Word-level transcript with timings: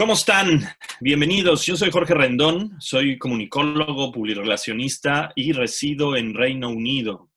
¿Cómo 0.00 0.14
están? 0.14 0.60
Bienvenidos. 0.98 1.66
Yo 1.66 1.76
soy 1.76 1.90
Jorge 1.90 2.14
Rendón, 2.14 2.80
soy 2.80 3.18
comunicólogo, 3.18 4.10
publirelacionista 4.10 5.30
y 5.34 5.52
resido 5.52 6.16
en 6.16 6.32
Reino 6.32 6.70
Unido. 6.70 7.28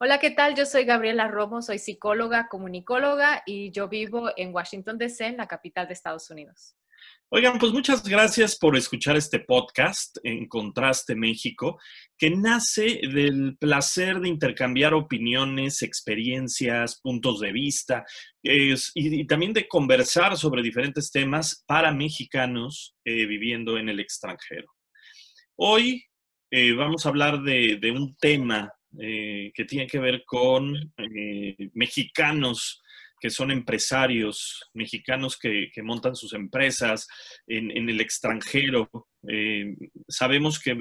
Hola, 0.00 0.18
¿qué 0.18 0.30
tal? 0.30 0.54
Yo 0.54 0.64
soy 0.64 0.86
Gabriela 0.86 1.28
Romo, 1.28 1.60
soy 1.60 1.78
psicóloga, 1.78 2.48
comunicóloga 2.48 3.42
y 3.44 3.72
yo 3.72 3.90
vivo 3.90 4.30
en 4.38 4.54
Washington, 4.54 4.96
D.C., 4.96 5.26
en 5.26 5.36
la 5.36 5.46
capital 5.46 5.86
de 5.86 5.92
Estados 5.92 6.30
Unidos. 6.30 6.74
Oigan, 7.34 7.58
pues 7.58 7.72
muchas 7.72 8.06
gracias 8.06 8.58
por 8.58 8.76
escuchar 8.76 9.16
este 9.16 9.40
podcast 9.40 10.18
en 10.22 10.46
Contraste 10.48 11.14
México, 11.14 11.80
que 12.18 12.28
nace 12.28 13.00
del 13.10 13.56
placer 13.58 14.20
de 14.20 14.28
intercambiar 14.28 14.92
opiniones, 14.92 15.80
experiencias, 15.80 17.00
puntos 17.00 17.40
de 17.40 17.52
vista 17.52 18.04
y, 18.42 19.24
también 19.24 19.54
de 19.54 19.66
conversar 19.66 20.36
sobre 20.36 20.62
diferentes 20.62 21.10
temas 21.10 21.64
para 21.66 21.90
mexicanos 21.90 22.94
eh, 23.02 23.24
viviendo 23.24 23.78
en 23.78 23.88
el 23.88 23.98
extranjero. 24.00 24.68
Hoy 25.56 26.04
eh, 26.50 26.72
vamos 26.74 27.06
a 27.06 27.08
hablar 27.08 27.40
de, 27.40 27.78
un 27.96 28.14
tema 28.16 28.70
eh, 29.00 29.52
que 29.54 29.64
tiene 29.64 29.86
que 29.86 30.00
ver 30.00 30.22
con 30.26 30.92
mexicanos 31.72 32.81
que 33.22 33.30
son 33.30 33.52
empresarios 33.52 34.68
mexicanos 34.74 35.38
que, 35.38 35.70
montan 35.84 36.16
sus 36.16 36.32
empresas 36.34 37.06
en, 37.46 37.88
el 37.88 38.00
extranjero. 38.00 38.90
Eh, 39.28 39.76
sabemos 40.08 40.58
que, 40.58 40.74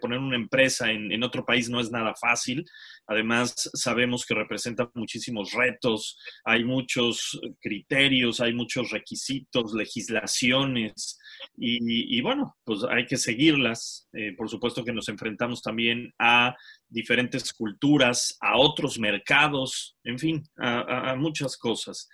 poner 0.00 0.18
una 0.18 0.36
empresa 0.36 0.90
en, 0.90 1.22
otro 1.22 1.44
país 1.44 1.68
no 1.68 1.80
es 1.80 1.90
nada 1.90 2.14
fácil. 2.18 2.64
Además, 3.06 3.68
sabemos 3.74 4.24
que 4.24 4.34
representa 4.34 4.90
muchísimos 4.94 5.52
retos, 5.52 6.18
hay 6.46 6.64
muchos 6.64 7.38
criterios, 7.60 8.40
hay 8.40 8.54
muchos 8.54 8.90
requisitos, 8.90 9.74
legislaciones, 9.74 11.18
y, 11.56 12.20
bueno, 12.20 12.56
pues 12.64 12.80
hay 12.88 13.06
que 13.06 13.16
seguirlas. 13.16 14.08
Eh, 14.12 14.34
por 14.36 14.48
supuesto 14.48 14.84
que 14.84 14.92
nos 14.92 15.08
enfrentamos 15.08 15.62
también 15.62 16.12
a 16.18 16.56
diferentes 16.88 17.52
culturas, 17.52 18.36
a 18.40 18.58
otros 18.58 18.98
mercados, 18.98 19.96
en 20.04 20.18
fin, 20.18 20.42
a, 20.58 21.14
muchas 21.16 21.56
cosas. 21.56 22.08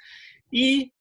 Y 0.51 0.93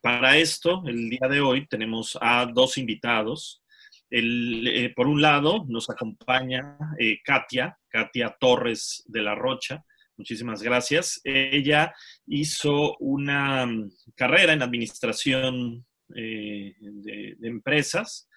para 0.00 0.36
esto, 0.36 0.82
el 0.86 1.10
día 1.10 1.28
de 1.28 1.40
hoy, 1.40 1.66
tenemos 1.66 2.16
a 2.20 2.46
dos 2.46 2.78
invitados. 2.78 3.62
Eh, 4.10 4.92
por 4.94 5.08
un 5.08 5.20
lado, 5.20 5.64
nos 5.68 5.90
acompaña 5.90 6.78
eh, 6.98 7.18
Katia, 7.24 7.76
Katia 7.88 8.36
Torres 8.38 9.02
de 9.06 9.22
la 9.22 9.34
Rocha. 9.34 9.84
Muchísimas 10.16 10.62
gracias. 10.62 11.20
Ella 11.24 11.94
hizo 12.26 12.96
una 12.98 13.66
mm, 13.66 13.90
carrera 14.14 14.52
en 14.52 14.62
administración 14.62 15.84
eh, 16.14 16.74
de, 16.80 17.36
empresas. 17.42 18.28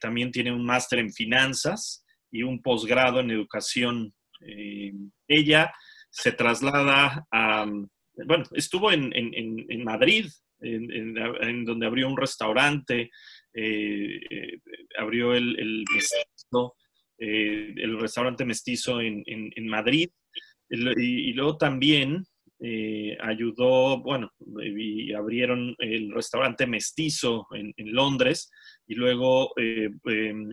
también 0.00 0.30
tiene 0.30 0.52
un 0.52 0.64
máster 0.64 0.98
en 0.98 1.12
finanzas 1.12 2.04
y 2.30 2.42
un 2.42 2.62
posgrado 2.62 3.20
en 3.20 3.30
educación. 3.30 4.14
Eh, 4.40 4.92
ella 5.26 5.72
se 6.10 6.32
traslada 6.32 7.26
a, 7.30 7.66
bueno, 8.26 8.44
estuvo 8.52 8.90
en, 8.92 9.84
Madrid, 9.84 10.26
en, 10.60 11.64
donde 11.64 11.86
abrió 11.86 12.08
un 12.08 12.16
restaurante, 12.16 13.10
eh, 13.54 14.20
eh, 14.30 14.60
abrió 14.98 15.34
el, 15.34 15.58
el 15.58 15.84
mestizo, 15.92 16.76
el 17.18 17.98
restaurante 18.00 18.44
mestizo 18.44 19.00
en, 19.00 19.68
Madrid, 19.68 20.10
y, 20.70 21.32
luego 21.32 21.56
también 21.56 22.24
ayudó, 23.20 24.02
bueno, 24.02 24.32
y 24.60 25.12
abrieron 25.12 25.74
el 25.78 26.12
restaurante 26.12 26.66
mestizo 26.66 27.46
en, 27.52 27.72
Londres, 27.76 28.50
y 28.86 28.94
luego 28.94 29.52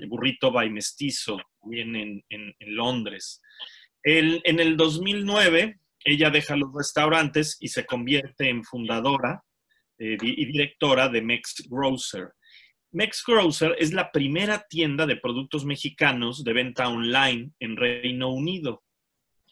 Burrito 0.08 0.52
by 0.52 0.70
Mestizo 0.70 1.40
también 1.62 2.24
en, 2.30 2.56
Londres. 2.60 3.42
en 4.04 4.60
el 4.60 4.78
2009, 4.78 5.80
ella 6.06 6.30
deja 6.30 6.56
los 6.56 6.72
restaurantes 6.74 7.58
y 7.60 7.70
se 7.70 7.86
convierte 7.86 8.48
en 8.48 8.64
fundadora 8.64 9.44
eh, 9.98 10.18
y 10.22 10.46
directora 10.46 11.10
de 11.10 11.22
Mex 11.22 11.68
Grocer. 11.68 12.30
Mex 12.92 13.24
Grocer 13.26 13.76
es 13.80 13.92
la 13.92 14.12
primera 14.12 14.66
tienda 14.70 15.06
de 15.08 15.18
productos 15.18 15.66
mexicanos 15.66 16.44
de 16.44 16.54
venta 16.54 16.88
online 16.88 17.52
en 17.60 17.76
Reino 17.76 18.30
Unido. 18.32 18.84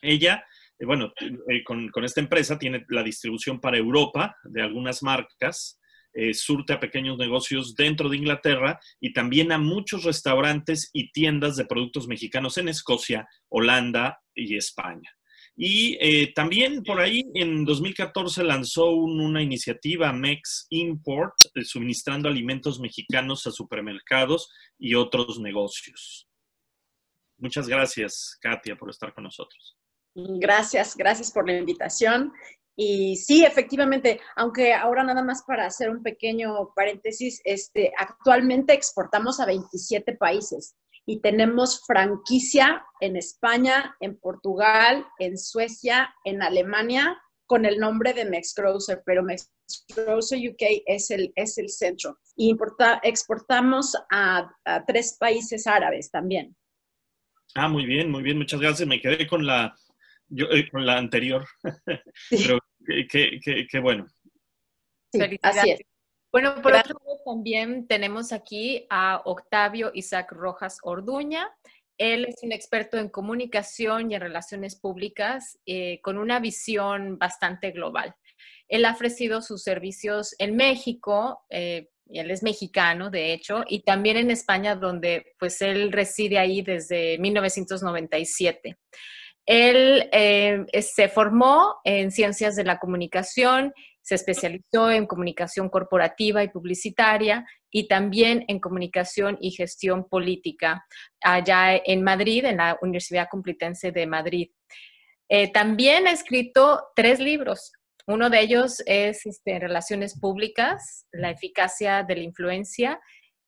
Ella, 0.01 0.35
eh, 0.35 0.52
bueno, 0.85 1.13
eh, 1.49 1.63
con, 1.63 1.91
esta 2.03 2.21
empresa 2.21 2.57
tiene 2.57 2.85
la 2.89 3.03
distribución 3.03 3.59
para 3.59 3.77
Europa 3.77 4.35
de 4.43 4.61
algunas 4.61 5.03
marcas 5.03 5.79
eh, 6.15 6.35
surte 6.35 6.73
a 6.73 6.79
pequeños 6.79 7.17
negocios 7.17 7.75
dentro 7.75 8.07
de 8.07 8.17
Inglaterra 8.17 8.79
y 8.99 9.13
también 9.13 9.51
a 9.51 9.57
muchos 9.57 10.03
restaurantes 10.03 10.91
y 10.93 11.11
tiendas 11.11 11.55
de 11.55 11.65
productos 11.65 12.07
mexicanos 12.07 12.59
en 12.59 12.69
Escocia, 12.69 13.27
Holanda 13.49 14.21
y 14.35 14.55
España. 14.55 15.09
Y 15.55 15.97
eh, 16.01 16.31
también 16.33 16.83
por 16.83 16.99
ahí 16.99 17.23
en 17.35 17.65
2014 17.65 18.43
lanzó 18.43 18.91
una 18.91 19.41
iniciativa 19.41 20.13
Mex 20.13 20.67
Import, 20.69 21.33
eh, 21.53 21.63
suministrando 21.63 22.27
alimentos 22.27 22.79
mexicanos 22.79 23.45
a 23.47 23.51
supermercados 23.51 24.51
y 24.77 24.93
otros 24.93 25.39
negocios. 25.39 26.27
Muchas 27.37 27.67
gracias, 27.67 28.37
Katia, 28.39 28.75
por 28.75 28.89
estar 28.89 29.13
con 29.13 29.23
nosotros. 29.23 29.77
Gracias, 30.15 30.95
gracias 30.95 31.31
por 31.31 31.47
la 31.47 31.57
invitación 31.57 32.33
y 32.75 33.17
sí, 33.17 33.45
efectivamente, 33.45 34.19
aunque 34.35 34.73
ahora 34.73 35.03
nada 35.03 35.23
más 35.23 35.43
para 35.43 35.65
hacer 35.65 35.89
un 35.89 36.01
pequeño 36.01 36.73
paréntesis, 36.75 37.39
este, 37.43 37.91
actualmente 37.97 38.73
exportamos 38.73 39.39
a 39.39 39.45
27 39.45 40.13
países 40.13 40.75
y 41.05 41.19
tenemos 41.19 41.83
franquicia 41.85 42.83
en 42.99 43.15
España, 43.15 43.95
en 43.99 44.17
Portugal, 44.17 45.05
en 45.19 45.37
Suecia, 45.37 46.13
en 46.23 46.41
Alemania, 46.41 47.21
con 47.45 47.65
el 47.65 47.77
nombre 47.77 48.13
de 48.13 48.25
Mexgrocer, 48.25 49.03
pero 49.05 49.21
Mexgrocer 49.21 50.39
UK 50.39 50.81
es 50.87 51.11
el, 51.11 51.31
es 51.35 51.57
el 51.59 51.69
centro. 51.69 52.17
Y 52.35 52.49
importa, 52.49 52.99
exportamos 53.03 53.95
a, 54.09 54.49
tres 54.87 55.17
países 55.19 55.67
árabes 55.67 56.09
también. 56.09 56.55
Ah, 57.53 57.67
muy 57.67 57.85
bien, 57.85 58.09
muy 58.09 58.23
bien, 58.23 58.37
muchas 58.39 58.59
gracias. 58.59 58.87
Me 58.87 58.99
quedé 58.99 59.27
con 59.27 59.45
la, 59.45 59.75
yo, 60.29 60.45
eh, 60.51 60.69
con 60.69 60.85
la 60.85 60.97
anterior, 60.97 61.45
pero 62.29 62.59
qué, 62.85 63.79
bueno. 63.81 64.05
así 65.41 65.71
es. 65.71 65.79
Bueno, 66.31 66.55
por 66.63 66.73
otro 66.73 66.99
lado 67.05 67.21
también 67.25 67.87
tenemos 67.87 68.33
aquí 68.33 68.87
a 68.89 69.21
Octavio 69.25 69.91
Isaac 69.93 70.31
Rojas 70.31 70.79
Orduña. 70.81 71.47
Él 71.99 72.25
es 72.25 72.41
un 72.41 72.51
experto 72.51 72.97
en 72.97 73.09
comunicación 73.09 74.09
y 74.09 74.15
en 74.15 74.21
relaciones 74.21 74.75
públicas 74.75 75.59
eh, 75.67 76.01
con 76.01 76.17
una 76.17 76.39
visión 76.39 77.19
bastante 77.19 77.69
global. 77.69 78.15
Él 78.67 78.85
ha 78.85 78.93
ofrecido 78.93 79.43
sus 79.43 79.61
servicios 79.61 80.33
en 80.39 80.55
México, 80.55 81.45
eh, 81.51 81.89
y 82.07 82.19
él 82.19 82.31
es 82.31 82.41
mexicano, 82.41 83.09
de 83.11 83.33
hecho, 83.33 83.63
y 83.67 83.83
también 83.83 84.17
en 84.17 84.31
España, 84.31 84.75
donde 84.75 85.35
pues 85.37 85.61
él 85.61 85.91
reside 85.91 86.39
ahí 86.39 86.61
desde 86.61 87.17
1997. 87.19 88.77
Él 89.45 90.09
eh, 90.11 90.65
se 90.81 91.09
formó 91.09 91.75
en 91.83 92.11
ciencias 92.11 92.55
de 92.55 92.63
la 92.63 92.79
comunicación, 92.79 93.73
se 94.01 94.15
especializó 94.15 94.91
en 94.91 95.05
comunicación 95.05 95.69
corporativa 95.69 96.43
y 96.43 96.49
publicitaria 96.49 97.45
y 97.71 97.87
también 97.87 98.45
en 98.47 98.59
comunicación 98.59 99.37
y 99.41 99.51
gestión 99.51 100.07
política 100.07 100.85
allá 101.21 101.75
en 101.75 102.03
Madrid, 102.03 102.45
en 102.45 102.57
la 102.57 102.77
Universidad 102.81 103.27
Complutense 103.29 103.91
de 103.91 104.05
Madrid. 104.07 104.51
Eh, 105.29 105.51
también 105.51 106.07
ha 106.07 106.11
escrito 106.11 106.89
tres 106.95 107.19
libros. 107.19 107.71
Uno 108.05 108.29
de 108.29 108.41
ellos 108.41 108.83
es 108.85 109.25
este, 109.25 109.59
Relaciones 109.59 110.19
Públicas, 110.19 111.05
la 111.11 111.31
eficacia 111.31 112.03
de 112.03 112.17
la 112.17 112.23
influencia, 112.23 112.99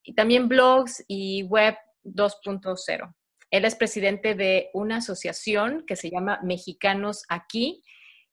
y 0.01 0.13
también 0.13 0.47
blogs 0.47 1.03
y 1.07 1.43
web 1.43 1.75
2.0. 2.03 3.13
Él 3.51 3.65
es 3.65 3.75
presidente 3.75 4.35
de 4.35 4.69
una 4.73 4.97
asociación 4.97 5.83
que 5.85 5.95
se 5.95 6.09
llama 6.09 6.39
Mexicanos 6.43 7.23
Aquí 7.29 7.83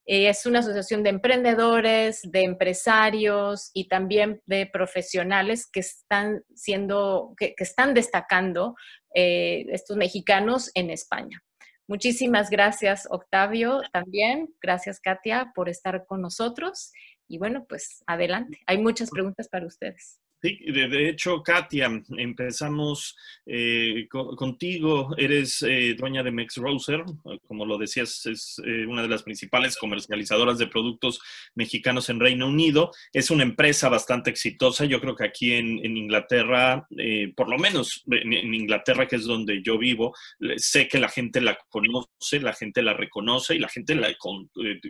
es 0.05 0.45
una 0.45 0.59
asociación 0.59 1.03
de 1.03 1.11
emprendedores, 1.11 2.21
de 2.23 2.43
empresarios 2.43 3.71
y 3.73 3.87
también 3.87 4.41
de 4.45 4.67
profesionales 4.67 5.69
que 5.71 5.79
están 5.79 6.43
siendo, 6.53 7.33
que, 7.37 7.53
están 7.57 7.93
destacando 7.93 8.75
eh, 9.15 9.65
estos 9.69 9.95
mexicanos 9.95 10.71
en 10.73 10.89
España. 10.89 11.41
Muchísimas 11.87 12.49
gracias, 12.49 13.07
Octavio, 13.09 13.81
también. 13.91 14.53
Gracias, 14.61 14.99
Katia, 14.99 15.51
por 15.55 15.69
estar 15.69 16.05
con 16.05 16.21
nosotros. 16.21 16.91
Y 17.27 17.37
bueno, 17.37 17.65
pues 17.67 18.03
adelante. 18.05 18.59
Hay 18.67 18.79
muchas 18.79 19.09
preguntas 19.09 19.47
para 19.47 19.65
ustedes. 19.65 20.22
Sí, 20.43 20.59
de, 20.73 21.07
hecho, 21.07 21.41
Katia, 21.41 21.89
empezamos 22.17 23.15
eh, 23.45 24.09
contigo. 24.09 25.15
Eres 25.17 25.61
eh, 25.61 25.95
dueña 25.97 26.21
de 26.21 26.31
Mex 26.31 26.57
Roser, 26.57 27.01
como 27.47 27.65
lo 27.65 27.77
decías, 27.77 28.25
es 28.25 28.61
eh, 28.65 28.85
una 28.85 29.03
de 29.03 29.07
las 29.07 29.23
principales 29.23 29.77
comercializadoras 29.77 30.57
de 30.57 30.67
productos 30.67 31.21
mexicanos 31.55 32.09
en 32.09 32.19
Reino 32.19 32.49
Unido. 32.49 32.91
Es 33.13 33.31
una 33.31 33.43
empresa 33.43 33.87
bastante 33.87 34.31
exitosa. 34.31 34.83
Yo 34.83 34.99
creo 34.99 35.15
que 35.15 35.23
aquí 35.23 35.53
en, 35.53 35.79
Inglaterra, 35.95 36.89
por 37.37 37.47
lo 37.47 37.57
menos 37.57 38.03
en, 38.07 38.53
Inglaterra, 38.53 39.07
que 39.07 39.15
es 39.15 39.23
donde 39.23 39.61
yo 39.63 39.77
vivo, 39.77 40.13
sé 40.57 40.89
que 40.89 40.99
la 40.99 41.07
gente 41.07 41.39
la 41.39 41.57
conoce, 41.69 42.41
la 42.41 42.51
gente 42.51 42.81
la 42.81 42.93
reconoce 42.93 43.55
y 43.55 43.59
la 43.59 43.69
gente 43.69 43.95
la 43.95 44.13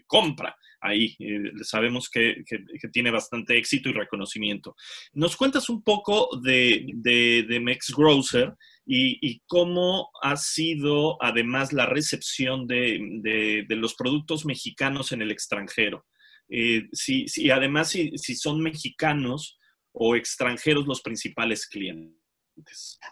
compra 0.07 0.55
ahí. 0.83 1.15
sabemos 1.61 2.09
que, 2.09 2.43
tiene 2.91 3.11
bastante 3.11 3.57
éxito 3.57 3.89
y 3.89 3.93
reconocimiento. 3.93 4.75
Nos 5.13 5.35
cuentas 5.35 5.69
un 5.69 5.83
poco 5.83 6.29
de, 6.41 6.85
de, 6.95 7.59
Mex 7.59 7.93
Grocer 7.95 8.53
y, 8.85 9.41
cómo 9.47 10.09
ha 10.21 10.35
sido 10.37 11.21
además 11.21 11.73
la 11.73 11.85
recepción 11.85 12.67
de, 12.67 13.65
los 13.69 13.95
productos 13.95 14.45
mexicanos 14.45 15.11
en 15.11 15.21
el 15.21 15.31
extranjero. 15.31 16.05
Eh, 16.49 16.87
si, 16.91 17.49
además 17.49 17.89
si, 17.89 18.35
son 18.35 18.61
mexicanos 18.61 19.57
o 19.91 20.15
extranjeros 20.15 20.85
los 20.87 21.01
principales 21.01 21.67
clientes. 21.67 22.22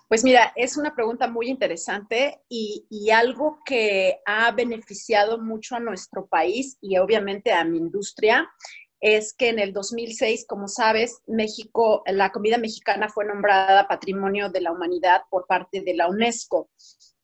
Pues 0.07 0.23
mira, 0.23 0.53
es 0.55 0.77
una 0.77 0.93
pregunta 0.93 1.27
muy 1.27 1.49
interesante 1.49 2.41
y, 2.47 2.85
y, 2.89 3.09
algo 3.09 3.59
que 3.65 4.19
ha 4.25 4.51
beneficiado 4.51 5.39
mucho 5.39 5.75
a 5.75 5.79
nuestro 5.79 6.27
país 6.27 6.77
y 6.79 6.97
obviamente 6.97 7.51
a 7.51 7.63
mi 7.63 7.77
industria 7.77 8.49
es 9.01 9.33
que 9.33 9.49
en 9.49 9.59
el 9.59 9.73
2006, 9.73 10.45
como 10.47 10.67
sabes, 10.67 11.21
México, 11.25 12.03
la 12.05 12.31
comida 12.31 12.59
mexicana 12.59 13.09
fue 13.09 13.25
nombrada 13.25 13.87
Patrimonio 13.87 14.49
de 14.49 14.61
la 14.61 14.71
Humanidad 14.71 15.23
por 15.29 15.47
parte 15.47 15.81
de 15.81 15.95
la 15.95 16.07
UNESCO. 16.07 16.69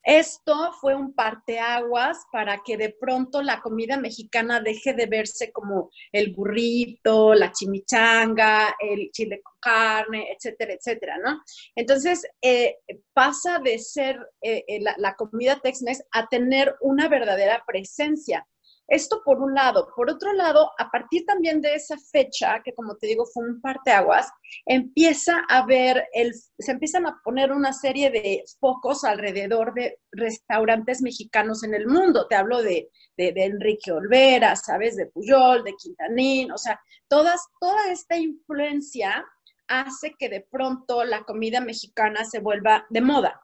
Esto 0.08 0.72
fue 0.80 0.96
un 0.96 1.14
parteaguas 1.14 2.26
para 2.32 2.62
que 2.66 2.78
de 2.78 2.96
pronto 2.98 3.42
la 3.42 3.60
comida 3.60 3.98
mexicana 3.98 4.62
deje 4.62 4.94
de 4.94 5.06
verse 5.06 5.52
como 5.52 5.92
el 6.14 6.34
burrito, 6.34 7.34
la 7.34 7.52
chimichanga, 7.52 8.74
el 8.80 9.12
chile 9.12 9.42
con 9.44 9.56
carne, 9.60 10.32
etcétera, 10.32 10.76
etcétera, 10.76 11.18
¿no? 11.18 11.42
Entonces, 11.76 12.26
eh, 12.42 12.78
pasa 13.12 13.60
de 13.60 13.80
ser 13.80 14.18
eh, 14.42 14.64
eh, 14.70 14.80
la, 14.80 14.96
la 14.98 15.14
comida 15.16 15.60
Tex-Mex 15.62 16.06
a 16.14 16.26
tener 16.28 16.74
una 16.80 17.10
verdadera 17.10 17.66
presencia. 17.68 18.48
Esto 18.88 19.22
por 19.24 19.42
un 19.42 19.54
lado. 19.54 19.90
Por 19.96 20.10
otro 20.10 20.32
lado, 20.34 20.72
a 20.78 20.90
partir 20.90 21.26
también 21.26 21.62
de 21.62 21.76
esa 21.76 21.98
fecha, 22.12 22.62
que 22.64 22.74
como 22.74 22.96
te 22.96 23.08
digo 23.08 23.26
fue 23.26 23.48
un 23.48 23.60
parteaguas, 23.60 24.30
empieza 24.66 25.44
a 25.50 25.66
ver, 25.66 26.08
el, 26.14 26.34
se 26.34 26.72
empiezan 26.72 27.06
a 27.06 27.20
poner 27.24 27.52
una 27.52 27.74
serie 27.74 28.10
de 28.10 28.44
focos 28.60 29.04
alrededor 29.04 29.74
de 29.74 30.00
restaurantes 30.12 31.02
mexicanos 31.02 31.64
en 31.64 31.74
el 31.74 31.88
mundo. 31.88 32.28
Te 32.28 32.36
hablo 32.36 32.64
de, 32.64 32.90
de, 33.18 33.34
Enrique 33.36 33.92
Olvera, 33.92 34.56
¿sabes? 34.56 34.96
De 34.96 35.08
Puyol, 35.08 35.64
de 35.64 35.74
Quintanín, 35.76 36.52
o 36.52 36.58
sea, 36.58 36.80
todas, 37.10 37.42
toda 37.60 37.92
esta 37.92 38.18
influencia 38.18 39.26
hace 39.68 40.16
que 40.18 40.30
de 40.30 40.48
pronto 40.50 41.04
la 41.04 41.24
comida 41.24 41.60
mexicana 41.60 42.24
se 42.24 42.40
vuelva 42.40 42.86
de 42.90 43.02
moda 43.02 43.42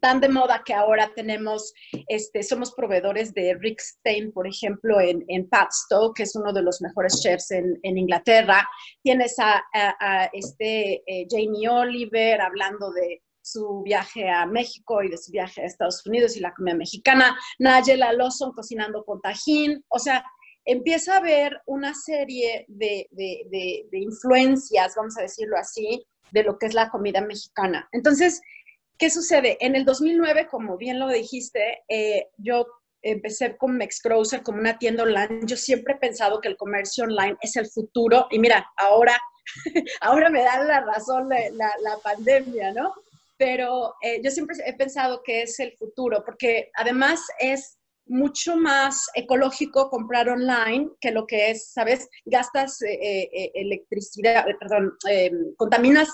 tan 0.00 0.20
de 0.20 0.28
moda 0.28 0.62
que 0.64 0.74
ahora 0.74 1.10
tenemos, 1.14 1.72
este, 2.08 2.42
somos 2.42 2.72
proveedores 2.74 3.32
de 3.34 3.54
Rick 3.54 3.80
Stein, 3.80 4.32
por 4.32 4.46
ejemplo, 4.46 5.00
en, 5.00 5.24
en 5.28 5.48
Padstow, 5.48 6.12
que 6.14 6.24
es 6.24 6.34
uno 6.36 6.52
de 6.52 6.62
los 6.62 6.80
mejores 6.80 7.20
chefs 7.22 7.50
en, 7.50 7.78
en 7.82 7.98
Inglaterra. 7.98 8.68
Tienes 9.02 9.36
a, 9.38 9.62
este, 10.32 11.02
eh, 11.06 11.26
Jamie 11.30 11.68
Oliver 11.68 12.40
hablando 12.40 12.90
de 12.92 13.22
su 13.40 13.82
viaje 13.82 14.28
a 14.28 14.46
México 14.46 15.02
y 15.02 15.08
de 15.08 15.16
su 15.16 15.32
viaje 15.32 15.62
a 15.62 15.66
Estados 15.66 16.04
Unidos 16.06 16.36
y 16.36 16.40
la 16.40 16.52
comida 16.52 16.74
mexicana. 16.74 17.36
Nigella 17.58 18.12
Lawson 18.12 18.52
cocinando 18.52 19.04
con 19.04 19.20
tajín. 19.20 19.84
O 19.88 19.98
sea, 19.98 20.22
empieza 20.64 21.14
a 21.14 21.18
haber 21.18 21.60
una 21.66 21.94
serie 21.94 22.66
de, 22.68 23.08
de, 23.10 23.46
de, 23.50 23.86
de 23.90 23.98
influencias, 23.98 24.94
vamos 24.96 25.16
a 25.16 25.22
decirlo 25.22 25.56
así, 25.56 26.04
de 26.30 26.42
lo 26.42 26.58
que 26.58 26.66
es 26.66 26.74
la 26.74 26.90
comida 26.90 27.22
mexicana. 27.22 27.88
Entonces, 27.92 28.42
¿Qué 28.98 29.10
sucede? 29.10 29.56
En 29.60 29.76
el 29.76 29.84
2009, 29.84 30.48
como 30.50 30.76
bien 30.76 30.98
lo 30.98 31.06
dijiste, 31.08 31.84
eh, 31.88 32.30
yo 32.36 32.66
empecé 33.00 33.56
con 33.56 33.76
Mexcroser 33.76 34.42
como 34.42 34.58
una 34.58 34.76
tienda 34.76 35.04
online. 35.04 35.42
Yo 35.44 35.56
siempre 35.56 35.94
he 35.94 35.98
pensado 35.98 36.40
que 36.40 36.48
el 36.48 36.56
comercio 36.56 37.04
online 37.04 37.36
es 37.40 37.54
el 37.54 37.66
futuro 37.66 38.26
y 38.28 38.40
mira, 38.40 38.68
ahora, 38.76 39.16
ahora 40.00 40.30
me 40.30 40.42
da 40.42 40.64
la 40.64 40.80
razón 40.80 41.28
la, 41.28 41.98
pandemia, 42.02 42.72
¿no? 42.72 42.92
Pero 43.36 43.94
eh, 44.02 44.20
yo 44.20 44.32
siempre 44.32 44.56
he 44.66 44.74
pensado 44.74 45.22
que 45.22 45.42
es 45.42 45.60
el 45.60 45.76
futuro 45.76 46.24
porque 46.24 46.72
además 46.74 47.20
es 47.38 47.78
mucho 48.04 48.56
más 48.56 49.06
ecológico 49.14 49.90
comprar 49.90 50.28
online 50.28 50.88
que 51.00 51.12
lo 51.12 51.24
que 51.24 51.52
es, 51.52 51.70
¿sabes? 51.72 52.08
Gastas 52.24 52.82
eh, 52.82 53.52
electricidad, 53.54 54.44
perdón, 54.58 54.96
contaminas 55.56 56.08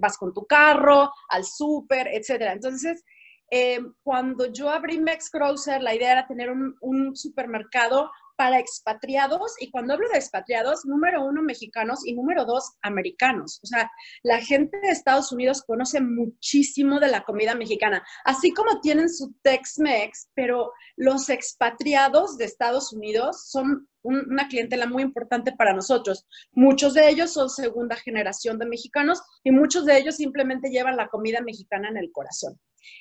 vas 0.00 0.18
con 0.18 0.32
tu 0.32 0.46
carro, 0.46 1.10
al 1.28 1.44
súper, 1.44 2.08
etcétera. 2.08 2.52
Entonces, 2.52 3.04
eh, 3.50 3.80
cuando 4.02 4.52
yo 4.52 4.70
abrí 4.70 4.98
Mex 4.98 5.30
Grocer, 5.30 5.82
la 5.82 5.94
idea 5.94 6.12
era 6.12 6.26
tener 6.26 6.50
un, 6.50 7.16
supermercado 7.16 8.10
para 8.36 8.58
expatriados, 8.58 9.54
y 9.60 9.70
cuando 9.70 9.94
hablo 9.94 10.08
de 10.08 10.18
expatriados, 10.18 10.84
número 10.84 11.24
uno, 11.24 11.42
mexicanos, 11.42 12.06
y 12.06 12.14
número 12.14 12.44
dos, 12.44 12.76
americanos. 12.82 13.60
O 13.62 13.66
sea, 13.66 13.90
la 14.22 14.40
gente 14.40 14.78
de 14.80 14.88
Estados 14.88 15.32
Unidos 15.32 15.62
conoce 15.62 16.00
muchísimo 16.00 17.00
de 17.00 17.08
la 17.08 17.24
comida 17.24 17.54
mexicana, 17.54 18.04
así 18.24 18.52
como 18.52 18.80
tienen 18.80 19.08
su 19.08 19.34
Tex-Mex, 19.42 20.28
pero 20.34 20.72
los 20.96 21.28
expatriados 21.28 22.36
de 22.36 22.44
Estados 22.44 22.92
Unidos 22.92 23.48
son 23.48 23.88
una 24.02 24.46
clientela 24.48 24.86
muy 24.86 25.02
importante 25.02 25.52
para 25.52 25.72
nosotros. 25.72 26.26
Muchos 26.52 26.94
de 26.94 27.08
ellos 27.08 27.32
son 27.32 27.50
segunda 27.50 27.96
generación 27.96 28.58
de 28.58 28.66
mexicanos 28.66 29.20
y 29.42 29.50
muchos 29.50 29.84
de 29.84 29.98
ellos 29.98 30.16
simplemente 30.16 30.70
llevan 30.70 30.96
la 30.96 31.08
comida 31.08 31.40
mexicana 31.40 31.88
en 31.88 31.96
el 31.96 32.12
corazón. 32.12 32.58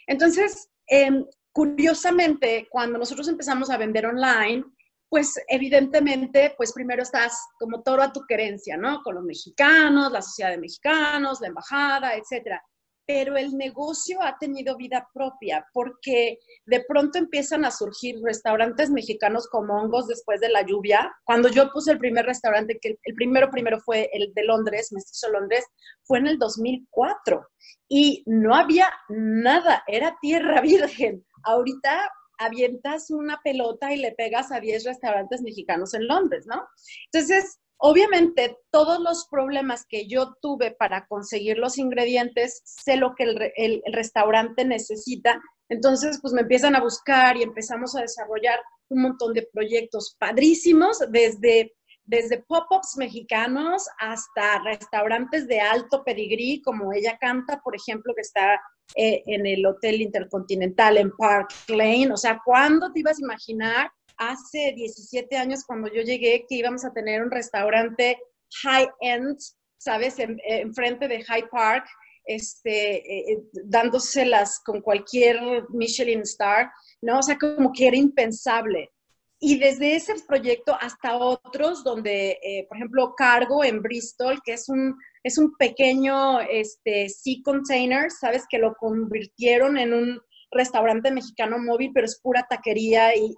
Entonces, 0.08 0.70
em, 0.88 1.26
curiosamente, 1.52 2.68
cuando 2.70 2.98
nosotros 2.98 3.28
empezamos 3.28 3.70
a 3.70 3.78
vender 3.78 4.06
online, 4.08 4.66
pues 5.10 5.34
evidentemente, 5.48 6.54
pues 6.58 6.74
primero 6.74 7.04
estás 7.04 7.40
como 7.60 7.84
todo 7.84 8.02
a 8.02 8.12
tu 8.12 8.22
querencia, 8.28 8.78
¿no? 8.78 9.02
Con 9.04 9.16
los 9.16 9.24
mexicanos, 9.24 10.12
la 10.12 10.22
sociedad 10.22 10.52
de 10.52 10.58
mexicanos, 10.58 11.40
la 11.42 11.48
embajada, 11.48 12.16
etcétera 12.16 12.62
pero 13.06 13.38
el 13.38 13.56
negocio 13.56 14.22
ha 14.22 14.38
tenido 14.40 14.76
vida 14.76 15.08
propia 15.14 15.66
porque 15.74 16.40
de 16.66 16.84
pronto 16.88 17.18
empiezan 17.18 17.64
a 17.66 17.72
surgir 17.72 18.20
restaurantes 18.24 18.90
mexicanos 18.90 19.48
como 19.48 19.76
hongos 19.80 20.08
después 20.08 20.42
de 20.42 20.50
la 20.50 20.64
lluvia. 20.64 21.14
Cuando 21.24 21.50
yo 21.50 21.72
puse 21.72 21.92
el 21.92 22.00
primer 22.00 22.26
restaurante, 22.26 22.80
que 22.82 22.98
el 23.02 23.16
primero 23.16 23.50
primero 23.52 23.80
fue 23.80 24.10
el 24.14 24.34
de 24.34 24.44
Londres, 24.44 24.92
Mestizo 24.92 25.30
Londres, 25.32 25.66
fue 26.04 26.20
en 26.20 26.28
el 26.28 26.40
2004 26.40 27.48
y 27.88 28.24
no 28.26 28.56
había 28.56 28.90
nada, 29.10 29.84
era 29.88 30.18
tierra 30.22 30.62
virgen. 30.62 31.24
Ahorita 31.44 32.10
avientas 32.38 33.12
una 33.12 33.40
pelota 33.44 33.94
y 33.94 33.98
le 33.98 34.12
pegas 34.12 34.52
a 34.52 34.60
10 34.60 34.84
restaurantes 34.86 35.42
mexicanos 35.42 35.94
en 35.94 36.08
Londres, 36.08 36.46
¿no? 36.48 36.68
Entonces, 37.12 37.60
Obviamente, 37.78 38.58
todos 38.72 39.00
los 39.02 39.28
problemas 39.28 39.86
que 39.88 40.08
yo 40.08 40.36
tuve 40.42 40.72
para 40.72 41.08
conseguir 41.08 41.58
los 41.58 41.78
ingredientes, 41.78 42.62
sé 42.64 42.96
lo 42.96 43.16
que 43.16 43.52
el, 43.56 43.84
restaurante 43.92 44.64
necesita. 44.64 45.42
Entonces, 45.68 46.20
pues 46.22 46.34
me 46.34 46.42
empiezan 46.42 46.76
a 46.76 46.82
buscar 46.82 47.36
y 47.36 47.44
empezamos 47.44 47.96
a 47.96 48.02
desarrollar 48.02 48.60
un 48.90 49.02
montón 49.02 49.34
de 49.34 49.48
proyectos 49.52 50.16
padrísimos, 50.18 51.00
desde, 51.10 51.76
desde 52.06 52.44
pop-ups 52.44 52.98
mexicanos 52.98 53.88
hasta 54.00 54.62
restaurantes 54.64 55.48
de 55.48 55.60
alto 55.60 56.04
pedigrí, 56.04 56.62
como 56.62 56.94
ella 56.94 57.18
canta, 57.20 57.60
por 57.64 57.76
ejemplo, 57.76 58.14
que 58.16 58.22
está 58.22 58.62
eh, 58.96 59.24
en 59.26 59.46
el 59.46 59.66
Hotel 59.66 60.02
Intercontinental 60.02 60.98
en 60.98 61.12
Park 61.12 61.50
Lane. 61.68 62.12
O 62.12 62.18
sea, 62.18 62.40
¿cuándo 62.46 62.92
te 62.92 63.00
ibas 63.00 63.18
a 63.18 63.26
imaginar 63.26 63.92
hace 64.18 64.74
17 64.76 65.36
años 65.36 65.64
cuando 65.66 65.88
yo 65.92 66.02
llegué 66.02 66.46
que 66.48 66.56
íbamos 66.56 66.86
a 66.86 66.94
tener 66.94 67.22
un 67.22 67.32
restaurante 67.32 68.18
high-end, 68.64 69.38
¿sabes? 69.78 70.16
Enfrente 70.20 71.08
de 71.08 71.24
High 71.24 71.50
Park, 71.50 71.86
este, 72.26 72.98
eh, 72.98 73.34
eh, 73.34 73.44
dándoselas 73.66 74.60
con 74.64 74.82
cualquier 74.82 75.40
Michelin 75.70 76.22
star, 76.22 76.72
¿no? 77.02 77.20
O 77.20 77.24
sea, 77.24 77.38
como 77.38 77.72
que 77.72 77.88
era 77.88 77.98
impensable. 77.98 78.92
Y 79.40 79.60
desde 79.60 79.96
ese 79.96 80.14
proyecto 80.28 80.78
hasta 80.80 81.18
otros, 81.18 81.84
donde, 81.84 82.40
eh, 82.42 82.66
por 82.68 82.78
ejemplo, 82.78 83.14
Cargo 83.16 83.64
en 83.64 83.82
Bristol, 83.82 84.40
que 84.44 84.54
es 84.54 84.70
un, 84.70 84.96
es 85.24 85.38
un 85.38 85.56
pequeño 85.58 86.40
este, 86.42 87.10
sea 87.10 87.36
container, 87.44 88.12
¿sabes? 88.12 88.46
Que 88.50 88.58
lo 88.58 88.74
convirtieron 88.76 89.78
en 89.78 89.94
un 89.94 90.22
restaurante 90.52 91.12
mexicano 91.12 91.58
móvil, 91.60 91.92
pero 91.94 92.06
es 92.06 92.20
pura 92.22 92.46
taquería 92.50 93.16
y, 93.16 93.36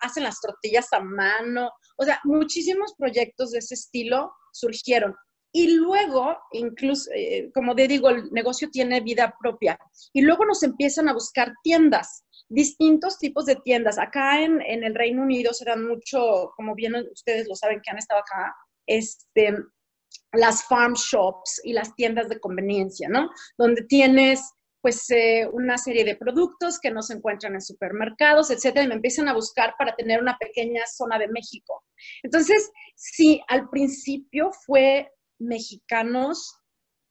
hacen 0.00 0.22
las 0.22 0.40
tortillas 0.40 0.92
a 0.92 1.00
mano. 1.00 1.70
O 1.96 2.04
sea, 2.04 2.20
muchísimos 2.24 2.94
proyectos 2.96 3.50
de 3.50 3.58
ese 3.58 3.74
estilo 3.74 4.32
surgieron. 4.52 5.14
Y 5.52 5.76
luego, 5.76 6.36
incluso, 6.52 7.10
eh, 7.14 7.50
como 7.54 7.74
te 7.74 7.86
digo, 7.86 8.08
el 8.10 8.30
negocio 8.32 8.70
tiene 8.70 9.00
vida 9.00 9.34
propia. 9.40 9.78
Y 10.12 10.22
luego 10.22 10.44
nos 10.44 10.62
empiezan 10.62 11.08
a 11.08 11.12
buscar 11.12 11.52
tiendas, 11.62 12.24
distintos 12.48 13.18
tipos 13.18 13.46
de 13.46 13.56
tiendas. 13.56 13.98
Acá 13.98 14.42
en, 14.42 14.60
en 14.62 14.84
el 14.84 14.94
Reino 14.94 15.22
Unido 15.22 15.52
se 15.52 15.64
dan 15.64 15.86
mucho, 15.86 16.52
como 16.56 16.74
bien 16.74 16.94
ustedes 17.12 17.48
lo 17.48 17.54
saben 17.54 17.80
que 17.82 17.90
han 17.90 17.98
estado 17.98 18.20
acá, 18.20 18.54
este, 18.86 19.54
las 20.32 20.64
farm 20.64 20.94
shops 20.94 21.60
y 21.64 21.72
las 21.72 21.94
tiendas 21.94 22.28
de 22.28 22.40
conveniencia, 22.40 23.08
¿no? 23.08 23.30
Donde 23.56 23.82
tienes 23.82 24.40
pues 24.84 25.08
eh, 25.10 25.48
una 25.50 25.78
serie 25.78 26.04
de 26.04 26.14
productos 26.14 26.78
que 26.78 26.90
no 26.90 27.00
se 27.00 27.14
encuentran 27.14 27.54
en 27.54 27.62
supermercados, 27.62 28.50
etcétera, 28.50 28.84
y 28.84 28.88
me 28.88 28.96
empiezan 28.96 29.28
a 29.28 29.32
buscar 29.32 29.74
para 29.78 29.96
tener 29.96 30.20
una 30.20 30.36
pequeña 30.36 30.82
zona 30.86 31.18
de 31.18 31.28
México. 31.28 31.84
Entonces, 32.22 32.70
sí, 32.94 33.40
al 33.48 33.70
principio 33.70 34.50
fue 34.66 35.10
mexicanos, 35.38 36.54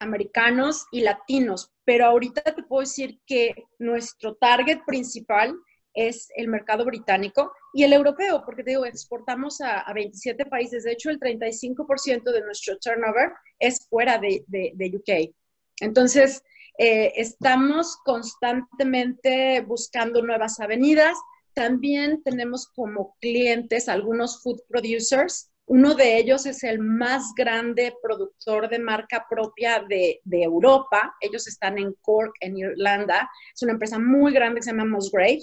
americanos 0.04 0.86
y 0.92 1.02
latinos, 1.02 1.72
pero 1.86 2.06
ahorita 2.06 2.42
te 2.42 2.64
puedo 2.64 2.82
decir 2.82 3.20
que 3.26 3.56
nuestro 3.80 4.36
target 4.36 4.80
principal 4.86 5.56
es 5.94 6.28
el 6.36 6.48
mercado 6.48 6.86
británico 6.86 7.52
y 7.74 7.84
el 7.84 7.94
europeo, 7.94 8.44
porque 8.46 8.64
te 8.64 8.72
digo, 8.72 8.86
exportamos 8.86 9.62
a, 9.62 9.92
27 9.94 10.46
países. 10.46 10.84
De 10.84 10.92
hecho, 10.92 11.10
el 11.10 11.20
35% 11.20 12.32
de 12.32 12.42
nuestro 12.42 12.78
turnover 12.80 13.32
es 13.60 13.88
fuera 13.90 14.18
de, 14.18 14.44
de, 14.48 14.92
UK. 14.96 15.34
Entonces, 15.80 16.44
eh, 16.78 17.14
estamos 17.16 17.98
constantemente 18.04 19.62
buscando 19.62 20.22
nuevas 20.22 20.60
avenidas. 20.60 21.18
También 21.54 22.24
tenemos 22.24 22.68
como 22.68 23.16
clientes 23.20 23.88
algunos 23.88 24.42
food 24.42 24.62
producers 24.68 25.53
uno 25.66 25.96
de 25.96 26.18
ellos 26.18 26.46
es 26.46 26.64
el 26.64 26.80
más 26.80 27.34
grande 27.36 27.96
productor 28.02 28.70
de 28.70 28.80
marca 28.80 29.26
propia 29.30 29.84
de, 29.88 30.22
Europa. 30.26 31.16
Ellos 31.22 31.48
están 31.48 31.78
en 31.78 31.94
Cork, 32.02 32.34
en 32.42 32.58
Irlanda. 32.58 33.30
Es 33.54 33.62
una 33.64 33.74
empresa 33.74 33.98
muy 33.98 34.34
grande 34.34 34.60
que 34.60 34.64
se 34.64 34.72
llama 34.72 34.86
Musgrave. 34.86 35.40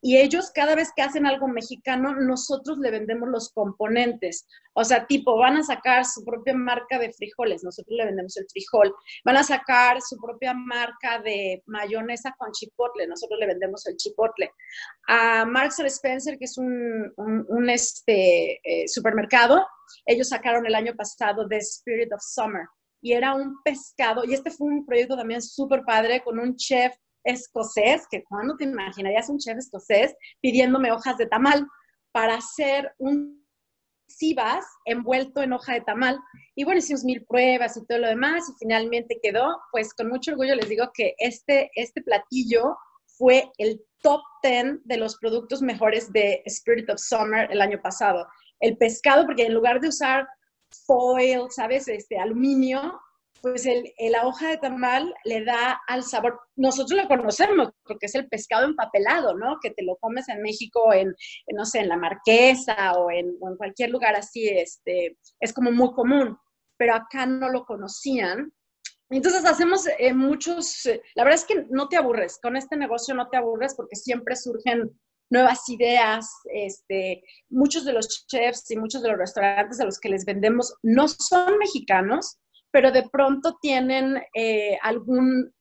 Y 0.00 0.16
ellos 0.18 0.52
cada 0.54 0.76
vez 0.76 0.92
que 0.94 1.02
hacen 1.02 1.26
algo 1.26 1.48
mexicano, 1.48 2.14
nosotros 2.14 2.78
le 2.78 2.90
vendemos 2.90 3.28
los 3.28 3.50
componentes. 3.52 4.46
O 4.74 4.84
sea, 4.84 5.06
tipo, 5.06 5.36
van 5.36 5.56
a 5.56 5.64
sacar 5.64 6.04
su 6.04 6.24
propia 6.24 6.54
marca 6.54 6.98
de 6.98 7.12
frijoles, 7.12 7.64
nosotros 7.64 7.96
le 7.96 8.04
vendemos 8.04 8.36
el 8.36 8.46
frijol. 8.48 8.94
Van 9.24 9.36
a 9.36 9.42
sacar 9.42 10.00
su 10.00 10.16
propia 10.18 10.54
marca 10.54 11.20
de 11.20 11.62
mayonesa 11.66 12.34
con 12.38 12.52
chipotle, 12.52 13.08
nosotros 13.08 13.40
le 13.40 13.46
vendemos 13.48 13.86
el 13.86 13.96
chipotle. 13.96 14.52
A 15.08 15.44
Marks 15.44 15.80
Spencer, 15.80 16.38
que 16.38 16.44
es 16.44 16.56
un, 16.58 17.12
este, 17.68 18.60
eh, 18.62 18.86
supermercado, 18.86 19.66
ellos 20.06 20.28
sacaron 20.28 20.64
el 20.66 20.76
año 20.76 20.94
pasado 20.94 21.48
The 21.48 21.58
Spirit 21.58 22.12
of 22.12 22.22
Summer. 22.22 22.66
Y 23.00 23.12
era 23.12 23.34
un 23.34 23.62
pescado, 23.62 24.24
y 24.24 24.34
este 24.34 24.50
fue 24.50 24.68
un 24.68 24.86
proyecto 24.86 25.16
también 25.16 25.42
súper 25.42 25.82
padre 25.84 26.22
con 26.22 26.38
un 26.38 26.56
chef 26.56 26.94
escocés, 27.28 28.06
que 28.10 28.24
cuando 28.24 28.56
te 28.56 28.64
imaginarías 28.64 29.28
un 29.28 29.38
chef 29.38 29.58
escocés 29.58 30.14
pidiéndome 30.40 30.92
hojas 30.92 31.16
de 31.18 31.26
tamal 31.26 31.66
para 32.12 32.34
hacer 32.34 32.92
un 32.98 33.38
cibas 34.10 34.64
envuelto 34.84 35.42
en 35.42 35.52
hoja 35.52 35.74
de 35.74 35.82
tamal. 35.82 36.18
Y 36.54 36.64
bueno, 36.64 36.78
hicimos 36.78 37.04
mil 37.04 37.24
pruebas 37.26 37.76
y 37.76 37.86
todo 37.86 37.98
lo 37.98 38.08
demás 38.08 38.48
y 38.48 38.52
finalmente 38.58 39.20
quedó, 39.22 39.60
pues 39.70 39.94
con 39.94 40.08
mucho 40.08 40.32
orgullo 40.32 40.54
les 40.54 40.68
digo 40.68 40.90
que 40.94 41.14
este, 41.18 41.70
este 41.74 42.02
platillo 42.02 42.76
fue 43.06 43.50
el 43.58 43.80
top 44.02 44.20
10 44.42 44.84
de 44.84 44.96
los 44.96 45.18
productos 45.18 45.60
mejores 45.60 46.12
de 46.12 46.42
Spirit 46.46 46.88
of 46.90 47.00
Summer 47.00 47.48
el 47.50 47.60
año 47.60 47.80
pasado. 47.82 48.26
El 48.60 48.76
pescado, 48.76 49.26
porque 49.26 49.46
en 49.46 49.54
lugar 49.54 49.80
de 49.80 49.88
usar 49.88 50.26
foil, 50.86 51.50
¿sabes? 51.50 51.88
Este 51.88 52.18
aluminio, 52.18 52.98
pues 53.42 53.66
el, 53.66 53.92
la 54.10 54.26
hoja 54.26 54.48
de 54.48 54.58
tamal 54.58 55.14
le 55.24 55.44
da 55.44 55.80
al 55.86 56.02
sabor. 56.02 56.40
Nosotros 56.56 57.00
lo 57.00 57.08
conocemos 57.08 57.70
porque 57.84 58.06
es 58.06 58.14
el 58.14 58.28
pescado 58.28 58.64
empapelado, 58.64 59.36
¿no? 59.36 59.58
Que 59.60 59.70
te 59.70 59.84
lo 59.84 59.96
comes 59.96 60.28
en 60.28 60.42
México, 60.42 60.92
en, 60.92 61.14
no 61.54 61.64
sé, 61.64 61.80
en 61.80 61.88
la 61.88 61.96
Marquesa 61.96 62.92
o 62.94 63.10
en, 63.10 63.36
cualquier 63.56 63.90
lugar 63.90 64.16
así, 64.16 64.48
este, 64.48 65.16
es 65.40 65.52
como 65.52 65.70
muy 65.72 65.92
común, 65.92 66.36
pero 66.76 66.94
acá 66.94 67.26
no 67.26 67.48
lo 67.48 67.64
conocían. 67.64 68.52
Entonces 69.10 69.44
hacemos 69.44 69.86
eh, 69.98 70.12
muchos, 70.12 70.84
eh, 70.86 71.02
la 71.14 71.24
verdad 71.24 71.40
es 71.40 71.46
que 71.46 71.66
no 71.70 71.88
te 71.88 71.96
aburres, 71.96 72.38
con 72.42 72.56
este 72.56 72.76
negocio 72.76 73.14
no 73.14 73.28
te 73.30 73.38
aburres 73.38 73.74
porque 73.74 73.96
siempre 73.96 74.36
surgen 74.36 74.90
nuevas 75.30 75.68
ideas, 75.68 76.30
este, 76.52 77.22
muchos 77.48 77.84
de 77.84 77.92
los 77.92 78.26
chefs 78.26 78.70
y 78.70 78.76
muchos 78.76 79.02
de 79.02 79.08
los 79.08 79.18
restaurantes 79.18 79.80
a 79.80 79.84
los 79.84 79.98
que 79.98 80.08
les 80.08 80.24
vendemos 80.24 80.74
no 80.82 81.08
son 81.08 81.58
mexicanos, 81.58 82.38
pero 82.70 82.92
de 82.92 83.08
pronto 83.10 83.56
tienen 83.60 84.20
eh, 84.34 84.78
algún, 84.82 85.52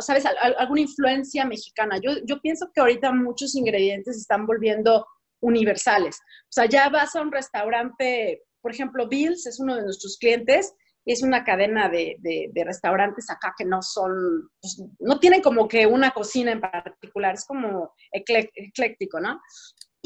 ¿sabes? 0.00 0.24
alguna 0.26 0.80
influencia 0.80 1.44
mexicana. 1.44 1.98
Yo, 2.02 2.12
yo 2.24 2.40
pienso 2.40 2.70
que 2.72 2.80
ahorita 2.80 3.12
muchos 3.12 3.54
ingredientes 3.54 4.16
están 4.16 4.46
volviendo 4.46 5.06
universales. 5.40 6.16
O 6.44 6.52
sea, 6.52 6.66
ya 6.66 6.88
vas 6.88 7.14
a 7.14 7.22
un 7.22 7.32
restaurante, 7.32 8.42
por 8.62 8.72
ejemplo, 8.72 9.08
Bills 9.08 9.46
es 9.46 9.60
uno 9.60 9.76
de 9.76 9.82
nuestros 9.82 10.16
clientes 10.18 10.74
es 11.06 11.22
una 11.22 11.44
cadena 11.44 11.88
de, 11.88 12.16
de, 12.20 12.64
restaurantes 12.64 13.28
acá 13.28 13.54
que 13.56 13.64
no 13.64 13.82
son, 13.82 14.48
pues, 14.60 14.82
no 14.98 15.18
tienen 15.20 15.42
como 15.42 15.68
que 15.68 15.86
una 15.86 16.12
cocina 16.12 16.52
en 16.52 16.60
particular, 16.60 17.34
es 17.34 17.44
como 17.44 17.92
ecléctico, 18.10 19.20
¿no? 19.20 19.40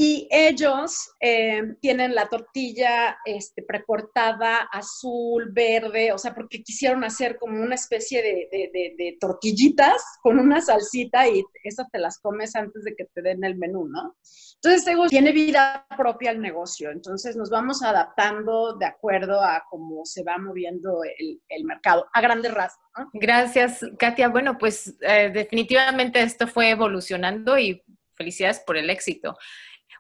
Y 0.01 0.29
ellos 0.31 1.11
eh, 1.19 1.75
tienen 1.81 2.15
la 2.15 2.29
tortilla 2.29 3.19
este, 3.25 3.65
precortada, 3.65 4.69
azul, 4.71 5.51
verde, 5.51 6.13
o 6.13 6.19
sea, 6.19 6.37
porque 6.37 6.63
quisieron 6.63 7.03
hacer 7.03 7.37
como 7.37 7.61
una 7.61 7.75
especie 7.75 8.23
de, 8.23 9.17
tortillitas 9.21 10.01
con 10.23 10.39
una 10.39 10.61
salsita 10.61 11.27
y 11.27 11.43
esas 11.65 11.91
te 11.91 11.99
las 11.99 12.21
comes 12.21 12.55
antes 12.55 12.85
de 12.85 12.95
que 12.95 13.07
te 13.07 13.23
den 13.23 13.43
el 13.43 13.57
menú, 13.57 13.89
¿no? 13.89 14.15
Entonces, 14.63 14.89
tiene 15.09 15.33
vida 15.33 15.85
propia 15.97 16.31
el 16.31 16.41
negocio, 16.41 16.93
entonces 16.93 17.35
nos 17.35 17.51
vamos 17.51 17.83
adaptando 17.83 18.77
de 18.77 18.87
acuerdo 18.87 19.43
a 19.43 19.65
cómo 19.69 20.05
se 20.05 20.23
va 20.23 20.39
moviendo 20.39 21.01
el, 21.03 21.65
mercado, 21.65 22.07
a 22.13 22.21
grandes 22.21 22.55
rasgos. 22.55 22.87
¿no? 22.97 23.11
Gracias, 23.15 23.81
Katia. 23.99 24.29
Bueno, 24.29 24.59
pues 24.59 24.95
eh, 25.01 25.33
definitivamente 25.35 26.23
esto 26.23 26.47
fue 26.47 26.71
evolucionando 26.71 27.59
y 27.59 27.83
felicidades 28.15 28.61
por 28.61 28.77
el 28.77 28.91
éxito. 28.91 29.37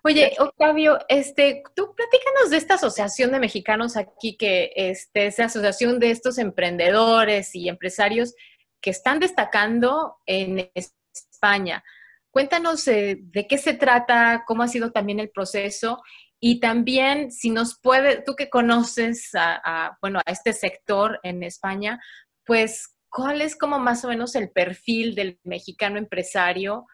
Oye, 0.09 0.33
Octavio, 0.38 0.99
este, 1.11 1.62
tú 1.77 1.95
platícanos 1.95 2.49
de 2.49 2.57
esta 2.57 2.77
asociación 2.77 3.31
de 3.31 3.41
mexicanos 3.41 3.95
aquí, 3.95 4.38
que 4.38 4.73
este, 4.75 5.27
es 5.27 5.38
la 5.38 5.45
asociación 5.45 5.99
de 5.99 6.11
estos 6.11 6.38
emprendedores 6.38 7.55
y 7.55 7.69
empresarios 7.69 8.35
que 8.81 8.88
están 8.88 9.21
destacando 9.21 10.17
en 10.25 10.71
España. 10.73 11.85
Cuéntanos 12.31 12.88
eh, 12.88 13.19
de 13.21 13.47
qué 13.47 13.59
se 13.59 13.75
trata, 13.75 14.45
cómo 14.47 14.62
ha 14.62 14.69
sido 14.69 14.93
también 14.93 15.21
el 15.21 15.29
proceso 15.29 16.00
y 16.41 16.59
también 16.59 17.31
si 17.31 17.50
nos 17.50 17.79
puede, 17.79 18.23
tú 18.23 18.35
que 18.35 18.49
conoces 18.49 19.33
a, 19.35 19.99
bueno, 20.00 20.21
a 20.25 20.33
este 20.33 20.55
sector 20.55 21.21
en 21.23 21.43
España, 21.43 22.00
pues, 22.47 22.95
¿cuál 23.11 23.43
es 23.43 23.57
como 23.57 23.79
más 23.79 24.07
o 24.07 24.09
menos 24.09 24.35
el 24.37 24.50
perfil 24.53 25.15
del 25.15 25.38
mexicano 25.45 25.99
empresario? 25.99 26.87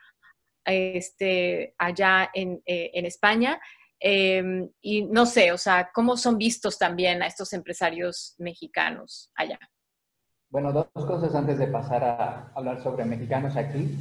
Este, 0.65 1.75
allá 1.79 2.31
en, 2.33 2.63
eh, 2.67 2.91
España. 2.95 3.61
Em, 4.01 4.69
y 4.83 5.05
no 5.05 5.25
sé, 5.25 5.53
o 5.53 5.59
sea, 5.59 5.91
¿cómo 5.95 6.17
son 6.17 6.37
vistos 6.37 6.79
también 6.79 7.23
a 7.23 7.27
estos 7.27 7.53
empresarios 7.53 8.35
mexicanos 8.39 9.31
allá? 9.35 9.59
Bueno, 10.51 10.73
dos 10.73 10.89
cosas 10.93 11.35
antes 11.35 11.59
de 11.59 11.67
pasar 11.67 12.05
a 12.05 12.53
hablar 12.55 12.83
sobre 12.83 13.05
mexicanos 13.05 13.57
aquí. 13.57 13.93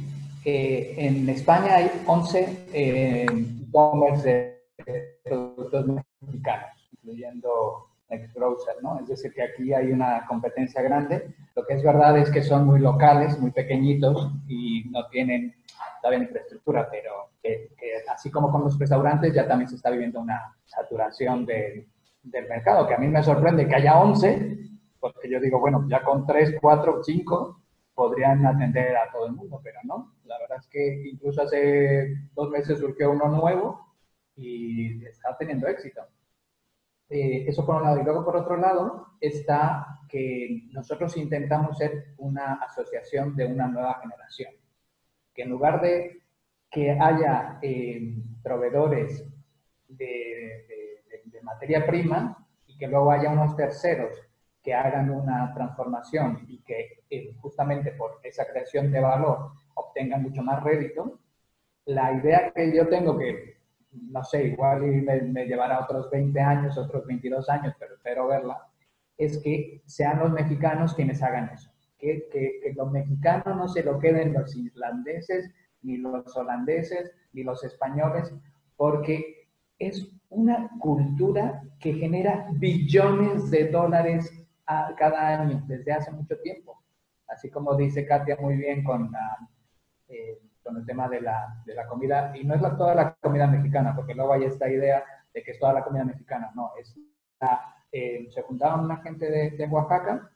en 0.44 1.28
España 1.30 1.76
hay 1.76 1.90
11 2.06 2.66
eh, 2.72 3.24
e-commerce 3.24 4.60
de 4.86 5.20
productos 5.24 5.86
mexicanos, 6.20 6.70
incluyendo 6.92 7.88
Nextbrowser, 8.10 8.82
¿no? 8.82 9.00
Es 9.00 9.08
decir, 9.08 9.32
que 9.32 9.42
aquí 9.42 9.72
hay 9.72 9.90
una 9.90 10.26
competencia 10.26 10.82
grande. 10.82 11.34
Lo 11.56 11.64
que 11.64 11.74
es 11.74 11.82
verdad 11.82 12.18
es 12.18 12.30
que 12.30 12.42
son 12.42 12.66
muy 12.66 12.78
locales, 12.78 13.38
muy 13.38 13.50
pequeñitos 13.50 14.30
y 14.46 14.84
no 14.90 15.06
tienen 15.08 15.54
todavía 16.00 16.24
infraestructura, 16.24 16.88
pero 16.90 17.30
que, 17.42 17.70
así 18.12 18.30
como 18.30 18.50
con 18.50 18.62
los 18.62 18.78
restaurantes 18.78 19.34
ya 19.34 19.46
también 19.46 19.68
se 19.68 19.76
está 19.76 19.90
viviendo 19.90 20.20
una 20.20 20.56
saturación 20.64 21.44
del 21.46 21.86
mercado, 22.48 22.86
que 22.86 22.94
a 22.94 22.98
mí 22.98 23.08
me 23.08 23.22
sorprende 23.22 23.66
que 23.66 23.74
haya 23.74 24.00
11, 24.00 24.58
porque 24.98 25.28
yo 25.28 25.40
digo, 25.40 25.60
bueno, 25.60 25.86
ya 25.88 26.02
con 26.02 26.26
3, 26.26 26.56
4, 26.60 27.02
5 27.04 27.60
podrían 27.94 28.44
atender 28.46 28.96
a 28.96 29.10
todo 29.12 29.26
el 29.26 29.32
mundo, 29.32 29.60
pero 29.62 29.78
no. 29.84 30.14
La 30.24 30.38
verdad 30.38 30.58
es 30.58 30.66
que 30.68 31.08
incluso 31.10 31.42
hace 31.42 32.14
dos 32.34 32.50
meses 32.50 32.78
surgió 32.78 33.10
uno 33.10 33.28
nuevo 33.28 33.94
y 34.36 35.04
está 35.04 35.36
teniendo 35.36 35.68
éxito. 35.68 36.02
Eh, 37.08 37.44
eso 37.46 37.64
por 37.64 37.76
un 37.76 37.82
lado. 37.84 38.00
Y 38.00 38.04
luego 38.04 38.24
por 38.24 38.36
otro 38.36 38.56
lado 38.56 39.08
está 39.20 40.00
que 40.08 40.68
nosotros 40.72 41.16
intentamos 41.16 41.78
ser 41.78 42.14
una 42.18 42.54
asociación 42.54 43.36
de 43.36 43.46
una 43.46 43.68
nueva 43.68 44.00
generación. 44.00 44.54
Que 45.34 45.42
en 45.42 45.50
lugar 45.50 45.80
de 45.80 46.22
que 46.70 46.90
haya 46.90 47.58
eh, 47.62 48.14
proveedores 48.42 49.24
de, 49.88 50.60
materia 51.42 51.86
prima 51.86 52.48
y 52.66 52.78
que 52.78 52.88
luego 52.88 53.10
haya 53.10 53.30
unos 53.30 53.54
terceros 53.54 54.16
que 54.62 54.72
hagan 54.72 55.10
una 55.10 55.52
transformación 55.52 56.46
y 56.48 56.62
que 56.62 57.04
eh, 57.10 57.34
justamente 57.42 57.92
por 57.92 58.18
esa 58.22 58.46
creación 58.46 58.90
de 58.90 59.00
valor 59.00 59.50
obtengan 59.74 60.22
mucho 60.22 60.42
más 60.42 60.64
rédito, 60.64 61.18
la 61.84 62.14
idea 62.14 62.50
que 62.50 62.74
yo 62.74 62.88
tengo 62.88 63.18
que 63.18 63.54
no 63.92 64.24
sé, 64.24 64.46
igual 64.46 64.80
me, 64.80 65.20
me, 65.20 65.44
llevará 65.46 65.80
otros 65.80 66.10
20 66.10 66.40
años, 66.40 66.78
otros 66.78 67.06
22 67.06 67.48
años, 67.48 67.74
pero 67.78 67.94
espero 67.94 68.26
verla, 68.26 68.66
es 69.16 69.38
que 69.38 69.82
sean 69.86 70.18
los 70.18 70.32
mexicanos 70.32 70.94
quienes 70.94 71.22
hagan 71.22 71.50
eso. 71.50 71.70
Que, 72.30 72.60
que, 72.62 72.74
los 72.74 72.90
mexicanos 72.90 73.56
no 73.56 73.68
se 73.68 73.82
lo 73.82 73.98
queden 73.98 74.34
los 74.34 74.54
islandeses, 74.54 75.50
ni 75.82 75.96
los 75.96 76.36
holandeses, 76.36 77.12
ni 77.32 77.42
los 77.42 77.64
españoles, 77.64 78.32
porque 78.76 79.48
es 79.78 80.06
una 80.28 80.70
cultura 80.78 81.62
que 81.80 81.94
genera 81.94 82.46
billones 82.52 83.50
de 83.50 83.70
dólares 83.70 84.30
a, 84.66 84.94
cada 84.96 85.40
año 85.40 85.64
desde 85.66 85.92
hace 85.92 86.10
mucho 86.10 86.38
tiempo. 86.40 86.82
Así 87.28 87.50
como 87.50 87.74
dice 87.76 88.06
Katia 88.06 88.36
muy 88.40 88.56
bien 88.56 88.84
con 88.84 89.10
la... 89.10 89.48
Eh, 90.08 90.38
con 90.62 90.78
el 90.78 90.86
tema 90.86 91.08
de 91.10 91.20
la, 91.20 91.62
de 91.66 91.74
la 91.74 91.86
comida, 91.86 92.32
y 92.34 92.42
no 92.42 92.54
es 92.54 92.62
la, 92.62 92.74
toda 92.74 92.94
la 92.94 93.14
comida 93.20 93.46
mexicana, 93.46 93.94
porque 93.94 94.14
luego 94.14 94.32
hay 94.32 94.44
esta 94.44 94.66
idea 94.66 95.04
de 95.34 95.42
que 95.42 95.50
es 95.50 95.58
toda 95.58 95.74
la 95.74 95.84
comida 95.84 96.04
mexicana, 96.04 96.50
no, 96.54 96.72
es 96.80 96.96
eh, 97.92 98.28
se 98.30 98.42
juntaron 98.42 98.84
una 98.86 98.96
gente 99.02 99.30
de, 99.30 99.50
de, 99.50 99.66
Oaxaca, 99.66 100.30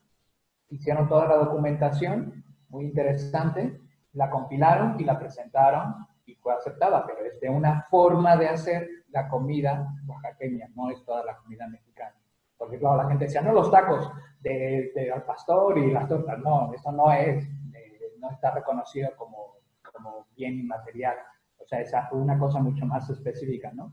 hicieron 0.71 1.09
toda 1.09 1.27
la 1.27 1.37
documentación, 1.37 2.45
muy 2.69 2.85
interesante, 2.85 3.81
la 4.13 4.31
compilaron 4.31 5.01
y 5.01 5.05
la 5.05 5.19
presentaron 5.19 6.07
y 6.27 6.35
fue 6.35 6.55
aceptada, 6.55 7.07
pero 7.07 7.25
es 7.25 7.41
de 7.41 7.49
una 7.49 7.87
forma 7.91 8.37
de 8.37 8.49
hacer 8.49 8.89
la 9.11 9.29
comida 9.29 9.89
oaxaqueña, 10.07 10.69
no 10.75 10.91
es 10.91 11.03
toda 11.05 11.25
la 11.25 11.37
comida 11.37 11.67
mexicana. 11.69 12.15
Porque 12.57 12.79
claro, 12.79 12.97
la 12.97 13.09
gente 13.09 13.25
decía, 13.25 13.41
no, 13.41 13.53
los 13.53 13.71
tacos 13.71 14.11
de, 14.41 14.93
de 14.95 15.13
al 15.13 15.23
pastor 15.23 15.79
y 15.79 15.91
las 15.91 16.09
tortas, 16.09 16.39
no, 16.41 16.73
eso 16.75 16.93
no 16.93 17.13
es, 17.13 17.45
eh, 17.45 18.15
no 18.19 18.31
está 18.31 18.51
reconocido 18.51 19.11
como 19.17 19.59
como 19.99 20.27
bien 20.37 20.59
inmaterial. 20.59 21.17
O 21.59 21.67
sea, 21.67 21.81
es 21.81 21.93
una 22.13 22.39
cosa 22.39 22.61
mucho 22.61 22.87
más 22.87 23.09
específica, 23.11 23.71
¿no? 23.75 23.93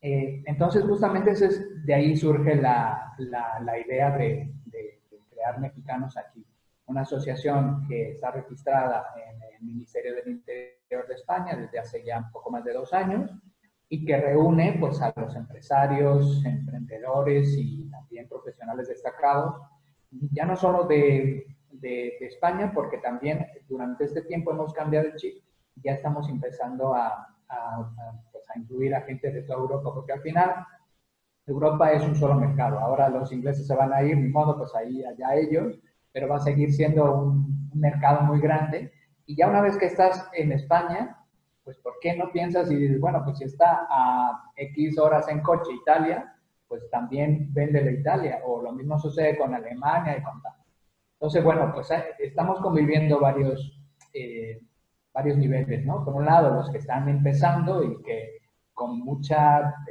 Eh, 0.00 0.42
entonces, 0.46 0.84
justamente 0.84 1.32
es, 1.32 1.84
de 1.84 1.94
ahí 1.94 2.16
surge 2.16 2.54
la, 2.54 3.14
la, 3.18 3.78
idea 3.78 4.16
de, 4.16 4.54
de, 4.57 4.57
crear 5.38 5.60
mexicanos 5.60 6.16
aquí. 6.16 6.44
Una 6.86 7.02
asociación 7.02 7.86
que 7.86 8.12
está 8.12 8.30
registrada 8.30 9.06
en 9.16 9.42
el 9.42 9.62
Ministerio 9.62 10.14
del 10.14 10.28
Interior 10.28 11.06
de 11.06 11.14
España 11.14 11.54
desde 11.54 11.78
hace 11.78 12.04
ya 12.04 12.18
un 12.18 12.30
poco 12.32 12.50
más 12.50 12.64
de 12.64 12.72
dos 12.72 12.92
años 12.92 13.30
y 13.88 14.04
que 14.04 14.16
reúne 14.16 14.76
pues, 14.80 15.00
a 15.00 15.12
los 15.16 15.34
empresarios, 15.36 16.44
emprendedores 16.44 17.54
y 17.56 17.88
también 17.90 18.28
profesionales 18.28 18.88
destacados, 18.88 19.60
ya 20.10 20.44
no 20.44 20.56
solo 20.56 20.84
de 20.84 21.46
de, 21.70 22.16
España, 22.20 22.72
porque 22.74 22.98
también 22.98 23.46
durante 23.68 24.04
este 24.04 24.22
tiempo 24.22 24.52
hemos 24.52 24.72
cambiado 24.72 25.06
el 25.06 25.16
chip 25.16 25.42
ya 25.76 25.92
estamos 25.92 26.28
empezando 26.28 26.92
a, 26.94 27.28
pues, 28.32 28.44
a, 28.50 28.58
incluir 28.58 28.94
a 28.94 29.02
gente 29.02 29.30
de 29.30 29.42
toda 29.42 29.60
Europa, 29.60 29.94
porque 29.94 30.12
al 30.12 30.20
final 30.22 30.66
Europa 31.52 31.92
es 31.92 32.02
un 32.04 32.14
solo 32.14 32.34
mercado. 32.34 32.78
Ahora 32.78 33.08
los 33.08 33.32
ingleses 33.32 33.66
se 33.66 33.74
van 33.74 33.92
a 33.92 34.02
ir, 34.02 34.16
ni 34.16 34.28
modo, 34.28 34.56
pues 34.56 34.74
ahí, 34.74 35.02
allá 35.04 35.34
ellos, 35.34 35.78
pero 36.12 36.28
va 36.28 36.36
a 36.36 36.40
seguir 36.40 36.72
siendo 36.72 37.14
un, 37.14 37.58
mercado 37.74 38.22
muy 38.22 38.40
grande. 38.40 38.92
Y 39.26 39.36
ya 39.36 39.48
una 39.48 39.60
vez 39.60 39.76
que 39.76 39.86
estás 39.86 40.28
en 40.32 40.52
España, 40.52 41.16
pues 41.64 41.76
¿por 41.78 41.94
qué 42.00 42.16
no 42.16 42.32
piensas 42.32 42.70
y 42.70 42.76
dices, 42.76 42.98
bueno, 42.98 43.22
pues 43.24 43.38
si 43.38 43.44
está 43.44 43.86
a 43.90 44.50
X 44.56 44.98
horas 44.98 45.28
en 45.28 45.40
coche 45.42 45.70
Italia, 45.80 46.34
pues 46.66 46.88
también 46.90 47.52
vende 47.52 47.84
la 47.84 47.92
Italia. 47.92 48.40
O 48.46 48.62
lo 48.62 48.72
mismo 48.72 48.98
sucede 48.98 49.36
con 49.36 49.54
Alemania 49.54 50.16
y 50.16 50.22
con 50.22 50.40
tal. 50.42 50.54
Entonces, 51.14 51.44
bueno, 51.44 51.70
pues 51.74 51.90
eh, 51.90 52.04
estamos 52.20 52.60
conviviendo 52.60 53.20
varios, 53.20 53.78
eh, 54.14 54.60
varios 55.12 55.36
niveles, 55.36 55.84
¿no? 55.84 56.04
Por 56.04 56.14
un 56.14 56.24
lado, 56.24 56.54
los 56.54 56.70
que 56.70 56.78
están 56.78 57.08
empezando 57.08 57.82
y 57.82 58.02
que 58.02 58.37
con 58.78 59.00
mucho 59.00 59.34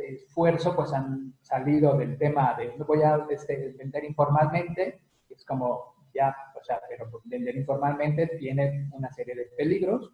esfuerzo 0.02 0.74
pues 0.74 0.94
han 0.94 1.34
salido 1.42 1.98
del 1.98 2.18
tema 2.18 2.56
de 2.58 2.70
voy 2.88 3.02
a 3.02 3.28
este, 3.30 3.76
vender 3.78 4.06
informalmente, 4.06 5.02
es 5.30 5.44
como 5.46 5.96
ya, 6.14 6.34
o 6.58 6.64
sea, 6.64 6.80
pero 6.88 7.10
vender 7.26 7.58
informalmente 7.58 8.28
tiene 8.40 8.90
una 8.94 9.12
serie 9.12 9.36
de 9.36 9.52
peligros 9.58 10.14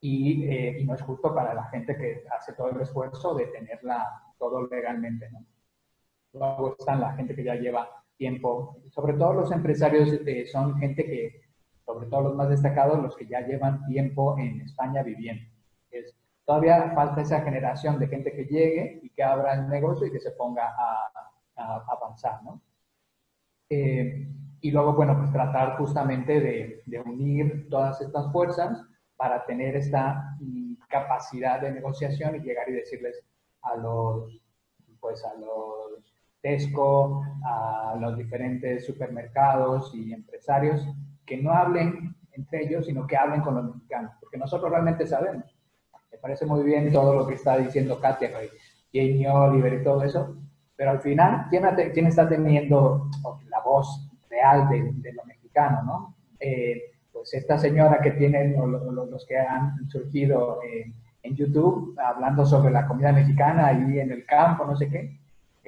y, 0.00 0.44
eh, 0.44 0.78
y, 0.78 0.84
no 0.84 0.94
es 0.94 1.02
justo 1.02 1.34
para 1.34 1.52
la 1.54 1.64
gente 1.64 1.96
que 1.96 2.22
hace 2.38 2.52
todo 2.52 2.70
el 2.70 2.80
esfuerzo 2.80 3.34
de 3.34 3.46
tenerla 3.46 4.06
todo 4.38 4.64
legalmente, 4.68 5.28
¿no? 5.32 5.44
Luego 6.34 6.76
están 6.78 7.00
la 7.00 7.14
gente 7.14 7.34
que 7.34 7.42
ya 7.42 7.56
lleva 7.56 8.04
tiempo. 8.16 8.80
Sobre 8.90 9.14
todo 9.14 9.32
los 9.32 9.50
empresarios 9.50 10.12
eh, 10.24 10.46
son 10.46 10.78
gente 10.78 11.04
que, 11.04 11.40
sobre 11.84 12.06
todo 12.06 12.22
los 12.22 12.36
más 12.36 12.48
destacados, 12.48 13.02
los 13.02 13.16
que 13.16 13.26
ya 13.26 13.40
llevan 13.40 13.84
tiempo 13.86 14.38
en 14.38 14.60
España 14.60 15.02
viviendo. 15.02 15.42
Es, 15.90 16.14
todavía 16.48 16.92
falta 16.94 17.20
esa 17.20 17.42
generación 17.42 17.98
de 17.98 18.08
gente 18.08 18.32
que 18.32 18.46
llegue 18.46 19.00
y 19.02 19.10
que 19.10 19.22
abra 19.22 19.52
el 19.52 19.68
negocio 19.68 20.06
y 20.06 20.10
que 20.10 20.18
se 20.18 20.30
ponga 20.30 20.74
a, 20.78 21.84
avanzar, 21.88 22.42
¿no? 22.42 22.62
Eh, 23.68 24.26
y 24.62 24.70
luego, 24.70 24.94
bueno, 24.94 25.18
pues 25.18 25.30
tratar 25.30 25.76
justamente 25.76 26.40
de, 26.40 26.82
de, 26.86 27.00
unir 27.00 27.68
todas 27.68 28.00
estas 28.00 28.32
fuerzas 28.32 28.80
para 29.14 29.44
tener 29.44 29.76
esta 29.76 30.38
mm, 30.40 30.76
capacidad 30.88 31.60
de 31.60 31.70
negociación 31.70 32.36
y 32.36 32.40
llegar 32.40 32.66
y 32.70 32.76
decirles 32.76 33.22
a 33.60 33.76
los, 33.76 34.42
pues 35.00 35.22
a 35.26 35.34
los 35.34 36.02
Tesco, 36.40 37.24
a 37.44 37.94
los 38.00 38.16
diferentes 38.16 38.86
supermercados 38.86 39.94
y 39.94 40.14
empresarios, 40.14 40.82
que 41.26 41.36
no 41.36 41.52
hablen 41.52 42.16
entre 42.32 42.64
ellos, 42.64 42.86
sino 42.86 43.06
que 43.06 43.18
hablen 43.18 43.42
con 43.42 43.56
los 43.56 43.74
mexicanos, 43.74 44.12
porque 44.18 44.38
nosotros 44.38 44.70
realmente 44.70 45.06
sabemos. 45.06 45.57
Me 46.10 46.18
parece 46.18 46.46
muy 46.46 46.62
bien 46.62 46.92
todo 46.92 47.14
lo 47.14 47.26
que 47.26 47.34
está 47.34 47.56
diciendo 47.56 48.00
Katia, 48.00 48.30
Jamie 48.92 49.28
Oliver 49.28 49.74
y 49.74 49.84
todo 49.84 50.02
eso, 50.02 50.36
pero 50.76 50.90
al 50.92 51.00
final, 51.00 51.46
¿quién, 51.50 51.64
quién 51.92 52.06
está 52.06 52.28
teniendo 52.28 53.10
la 53.48 53.60
voz 53.60 54.08
real 54.30 54.68
de, 54.68 54.92
de 54.94 55.12
lo 55.12 55.24
mexicano, 55.24 55.82
no? 55.82 56.14
Eh, 56.40 56.82
pues 57.12 57.34
esta 57.34 57.58
señora 57.58 58.00
que 58.00 58.12
tienen, 58.12 58.54
los 58.56 59.26
que 59.26 59.38
han 59.38 59.88
surgido 59.88 60.60
en 61.22 61.36
YouTube, 61.36 61.98
hablando 61.98 62.46
sobre 62.46 62.72
la 62.72 62.86
comida 62.86 63.12
mexicana 63.12 63.66
ahí 63.66 63.98
en 63.98 64.12
el 64.12 64.24
campo, 64.24 64.64
no 64.64 64.76
sé 64.76 64.88
qué, 64.88 65.18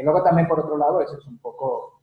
y 0.00 0.02
luego 0.02 0.22
también, 0.22 0.48
por 0.48 0.60
otro 0.60 0.78
lado, 0.78 1.02
eso 1.02 1.18
es 1.18 1.26
un 1.26 1.36
poco 1.38 2.00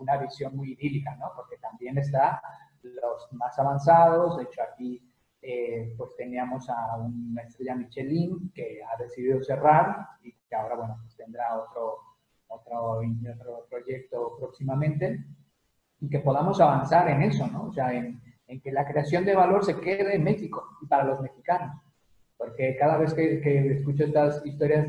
una 0.00 0.16
visión 0.16 0.56
muy 0.56 0.72
idílica, 0.72 1.14
¿no? 1.14 1.30
Porque 1.36 1.56
también 1.58 1.96
está 1.96 2.42
los 2.82 3.32
más 3.32 3.56
avanzados. 3.58 4.36
De 4.36 4.44
hecho, 4.44 4.62
aquí 4.62 5.00
eh, 5.48 5.94
pues 5.96 6.16
teníamos 6.16 6.68
a 6.68 6.96
una 6.96 7.42
estrella 7.42 7.76
Michelin 7.76 8.50
que 8.52 8.80
ha 8.82 9.00
decidido 9.00 9.40
cerrar 9.44 10.08
y 10.22 10.32
que 10.32 10.56
ahora, 10.56 10.74
bueno, 10.74 10.98
pues 11.00 11.14
tendrá 11.14 11.56
otro, 11.56 11.98
otro, 12.48 13.00
otro 13.00 13.66
proyecto 13.70 14.36
próximamente 14.40 15.24
y 16.00 16.08
que 16.08 16.18
podamos 16.18 16.60
avanzar 16.60 17.08
en 17.10 17.22
eso, 17.22 17.46
¿no? 17.46 17.68
O 17.68 17.72
sea, 17.72 17.92
en, 17.92 18.20
en, 18.48 18.60
que 18.60 18.72
la 18.72 18.86
creación 18.86 19.24
de 19.24 19.36
valor 19.36 19.64
se 19.64 19.78
quede 19.78 20.16
en 20.16 20.24
México 20.24 20.64
y 20.82 20.86
para 20.86 21.04
los 21.04 21.20
mexicanos. 21.20 21.80
Porque 22.36 22.76
cada 22.76 22.98
vez 22.98 23.14
que, 23.14 23.40
que 23.40 23.72
escucho 23.72 24.04
estas 24.04 24.44
historias 24.44 24.88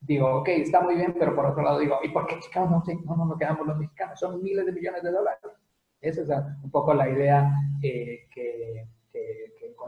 digo, 0.00 0.32
ok, 0.40 0.48
está 0.48 0.80
muy 0.80 0.94
bien, 0.94 1.16
pero 1.18 1.34
por 1.34 1.46
otro 1.46 1.62
lado 1.62 1.80
digo, 1.80 1.98
¿y 2.04 2.10
por 2.10 2.26
qué 2.28 2.38
Chicago 2.38 2.70
no, 2.70 2.84
no, 3.04 3.16
no 3.16 3.24
nos 3.26 3.38
quedamos 3.38 3.66
los 3.66 3.78
mexicanos? 3.78 4.20
Son 4.20 4.40
miles 4.40 4.64
de 4.64 4.72
millones 4.72 5.02
de 5.02 5.10
dólares. 5.10 5.40
Esa 6.00 6.22
es 6.22 6.28
un 6.62 6.70
poco 6.70 6.94
la 6.94 7.08
idea 7.08 7.52
eh, 7.82 8.28
que, 8.32 8.86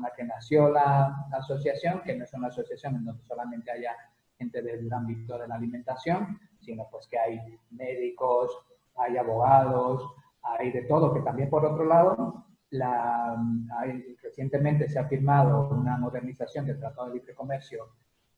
con 0.01 0.09
la 0.09 0.15
que 0.15 0.25
nació 0.25 0.71
la, 0.71 1.27
asociación, 1.33 2.01
que 2.03 2.17
no 2.17 2.25
es 2.25 2.33
una 2.33 2.49
asociación 2.49 2.97
en 2.97 3.05
donde 3.05 3.23
solamente 3.25 3.71
haya 3.71 3.95
gente 4.39 4.63
del 4.63 4.91
ámbito 4.93 5.39
de 5.39 5.47
la 5.47 5.57
alimentación, 5.57 6.41
sino 6.59 6.89
pues 6.91 7.07
que 7.07 7.19
hay 7.19 7.39
médicos, 7.71 8.51
hay 8.97 9.19
abogados, 9.19 10.03
hay 10.43 10.73
de 10.73 10.83
todo, 10.83 11.13
que 11.13 11.21
también 11.21 11.51
por 11.51 11.65
otro 11.67 11.85
lado, 11.85 12.47
la, 12.71 13.37
hay, 13.79 14.17
recientemente 14.23 14.89
se 14.89 14.99
ha 14.99 15.05
firmado 15.07 15.69
una 15.69 15.99
modernización 15.99 16.65
del 16.67 16.79
Tratado 16.79 17.09
de 17.09 17.15
Libre 17.17 17.35
Comercio 17.35 17.89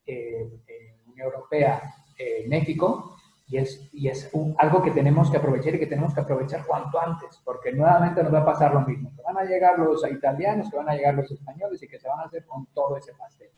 eh, 0.05 0.49
en 2.17 2.49
México 2.49 3.15
y 3.53 3.57
es, 3.59 3.87
y 3.93 4.07
es 4.07 4.31
algo 4.57 4.81
que 4.81 4.89
tenemos 4.89 5.29
que 5.29 5.37
aprovechar 5.37 5.75
y 5.75 5.79
que 5.79 5.85
tenemos 5.85 6.11
que 6.11 6.21
aprovechar 6.21 6.65
cuanto 6.65 6.99
antes, 6.99 7.39
porque 7.45 7.71
nuevamente 7.71 8.23
nos 8.23 8.33
va 8.33 8.39
a 8.39 8.45
pasar 8.45 8.73
lo 8.73 8.81
mismo, 8.81 9.11
que 9.15 9.21
van 9.21 9.37
a 9.37 9.43
llegar 9.43 9.77
los 9.77 10.03
italianos, 10.09 10.71
que 10.71 10.77
van 10.77 10.89
a 10.89 10.95
llegar 10.95 11.13
los 11.13 11.29
españoles 11.29 11.83
y 11.83 11.87
que 11.87 11.99
se 11.99 12.07
van 12.07 12.21
a 12.21 12.23
hacer 12.23 12.47
con 12.47 12.65
todo 12.73 12.97
ese 12.97 13.13
pastel. 13.13 13.51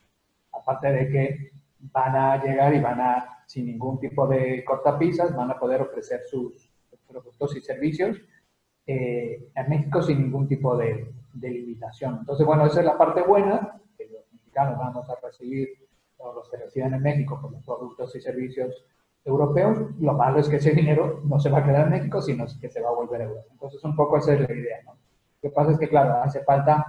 Aparte 0.51 0.91
de 0.91 1.09
que 1.09 1.51
van 1.93 2.13
a 2.13 2.43
llegar 2.43 2.75
y 2.75 2.81
van 2.81 2.99
a, 2.99 3.45
sin 3.45 3.67
ningún 3.67 3.97
tipo 3.97 4.27
de 4.27 4.65
cortapisas, 4.65 5.33
van 5.33 5.51
a 5.51 5.57
poder 5.57 5.81
ofrecer 5.81 6.23
sus 6.29 6.69
productos 7.07 7.55
y 7.55 7.61
servicios 7.61 8.17
eh, 8.85 9.47
en 9.55 9.69
México 9.69 10.01
sin 10.01 10.23
ningún 10.23 10.49
tipo 10.49 10.75
de, 10.75 11.09
de, 11.35 11.49
limitación. 11.49 12.17
Entonces, 12.19 12.45
bueno, 12.45 12.65
esa 12.65 12.81
es 12.81 12.85
la 12.85 12.97
parte 12.97 13.21
buena, 13.21 13.79
que 13.97 14.07
los 14.07 14.29
mexicanos 14.33 14.77
vamos 14.77 15.09
a 15.09 15.15
recibir, 15.25 15.69
o 16.17 16.33
los 16.33 16.49
que 16.49 16.57
residen 16.57 16.95
en 16.95 17.01
México, 17.01 17.39
por 17.41 17.53
los 17.53 17.63
productos 17.63 18.13
y 18.13 18.19
servicios 18.19 18.85
europeos. 19.25 19.77
Lo 19.99 20.13
malo 20.13 20.39
es 20.39 20.47
que 20.47 20.57
ese 20.57 20.71
dinero 20.71 21.21
no 21.25 21.39
se 21.39 21.49
va 21.49 21.59
a 21.59 21.63
quedar 21.63 21.85
en 21.85 21.91
México, 21.91 22.21
sino 22.21 22.45
que 22.61 22.69
se 22.69 22.81
va 22.81 22.89
a 22.89 22.93
volver 22.93 23.21
a 23.21 23.25
Europa. 23.25 23.47
Entonces, 23.51 23.83
un 23.83 23.95
poco 23.95 24.17
esa 24.17 24.33
es 24.33 24.41
la 24.41 24.55
idea. 24.55 24.83
¿no? 24.85 24.91
Lo 24.91 25.41
que 25.41 25.49
pasa 25.49 25.71
es 25.71 25.79
que, 25.79 25.89
claro, 25.89 26.21
hace 26.23 26.43
falta 26.43 26.85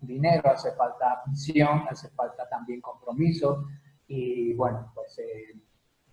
dinero, 0.00 0.50
hace 0.50 0.72
falta 0.72 1.22
visión, 1.26 1.84
hace 1.88 2.10
falta 2.10 2.48
también 2.48 2.80
compromiso. 2.80 3.64
Y 4.08 4.54
bueno, 4.54 4.90
pues 4.94 5.18
eh, 5.20 5.56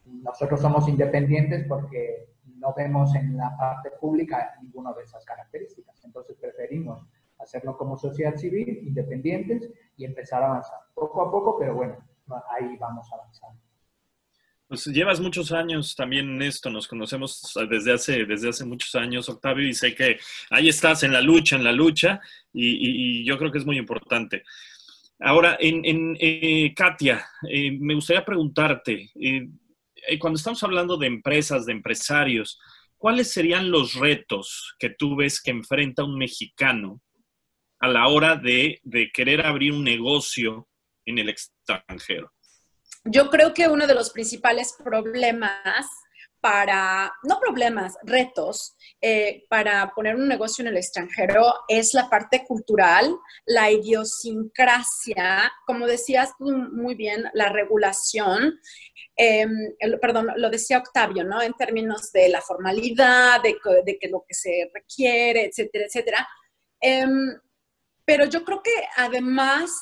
nosotros 0.05 0.61
somos 0.61 0.87
independientes 0.87 1.65
porque 1.67 2.29
no 2.59 2.73
vemos 2.75 3.13
en 3.15 3.35
la 3.37 3.55
parte 3.57 3.91
pública 3.99 4.55
ninguna 4.61 4.93
de 4.93 5.03
esas 5.03 5.25
características. 5.25 6.03
Entonces 6.05 6.37
preferimos 6.39 7.03
hacerlo 7.39 7.77
como 7.77 7.97
sociedad 7.97 8.35
civil, 8.35 8.81
independientes, 8.83 9.69
y 9.95 10.05
empezar 10.05 10.43
a 10.43 10.47
avanzar. 10.47 10.79
Poco 10.93 11.21
a 11.21 11.31
poco, 11.31 11.57
pero 11.57 11.75
bueno, 11.75 11.95
ahí 12.49 12.77
vamos 12.77 13.11
avanzando. 13.11 13.66
Pues 14.67 14.86
llevas 14.88 15.21
muchos 15.21 15.53
años 15.53 15.95
también 15.95 16.30
en 16.30 16.41
esto, 16.41 16.69
nos 16.69 16.89
conocemos 16.89 17.53
desde 17.69 17.93
hace, 17.93 18.25
desde 18.25 18.49
hace 18.49 18.65
muchos 18.65 18.93
años, 18.95 19.30
Octavio, 19.30 19.65
y 19.65 19.73
sé 19.73 19.95
que 19.95 20.19
ahí 20.49 20.67
estás 20.67 21.03
en 21.03 21.13
la 21.13 21.21
lucha, 21.21 21.56
en 21.56 21.63
la 21.63 21.71
lucha, 21.71 22.19
y, 22.51 23.23
yo 23.23 23.38
creo 23.38 23.49
que 23.49 23.60
es 23.60 23.65
muy 23.65 23.77
importante. 23.77 24.43
Ahora, 25.19 25.56
en, 25.62 26.17
eh, 26.19 26.73
Katia, 26.75 27.25
eh, 27.49 27.71
me 27.80 27.95
gustaría 27.95 28.25
preguntarte, 28.25 29.10
eh, 29.15 29.47
cuando 30.19 30.36
estamos 30.36 30.62
hablando 30.63 30.97
de 30.97 31.08
empresas, 31.08 31.65
de 31.65 31.71
empresarios, 31.71 32.60
¿cuáles 32.97 33.32
serían 33.32 33.71
los 33.71 33.93
retos 33.93 34.75
que 34.80 34.89
tú 34.89 35.15
ves 35.15 35.41
que 35.41 35.51
enfrenta 35.51 36.03
un 36.03 36.17
mexicano 36.17 37.01
a 37.80 37.88
la 37.88 38.08
hora 38.10 38.36
de 38.36 38.82
querer 39.13 39.45
abrir 39.45 39.71
un 39.71 39.86
negocio 39.86 40.67
en 41.06 41.19
el 41.19 41.30
extranjero? 41.30 42.34
Yo 43.09 43.29
creo 43.29 43.53
que 43.53 43.67
uno 43.67 43.87
de 43.87 43.95
los 43.95 44.09
principales 44.09 44.75
problemas 44.83 45.85
para, 46.41 47.11
no 47.23 47.39
problemas, 47.39 47.97
retos, 48.03 48.75
eh, 49.01 49.45
para 49.49 49.91
poner 49.93 50.15
un 50.15 50.27
negocio 50.27 50.61
en 50.61 50.69
el 50.69 50.77
extranjero 50.77 51.53
es 51.67 51.93
la 51.93 52.09
parte 52.09 52.43
cultural, 52.45 53.17
la 53.45 53.71
idiosincrasia, 53.71 55.51
como 55.65 55.87
decías 55.87 56.31
muy 56.39 56.95
bien, 56.95 57.25
la 57.33 57.49
regulación, 57.49 58.59
em, 59.15 59.49
perdón, 59.99 60.27
lo 60.35 60.49
decía 60.49 60.77
Octavio, 60.77 61.23
¿no? 61.23 61.41
En 61.41 61.53
términos 61.53 62.11
de 62.11 62.29
la 62.29 62.41
formalidad, 62.41 63.41
de, 63.41 63.57
de 63.85 63.97
que 63.97 64.07
lo 64.09 64.23
que 64.27 64.33
se 64.33 64.69
requiere, 64.73 65.45
etcétera, 65.45 65.85
etcétera. 65.85 66.27
Em, 66.79 67.39
pero 68.05 68.25
yo 68.25 68.43
creo 68.45 68.61
que 68.61 68.71
además 68.95 69.81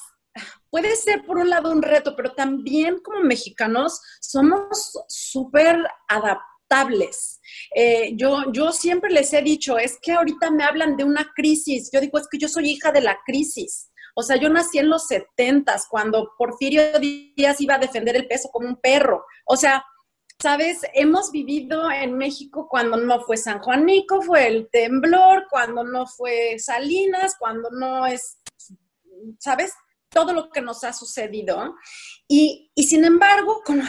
puede 0.75 0.97
ser 0.97 1.23
por 1.25 1.37
un 1.37 1.49
lado 1.49 1.71
un 1.71 1.81
reto, 1.81 2.17
pero 2.17 2.33
también 2.33 2.99
como 2.99 3.21
mexicanos 3.21 4.01
somos 4.19 4.99
súper 5.07 5.81
adaptables. 6.09 7.39
Eh, 7.73 8.11
yo, 8.17 8.51
yo 8.51 8.73
siempre 8.73 9.09
les 9.09 9.31
he 9.31 9.41
dicho, 9.41 9.77
es 9.77 9.97
que 10.01 10.11
ahorita 10.11 10.51
me 10.51 10.65
hablan 10.65 10.97
de 10.97 11.05
una 11.05 11.31
crisis. 11.33 11.89
Yo 11.93 12.01
digo, 12.01 12.17
es 12.17 12.27
que 12.29 12.37
yo 12.37 12.49
soy 12.49 12.71
hija 12.71 12.91
de 12.91 12.99
la 12.99 13.17
crisis. 13.25 13.89
O 14.15 14.21
sea, 14.21 14.35
yo 14.35 14.49
nací 14.49 14.77
en 14.77 14.89
los 14.89 15.07
setentas, 15.07 15.87
cuando 15.89 16.33
Porfirio 16.37 16.99
Díaz 16.99 17.61
iba 17.61 17.75
a 17.75 17.79
defender 17.79 18.17
el 18.17 18.27
peso 18.27 18.49
como 18.51 18.67
un 18.67 18.75
perro. 18.75 19.23
O 19.45 19.55
sea, 19.55 19.81
¿sabes? 20.41 20.81
Hemos 20.93 21.31
vivido 21.31 21.89
en 21.89 22.17
México 22.17 22.67
cuando 22.69 22.97
no 22.97 23.21
fue 23.21 23.37
San 23.37 23.59
Juanico, 23.59 24.21
fue 24.21 24.49
el 24.49 24.67
temblor, 24.69 25.45
cuando 25.49 25.85
no 25.85 26.05
fue 26.05 26.59
Salinas, 26.59 27.37
cuando 27.39 27.69
no 27.71 28.05
es, 28.05 28.39
¿sabes? 29.39 29.71
Todo 30.15 30.31
lo 30.31 30.49
que 30.49 30.61
nos 30.61 30.85
ha 30.85 30.93
sucedido. 30.93 31.75
Y, 32.27 32.71
sin 32.77 33.03
embargo, 33.03 33.61
como 33.65 33.83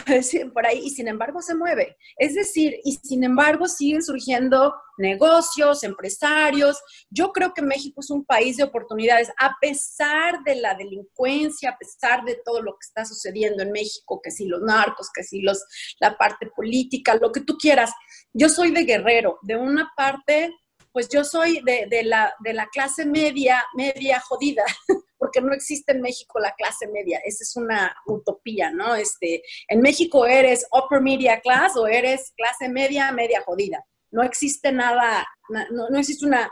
por 0.53 0.67
ahí, 0.67 0.79
y 0.83 0.89
sin 0.89 1.07
embargo 1.07 1.41
se 1.41 1.55
mueve. 1.55 1.97
Es 2.17 2.35
decir, 2.35 2.75
y 2.83 2.99
sin 3.01 3.23
embargo 3.23 3.67
siguen 3.67 4.03
surgiendo 4.03 4.75
negocios, 4.97 5.83
empresarios. 5.83 6.79
Yo 7.09 7.31
creo 7.31 7.53
que 7.53 7.61
México 7.61 8.01
es 8.01 8.11
un 8.11 8.25
país 8.25 8.57
de 8.57 8.63
oportunidades, 8.63 9.29
a 9.39 9.55
pesar 9.61 10.43
de 10.43 10.55
la 10.55 10.75
delincuencia, 10.75 11.69
a 11.69 11.77
pesar 11.77 12.25
de 12.25 12.39
todo 12.43 12.61
lo 12.61 12.73
que 12.73 12.85
está 12.85 13.05
sucediendo 13.05 13.63
en 13.63 13.71
México, 13.71 14.19
que 14.21 14.31
si 14.31 14.45
los 14.47 14.61
narcos, 14.61 15.09
que 15.13 15.23
si 15.23 15.41
los, 15.41 15.63
la 16.01 16.17
parte 16.17 16.47
política, 16.53 17.15
lo 17.15 17.31
que 17.31 17.41
tú 17.41 17.55
quieras. 17.57 17.93
Yo 18.33 18.49
soy 18.49 18.71
de 18.71 18.83
guerrero, 18.83 19.39
de 19.43 19.55
una 19.55 19.91
parte 19.95 20.53
pues 20.97 21.09
yo 21.09 21.23
soy 21.23 21.61
de, 21.63 22.03
la, 22.05 22.33
clase 22.71 23.05
media, 23.05 23.63
media 23.75 24.19
jodida, 24.19 24.63
porque 25.19 25.41
no 25.41 25.53
existe 25.53 25.91
en 25.91 26.01
México 26.01 26.39
la 26.39 26.55
clase 26.55 26.87
media. 26.87 27.19
Esa 27.23 27.43
es 27.43 27.55
una 27.55 27.95
utopía, 28.07 28.71
¿no? 28.71 28.95
Este, 28.95 29.43
en 29.67 29.81
México 29.81 30.25
eres 30.25 30.65
upper 30.71 30.99
media 31.01 31.39
class 31.39 31.77
o 31.77 31.85
eres 31.85 32.33
clase 32.35 32.67
media, 32.67 33.11
media 33.11 33.43
jodida. 33.45 33.85
No 34.09 34.23
existe 34.23 34.71
nada, 34.71 35.23
no, 35.69 35.99
existe 35.99 36.25
una, 36.25 36.49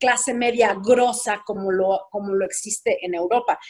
clase 0.00 0.34
media 0.34 0.74
grosa 0.84 1.44
como 1.46 1.70
lo, 1.70 2.08
como 2.10 2.34
lo 2.34 2.44
existe 2.44 2.98
en 3.06 3.14
Europa. 3.14 3.60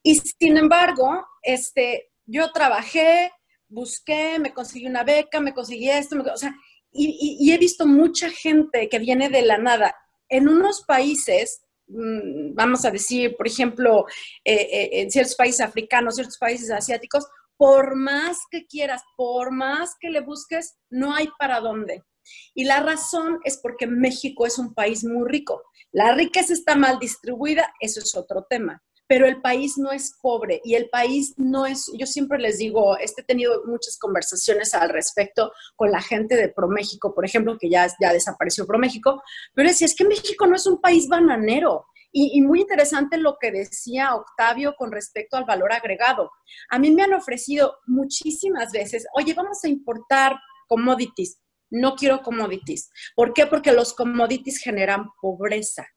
Y 0.00 0.14
sin 0.14 0.58
embargo, 0.58 1.26
este, 1.42 2.12
yo 2.24 2.52
trabajé, 2.52 3.32
busqué, 3.66 4.38
me 4.38 4.54
conseguí 4.54 4.86
una 4.86 5.02
beca, 5.02 5.40
me 5.40 5.52
conseguí 5.52 5.90
esto, 5.90 6.14
o 6.32 6.36
sea, 6.36 6.54
y, 6.92 7.52
he 7.52 7.58
visto 7.58 7.86
mucha 7.86 8.30
gente 8.30 8.88
que 8.88 8.98
viene 8.98 9.28
de 9.28 9.42
la 9.42 9.58
nada. 9.58 9.94
En 10.28 10.48
unos 10.48 10.84
países, 10.86 11.62
mm, 11.88 12.54
vamos 12.54 12.84
a 12.84 12.90
decir, 12.90 13.36
por 13.36 13.46
ejemplo, 13.46 14.06
eh, 14.44 14.68
eh, 14.70 14.88
en 15.00 15.10
ciertos 15.10 15.36
países 15.36 15.60
africanos, 15.60 16.16
ciertos 16.16 16.38
países 16.38 16.70
asiáticos, 16.70 17.26
por 17.56 17.94
más 17.94 18.38
que 18.50 18.66
quieras, 18.66 19.02
por 19.16 19.52
más 19.52 19.94
que 20.00 20.10
le 20.10 20.20
busques, 20.20 20.76
no 20.88 21.14
hay 21.14 21.28
para 21.38 21.60
dónde. 21.60 22.02
Y 22.54 22.64
la 22.64 22.80
razón 22.80 23.38
es 23.44 23.58
porque 23.58 23.86
México 23.86 24.46
es 24.46 24.58
un 24.58 24.74
país 24.74 25.04
muy 25.04 25.28
rico. 25.28 25.62
La 25.92 26.14
riqueza 26.14 26.52
está 26.52 26.74
mal 26.74 26.98
distribuida, 26.98 27.72
eso 27.80 28.00
es 28.00 28.14
otro 28.16 28.46
tema 28.48 28.82
pero 29.10 29.26
el 29.26 29.40
país 29.40 29.76
no 29.76 29.90
es 29.90 30.16
pobre 30.22 30.60
y 30.62 30.76
el 30.76 30.88
país 30.88 31.34
no 31.36 31.66
es, 31.66 31.90
yo 31.98 32.06
siempre 32.06 32.38
les 32.38 32.58
digo, 32.58 32.96
este, 32.96 33.22
he 33.22 33.24
tenido 33.24 33.64
muchas 33.66 33.98
conversaciones 33.98 34.72
al 34.72 34.88
respecto 34.88 35.50
con 35.74 35.90
la 35.90 36.00
gente 36.00 36.36
de 36.36 36.48
ProMéxico, 36.48 37.12
por 37.12 37.24
ejemplo, 37.24 37.58
que 37.58 37.68
ya, 37.68 37.88
ya 38.00 38.12
desapareció 38.12 38.68
ProMéxico, 38.68 39.20
pero 39.52 39.68
decía, 39.68 39.86
es 39.86 39.96
que 39.96 40.04
México 40.04 40.46
no 40.46 40.54
es 40.54 40.64
un 40.64 40.80
país 40.80 41.08
bananero. 41.08 41.86
Y, 42.12 42.38
y, 42.38 42.42
muy 42.42 42.60
interesante 42.60 43.16
lo 43.18 43.36
que 43.40 43.50
decía 43.50 44.14
Octavio 44.14 44.76
con 44.76 44.92
respecto 44.92 45.36
al 45.36 45.44
valor 45.44 45.72
agregado. 45.72 46.30
A 46.68 46.78
mí 46.78 46.92
me 46.92 47.02
han 47.02 47.12
ofrecido 47.12 47.78
muchísimas 47.88 48.70
veces, 48.70 49.06
oye, 49.14 49.34
vamos 49.34 49.58
a 49.64 49.68
importar 49.68 50.36
commodities. 50.68 51.40
No 51.68 51.96
quiero 51.96 52.22
commodities. 52.22 52.90
¿Por 53.16 53.32
qué? 53.32 53.46
Porque 53.46 53.72
los 53.72 53.92
commodities 53.92 54.58
generan 54.58 55.06
pobreza. 55.20 55.88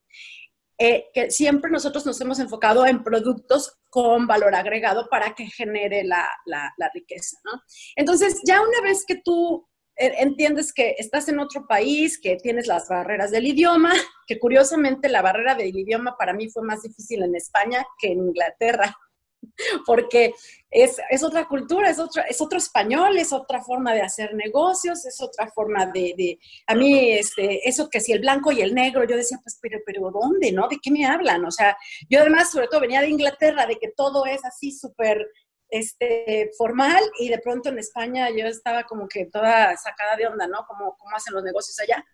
Eh, 0.86 1.10
que 1.14 1.32
siempre 1.32 1.72
nosotros 1.72 2.06
nos 2.06 2.20
hemos 2.20 2.40
enfocado 2.40 2.86
en 2.86 3.06
productos 3.06 3.80
con 3.90 4.28
valor 4.28 4.54
agregado 4.54 5.08
para 5.10 5.34
que 5.34 5.46
genere 5.46 6.04
la, 6.04 6.28
la, 6.46 6.92
riqueza, 6.94 7.38
¿no? 7.46 7.62
Entonces, 7.96 8.42
ya 8.46 8.62
una 8.62 8.82
vez 8.82 9.06
que 9.08 9.22
tú 9.24 9.66
eh, 9.96 10.12
entiendes 10.18 10.74
que 10.74 10.96
estás 10.98 11.30
en 11.30 11.40
otro 11.40 11.68
país, 11.68 12.20
que 12.20 12.36
tienes 12.36 12.68
las 12.68 12.90
barreras 12.90 13.32
del 13.32 13.48
idioma, 13.48 13.94
que 14.28 14.38
curiosamente 14.40 15.08
la 15.08 15.22
barrera 15.22 15.56
del 15.56 15.74
idioma 15.74 16.18
para 16.18 16.34
mí 16.34 16.50
fue 16.50 16.64
más 16.64 16.82
difícil 16.82 17.24
en 17.24 17.34
España 17.38 17.86
que 17.98 18.12
en 18.12 18.20
Inglaterra. 18.20 18.94
porque 19.86 20.34
es, 20.70 21.24
otra 21.24 21.48
cultura, 21.48 21.90
es, 21.90 22.00
otra, 22.00 22.24
es 22.24 22.42
otro 22.42 22.58
español, 22.58 23.18
es 23.18 23.32
otra 23.32 23.62
forma 23.62 23.94
de 23.94 24.02
hacer 24.02 24.34
negocios, 24.34 25.06
es 25.06 25.22
otra 25.22 25.48
forma 25.52 25.86
de, 25.88 26.40
a 26.68 26.76
mí, 26.76 27.12
este, 27.12 27.68
eso 27.68 27.90
que 27.90 28.00
si 28.00 28.12
el 28.12 28.20
blanco 28.20 28.52
y 28.52 28.62
el 28.62 28.74
negro, 28.74 29.04
yo 29.06 29.16
decía, 29.16 29.40
pues, 29.44 29.60
pero, 29.62 29.80
pero 29.86 30.12
¿dónde, 30.12 30.52
no? 30.52 30.68
¿De 30.68 30.80
qué 30.82 30.92
me 30.92 31.06
hablan? 31.06 31.46
O 31.46 31.52
sea, 31.52 31.78
yo 32.10 32.22
además, 32.22 32.52
sobre 32.52 32.68
todo, 32.68 32.82
venía 32.82 33.02
de 33.02 33.10
Inglaterra, 33.10 33.66
de 33.66 33.78
que 33.78 33.92
todo 33.96 34.26
es 34.26 34.44
así 34.46 34.72
súper 34.72 35.28
este, 35.70 36.52
formal 36.58 37.02
y 37.20 37.30
de 37.30 37.40
pronto 37.40 37.70
en 37.70 37.80
España 37.80 38.30
yo 38.30 38.46
estaba 38.46 38.84
como 38.84 39.08
que 39.08 39.26
toda 39.26 39.76
sacada 39.78 40.16
de 40.16 40.28
onda, 40.28 40.48
¿no? 40.48 40.66
¿Cómo, 40.68 40.96
cómo 40.98 41.16
hacen 41.16 41.34
los 41.34 41.44
negocios 41.44 41.80
allá? 41.80 42.06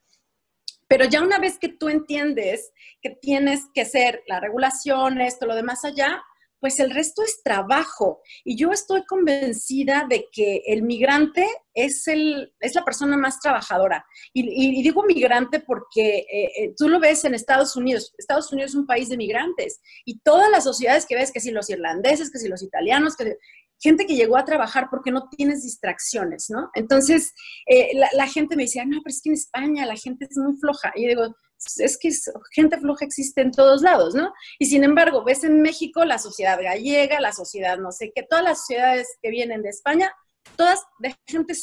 Pero 0.88 1.06
ya 1.06 1.22
una 1.22 1.38
vez 1.38 1.60
que 1.60 1.70
tú 1.70 1.88
entiendes 1.88 2.72
que 3.02 3.12
tienes 3.12 3.66
que 3.74 3.86
ser 3.86 4.24
la 4.28 4.40
regulación, 4.40 5.22
esto, 5.22 5.46
lo 5.46 5.56
demás 5.56 5.86
allá, 5.86 6.24
pues 6.60 6.80
el 6.80 6.92
resto 6.92 7.24
es 7.24 7.42
trabajo. 7.44 8.22
Y 8.44 8.58
yo 8.58 8.72
estoy 8.72 9.06
convencida 9.06 10.06
de 10.10 10.28
que 10.32 10.62
el 10.68 10.84
migrante 10.84 11.48
es, 11.74 12.08
el, 12.08 12.54
es 12.60 12.76
la 12.76 12.84
persona 12.84 13.18
más 13.18 13.40
trabajadora. 13.40 14.06
Y, 14.34 14.82
digo 14.82 15.04
migrante 15.04 15.60
porque 15.60 16.26
eh, 16.32 16.52
eh, 16.58 16.74
tú 16.78 16.90
lo 16.90 17.00
ves 17.00 17.24
en 17.26 17.34
Estados 17.34 17.76
Unidos. 17.76 18.14
Estados 18.18 18.52
Unidos 18.52 18.72
es 18.72 18.76
un 18.76 18.88
país 18.88 19.10
de 19.10 19.18
migrantes. 19.18 19.80
Y 20.06 20.20
todas 20.20 20.50
las 20.52 20.64
sociedades 20.64 21.06
que 21.06 21.16
ves, 21.16 21.32
que 21.32 21.40
si 21.40 21.52
los 21.52 21.70
irlandeses, 21.70 22.32
que 22.32 22.40
si 22.40 22.48
los 22.48 22.64
italianos, 22.64 23.16
que 23.16 23.38
gente 23.82 24.06
que 24.06 24.16
llegó 24.16 24.38
a 24.38 24.46
trabajar 24.46 24.88
porque 24.90 25.12
no 25.12 25.30
tienes 25.30 25.64
distracciones, 25.64 26.48
¿no? 26.50 26.70
Entonces, 26.74 27.34
eh, 27.66 27.92
la, 28.14 28.28
gente 28.28 28.56
me 28.56 28.64
decía, 28.64 28.86
no, 28.86 29.00
pero 29.04 29.14
es 29.14 29.22
que 29.22 29.30
en 29.30 29.36
España 29.36 29.86
la 29.86 29.96
gente 29.96 30.28
es 30.30 30.38
muy 30.38 30.58
floja. 30.58 30.92
Y 30.96 31.08
digo, 31.08 31.34
es 31.78 31.98
que 31.98 32.10
gente 32.52 32.78
floja 32.78 33.06
existe 33.06 33.42
en 33.42 33.52
todos 33.52 33.82
lados, 33.82 34.16
¿no? 34.16 34.34
Y 34.58 34.66
sin 34.66 34.84
embargo, 34.84 35.24
ves 35.24 35.44
en 35.44 35.62
México 35.62 36.06
la 36.06 36.18
sociedad 36.18 36.62
gallega, 36.62 37.20
la 37.20 37.34
sociedad 37.34 37.78
no 37.78 37.92
sé 37.92 38.12
qué, 38.14 38.24
todas 38.24 38.44
las 38.44 38.60
sociedades 38.60 39.18
que 39.22 39.30
vienen 39.30 39.62
de 39.62 39.70
España, 39.70 40.12
todas 40.56 40.82
de 41.00 41.16
gente 41.28 41.54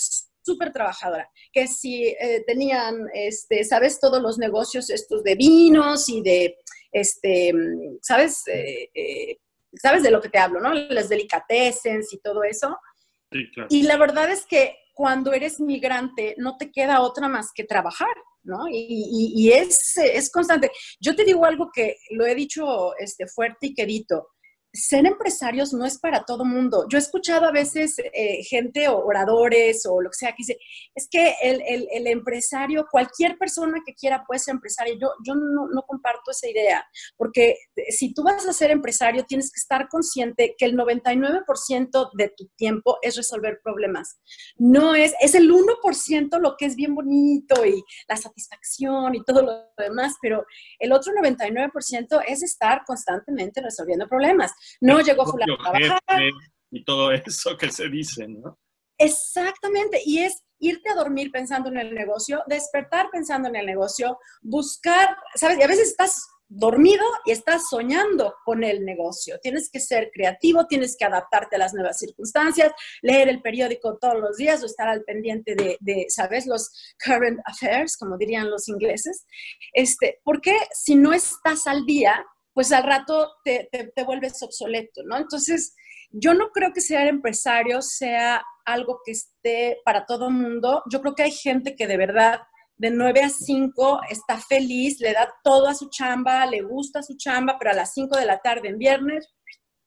súper 0.43 0.73
trabajadora, 0.73 1.29
que 1.53 1.67
si 1.67 2.05
eh, 2.07 2.45
tenían, 2.47 3.09
este, 3.15 3.65
¿sabes? 3.65 3.99
Todos 3.99 4.23
los 4.23 4.39
negocios 4.39 4.91
estos 4.91 5.25
de 5.25 5.35
vinos 5.35 6.09
y 6.09 6.23
de, 6.23 6.57
este, 6.93 7.53
¿sabes? 8.03 8.47
Eh, 8.47 8.89
eh, 8.95 9.39
¿Sabes 9.75 10.03
de 10.03 10.11
lo 10.11 10.23
que 10.23 10.31
te 10.31 10.39
hablo, 10.39 10.61
no? 10.61 10.73
Las 10.73 11.09
delicatessens 11.09 12.13
y 12.13 12.19
todo 12.21 12.45
eso. 12.45 12.79
Sí, 13.31 13.51
claro. 13.53 13.69
Y 13.71 13.83
la 13.83 13.99
verdad 13.99 14.31
es 14.31 14.47
que 14.47 14.77
cuando 14.95 15.35
eres 15.35 15.61
migrante 15.61 16.35
no 16.39 16.57
te 16.57 16.71
queda 16.71 17.03
otra 17.03 17.29
más 17.29 17.51
que 17.55 17.65
trabajar, 17.65 18.15
¿no? 18.47 18.69
Y, 18.69 19.33
y, 19.35 19.53
es, 19.53 19.97
es, 19.97 20.31
constante. 20.31 20.71
Yo 21.01 21.15
te 21.15 21.25
digo 21.25 21.45
algo 21.45 21.71
que 21.73 21.97
lo 22.11 22.25
he 22.27 22.35
dicho 22.35 22.97
este, 22.99 23.27
fuerte 23.27 23.67
y 23.67 23.75
querido 23.75 24.29
ser 24.77 25.07
empresarios 25.07 25.73
no 25.73 25.85
es 25.85 25.99
para 25.99 26.25
todo 26.25 26.45
mundo. 26.45 26.87
Yo 26.89 26.99
he 26.99 27.01
escuchado 27.01 27.47
a 27.47 27.51
veces 27.51 27.97
eh, 27.99 28.43
gente 28.45 28.89
o 28.89 28.99
oradores 28.99 29.87
o 29.87 30.01
lo 30.01 30.11
que 30.11 30.17
sea 30.17 30.31
que 30.31 30.37
dice, 30.39 30.59
es 30.95 31.09
que 31.11 31.35
el, 31.43 32.07
empresario, 32.07 32.87
cualquier 32.91 33.37
persona 33.39 33.81
que 33.85 33.95
quiera 33.95 34.25
puede 34.27 34.39
ser 34.39 34.55
empresario. 34.55 34.97
Yo, 34.99 35.35
no, 35.35 35.83
comparto 35.87 36.31
esa 36.31 36.49
idea, 36.49 36.85
porque 37.17 37.57
si 37.91 38.13
tú 38.13 38.23
vas 38.23 38.47
a 38.47 38.53
ser 38.53 38.71
empresario, 38.71 39.25
tienes 39.25 39.51
que 39.53 39.61
estar 39.61 39.89
consciente 39.89 40.55
que 40.59 40.65
el 40.65 40.77
99% 40.77 42.11
de 42.15 42.33
tu 42.37 42.49
tiempo 42.57 42.99
es 43.03 43.17
resolver 43.17 43.61
problemas. 43.63 44.21
No 44.57 44.95
es, 44.95 45.15
es 45.21 45.35
el 45.35 45.51
1% 45.51 46.39
lo 46.41 46.57
que 46.57 46.67
es 46.67 46.77
bien 46.77 46.95
bonito 46.95 47.65
y 47.65 47.83
la 48.09 48.17
satisfacción 48.17 49.15
y 49.15 49.25
todo 49.25 49.43
lo 49.43 49.67
demás, 49.79 50.15
pero 50.21 50.45
el 50.79 50.93
otro 50.93 51.13
99% 51.13 52.23
es 52.27 52.43
estar 52.43 52.83
constantemente 52.85 53.61
resolviendo 53.63 54.09
problemas. 54.09 54.53
No 54.81 55.01
llegó 55.01 55.27
fulano 55.27 55.55
a 55.55 55.73
trabajar. 55.73 56.01
Y 56.71 56.85
todo 56.85 57.13
eso 57.13 57.57
que 57.57 57.71
se 57.71 57.89
dice, 57.89 58.27
¿no? 58.29 58.59
Exactamente, 58.99 60.01
y 60.05 60.21
es 60.21 60.43
irte 60.59 60.91
a 60.91 60.95
dormir 60.95 61.31
pensando 61.31 61.69
en 61.69 61.77
el 61.77 61.95
negocio, 61.95 62.43
despertar 62.47 63.11
pensando 63.11 63.49
en 63.49 63.57
el 63.57 63.67
negocio, 63.67 64.19
buscar, 64.41 65.17
¿sabes? 65.35 65.59
Y 65.59 65.63
a 65.63 65.67
veces 65.67 65.89
estás 65.89 66.27
dormido 66.49 67.05
y 67.25 67.33
estás 67.33 67.69
soñando 67.69 68.35
con 68.45 68.63
el 68.63 68.85
negocio. 68.85 69.39
Tienes 69.41 69.69
que 69.71 69.81
ser 69.81 70.11
creativo, 70.13 70.67
tienes 70.67 70.97
que 70.97 71.05
adaptarte 71.05 71.57
a 71.57 71.59
las 71.59 71.75
nuevas 71.75 71.99
circunstancias, 71.99 72.73
leer 73.03 73.29
el 73.29 73.43
periódico 73.43 73.99
todos 74.01 74.19
los 74.21 74.37
días 74.37 74.63
o 74.63 74.67
estar 74.67 74.89
al 74.89 75.03
pendiente 75.03 75.55
de, 75.55 75.77
de 75.81 76.07
¿sabes? 76.09 76.47
Los 76.47 76.71
current 77.05 77.41
affairs, 77.45 77.97
como 77.97 78.17
dirían 78.17 78.51
los 78.51 78.69
ingleses. 78.69 79.27
Este, 79.73 80.21
porque 80.25 80.57
si 80.73 80.95
no 80.95 81.13
estás 81.13 81.67
al 81.67 81.85
día, 81.85 82.25
pues 82.57 82.73
al 82.73 82.85
rato 82.85 83.35
te, 83.45 83.69
vuelves 84.07 84.43
obsoleto, 84.43 85.03
¿no? 85.05 85.19
Entonces, 85.19 85.77
yo 86.11 86.33
no 86.33 86.53
creo 86.53 86.73
que 86.73 86.81
ser 86.81 87.07
empresario 87.07 87.83
sea 87.83 88.43
algo 88.65 89.01
que 89.05 89.13
esté 89.13 89.83
para 89.85 90.07
todo 90.07 90.31
mundo. 90.31 90.83
Yo 90.91 91.03
creo 91.03 91.15
que 91.15 91.25
hay 91.25 91.33
gente 91.33 91.77
que 91.77 91.87
de 91.87 91.99
verdad 91.99 92.41
de 92.79 92.91
9 92.91 93.25
a 93.25 93.29
5 93.29 94.01
está 94.09 94.39
feliz, 94.39 95.01
le 95.01 95.13
da 95.13 95.31
todo 95.45 95.69
a 95.69 95.75
su 95.75 95.91
chamba, 95.91 96.47
le 96.47 96.63
gusta 96.63 97.03
su 97.03 97.19
chamba, 97.19 97.59
pero 97.59 97.73
a 97.73 97.75
las 97.75 97.93
5 97.93 98.17
de 98.17 98.25
la 98.25 98.39
tarde 98.39 98.69
en 98.69 98.79
viernes 98.79 99.29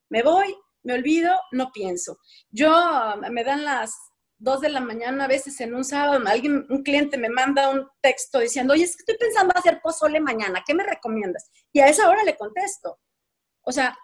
me 0.07 0.21
voy, 0.21 0.55
me 0.83 0.93
olvido, 0.93 1.35
no 1.51 1.71
pienso. 1.71 2.19
Yo 2.51 2.71
me 3.31 3.43
dan 3.43 3.65
las 3.65 3.95
dos 4.39 4.61
de 4.61 4.69
la 4.69 4.79
mañana, 4.79 5.25
a 5.25 5.27
veces 5.27 5.59
en 5.61 5.75
un 5.75 5.83
sábado, 5.83 6.19
alguien, 6.25 6.65
un 6.69 6.81
cliente 6.81 7.17
me 7.17 7.29
manda 7.29 7.69
un 7.69 7.87
texto 8.01 8.39
diciendo, 8.39 8.73
oye, 8.73 8.85
es 8.85 8.95
que 8.95 9.01
estoy 9.01 9.17
pensando 9.17 9.53
hacer 9.55 9.81
pozole 9.81 10.19
mañana, 10.19 10.63
¿qué 10.65 10.73
me 10.73 10.83
recomiendas? 10.83 11.51
Y 11.71 11.81
a 11.81 11.87
esa 11.87 12.09
hora 12.09 12.23
le 12.23 12.37
contesto. 12.37 12.99
O 13.61 13.71
sea, 13.71 13.97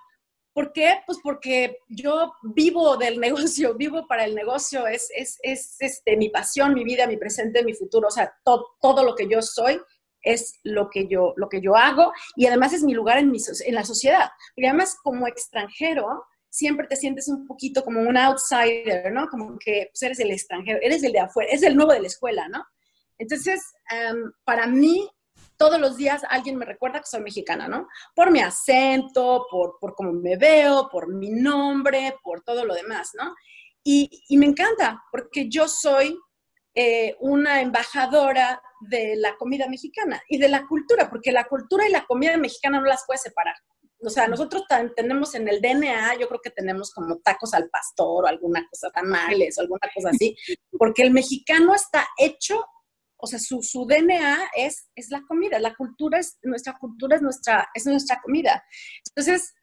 ¿por 0.54 0.74
qué? 0.74 1.02
Pues 1.06 1.20
porque 1.24 1.78
yo 1.88 2.34
vivo 2.44 2.98
del 2.98 3.20
negocio, 3.22 3.76
vivo 3.76 4.08
para 4.08 4.26
el 4.26 4.36
negocio, 4.36 4.86
es, 4.88 5.10
es, 5.16 5.40
es 5.42 5.78
este, 5.80 6.18
mi 6.18 6.30
pasión, 6.30 6.74
mi 6.74 6.84
vida, 6.84 7.08
mi 7.08 7.18
presente, 7.18 7.64
mi 7.64 7.74
futuro, 7.74 8.10
o 8.10 8.12
sea, 8.12 8.34
todo 8.44 9.04
lo 9.04 9.16
que 9.16 9.28
yo 9.28 9.42
soy 9.42 9.80
es 10.22 10.60
lo 10.64 10.90
que 10.90 11.08
yo, 11.08 11.34
lo 11.38 11.48
que 11.48 11.62
yo 11.62 11.76
hago 11.76 12.12
y 12.36 12.48
además 12.48 12.74
es 12.74 12.84
mi 12.84 12.94
lugar 12.94 13.20
en, 13.20 13.32
mi, 13.32 13.38
en 13.66 13.76
la 13.76 13.86
sociedad. 13.86 14.30
Porque 14.56 14.68
además 14.68 14.98
como 15.02 15.28
extranjero, 15.28 16.26
siempre 16.56 16.88
te 16.88 16.96
sientes 16.96 17.28
un 17.28 17.46
poquito 17.46 17.84
como 17.84 18.00
un 18.00 18.16
outsider, 18.16 19.12
¿no? 19.12 19.28
Como 19.28 19.60
que 19.60 19.90
pues, 19.92 20.02
eres 20.04 20.20
el 20.22 20.32
extranjero, 20.32 20.80
eres 20.82 21.04
el 21.04 21.12
de 21.12 21.20
afuera, 21.20 21.52
es 21.52 21.64
el 21.64 21.76
nuevo 21.76 21.92
de 21.92 22.00
la 22.00 22.08
escuela, 22.08 22.48
¿no? 22.48 22.64
Entonces, 23.18 23.62
em, 23.92 24.32
para 24.46 24.66
mí, 24.66 25.10
todos 25.58 25.82
los 25.82 25.98
días 25.98 26.22
alguien 26.30 26.56
me 26.56 26.66
recuerda 26.66 27.00
que 27.00 27.08
soy 27.08 27.22
mexicana, 27.22 27.68
¿no? 27.68 27.90
Por 28.16 28.32
mi 28.32 28.40
acento, 28.40 29.46
por, 29.52 29.78
por 29.82 29.96
cómo 29.96 30.14
me 30.14 30.38
veo, 30.38 30.88
por 30.90 31.14
mi 31.14 31.30
nombre, 31.30 32.16
por 32.24 32.42
todo 32.42 32.64
lo 32.64 32.74
demás, 32.74 33.12
¿no? 33.16 33.36
Y, 33.84 34.10
me 34.38 34.46
encanta, 34.46 35.04
porque 35.12 35.50
yo 35.50 35.68
soy 35.68 36.18
eh, 36.74 37.18
una 37.20 37.62
embajadora 37.62 38.62
de 38.80 39.16
la 39.18 39.36
comida 39.36 39.68
mexicana 39.68 40.22
y 40.30 40.38
de 40.38 40.48
la 40.48 40.66
cultura, 40.68 41.10
porque 41.10 41.34
la 41.34 41.44
cultura 41.44 41.88
y 41.88 41.92
la 41.92 42.06
comida 42.06 42.38
mexicana 42.38 42.80
no 42.80 42.86
las 42.86 43.04
puedes 43.06 43.22
separar 43.22 43.56
o 44.00 44.10
sea, 44.10 44.28
nosotros 44.28 44.64
tenemos 44.96 45.36
en 45.36 45.48
el 45.48 45.62
DNA, 45.62 46.16
yo 46.20 46.28
creo 46.28 46.42
que 46.42 46.50
tenemos 46.50 46.92
como 46.92 47.18
tacos 47.20 47.54
al 47.54 47.70
pastor 47.70 48.26
o 48.26 48.28
alguna 48.28 48.68
cosa, 48.70 48.92
tamales 48.92 49.58
o 49.58 49.62
alguna 49.62 49.90
cosa 49.94 50.10
así, 50.10 50.36
porque 50.78 51.04
el 51.04 51.12
mexicano 51.12 51.74
está 51.74 52.08
hecho, 52.18 52.64
o 53.18 53.28
sea, 53.28 53.40
su, 53.40 53.62
su 53.64 53.86
DNA 53.86 54.50
es, 54.56 54.90
es 54.96 55.10
la 55.10 55.22
comida, 55.28 55.60
la 55.60 55.76
cultura 55.76 56.20
es, 56.20 56.38
nuestra 56.44 56.78
cultura 56.78 57.16
es 57.16 57.22
nuestra, 57.22 57.70
es 57.74 57.86
nuestra 57.86 58.20
comida. 58.22 58.64
Entonces, 59.10 59.54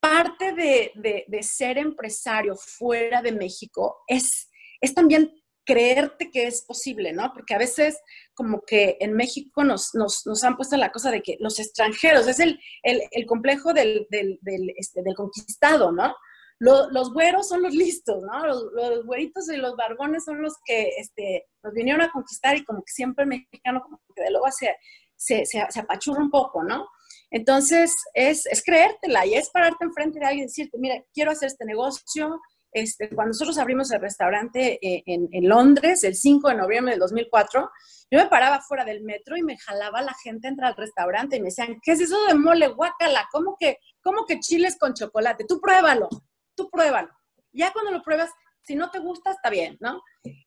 parte 0.00 0.52
de, 0.52 0.92
de, 0.96 1.24
de 1.26 1.42
ser 1.42 1.78
empresario 1.78 2.56
fuera 2.56 3.22
de 3.22 3.32
México 3.32 4.02
es, 4.06 4.50
es 4.80 4.94
también 4.94 5.32
creerte 5.66 6.30
que 6.30 6.46
es 6.46 6.62
posible, 6.62 7.12
¿no? 7.12 7.32
Porque 7.34 7.54
a 7.54 7.58
veces 7.58 8.00
como 8.34 8.62
que 8.62 8.96
en 9.00 9.14
México 9.14 9.64
nos, 9.64 9.94
nos, 9.94 10.44
han 10.44 10.56
puesto 10.56 10.76
la 10.76 10.92
cosa 10.92 11.10
de 11.10 11.22
que 11.22 11.36
los 11.40 11.58
extranjeros, 11.58 12.28
es 12.28 12.40
el, 12.40 12.58
el, 12.82 13.02
el 13.10 13.26
complejo 13.26 13.74
del, 13.74 14.06
del, 14.08 14.38
del, 14.40 14.72
este, 14.76 15.02
del, 15.02 15.14
conquistado, 15.14 15.92
¿no? 15.92 16.14
Los, 16.58 16.90
los 16.92 17.12
güeros 17.12 17.48
son 17.48 17.62
los 17.62 17.74
listos, 17.74 18.22
¿no? 18.22 18.46
Los, 18.46 18.64
los, 18.72 19.04
güeritos 19.04 19.50
y 19.50 19.56
los 19.56 19.76
barbones 19.76 20.24
son 20.24 20.40
los 20.40 20.54
que 20.64 20.88
este, 20.98 21.46
nos 21.62 21.74
vinieron 21.74 22.00
a 22.00 22.12
conquistar 22.12 22.56
y 22.56 22.64
como 22.64 22.82
que 22.82 22.92
siempre 22.92 23.24
el 23.24 23.28
mexicano 23.30 23.82
como 23.82 24.00
que 24.14 24.22
de 24.22 24.30
luego 24.30 24.46
se, 24.50 24.74
se, 25.16 25.44
se, 25.44 25.66
se 25.68 25.80
apachurra 25.80 26.22
un 26.22 26.30
poco, 26.30 26.62
¿no? 26.62 26.86
Entonces, 27.30 27.92
es, 28.14 28.46
es 28.46 28.62
creértela 28.62 29.26
y 29.26 29.34
es 29.34 29.50
pararte 29.50 29.84
enfrente 29.84 30.20
de 30.20 30.26
alguien 30.26 30.44
y 30.44 30.46
decirte, 30.46 30.78
mira, 30.78 31.02
quiero 31.12 31.32
hacer 31.32 31.48
este 31.48 31.64
negocio, 31.64 32.40
este, 32.76 33.08
cuando 33.08 33.30
nosotros 33.30 33.56
abrimos 33.56 33.90
el 33.90 34.02
restaurante 34.02 34.78
eh, 34.86 35.02
en, 35.06 35.48
Londres, 35.48 36.04
el 36.04 36.14
5 36.14 36.50
de 36.50 36.54
noviembre 36.56 36.92
del 36.92 37.00
2004, 37.00 37.70
yo 38.10 38.18
me 38.18 38.26
paraba 38.26 38.60
fuera 38.60 38.84
del 38.84 39.02
metro 39.02 39.34
y 39.34 39.42
me 39.42 39.56
jalaba 39.56 40.02
la 40.02 40.12
gente 40.22 40.46
a 40.46 40.50
entrar 40.50 40.70
al 40.72 40.76
restaurante 40.76 41.36
y 41.36 41.40
me 41.40 41.46
decían, 41.46 41.78
¿qué 41.82 41.92
es 41.92 42.00
eso 42.02 42.16
de 42.26 42.34
mole 42.34 42.68
guacala? 42.68 43.26
¿Cómo 43.32 43.56
que, 43.58 43.78
cómo 44.02 44.26
que 44.26 44.40
chiles 44.40 44.76
con 44.78 44.92
chocolate? 44.92 45.46
Tú 45.48 45.58
pruébalo, 45.58 46.08
tú 46.54 46.68
pruébalo. 46.70 47.08
Ya 47.52 47.72
cuando 47.72 47.92
lo 47.92 48.02
pruebas, 48.02 48.30
si 48.66 48.74
no 48.74 48.90
te 48.90 48.98
gusta, 48.98 49.30
está 49.30 49.48
bien, 49.48 49.76
¿no? 49.80 50.02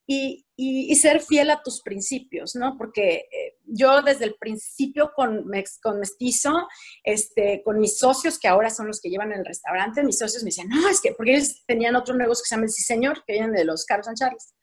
Y, 0.06 0.46
y, 0.58 0.94
ser 0.96 1.22
fiel 1.22 1.52
a 1.52 1.62
tus 1.64 1.82
principios, 1.82 2.54
¿no? 2.56 2.78
Porque 2.78 3.28
eh, 3.32 3.58
yo 3.64 4.02
desde 4.02 4.26
el 4.26 4.36
principio 4.36 5.12
con, 5.16 5.50
con 5.82 6.00
Mestizo, 6.00 6.68
este, 7.04 7.62
con 7.64 7.80
mis 7.80 7.98
socios, 7.98 8.38
que 8.38 8.50
ahora 8.50 8.70
son 8.70 8.88
los 8.88 9.00
que 9.00 9.10
llevan 9.10 9.32
el 9.32 9.46
restaurante, 9.46 10.04
mis 10.04 10.18
socios 10.18 10.44
me 10.44 10.48
decían, 10.48 10.68
no, 10.68 10.90
es 10.90 11.00
que, 11.00 11.14
porque 11.14 11.36
ellos 11.36 11.64
tenían 11.66 11.96
otro 11.96 12.14
negocio 12.16 12.44
que 12.44 12.50
se 12.50 12.56
llama 12.56 12.66
El 12.66 12.72
Sí 12.72 12.84
Señor, 12.84 13.24
que 13.26 13.34
vienen 13.34 13.54
de 13.54 13.64
los 13.64 13.86
Carlos 13.86 14.08
San 14.08 14.16
Charles. 14.16 14.54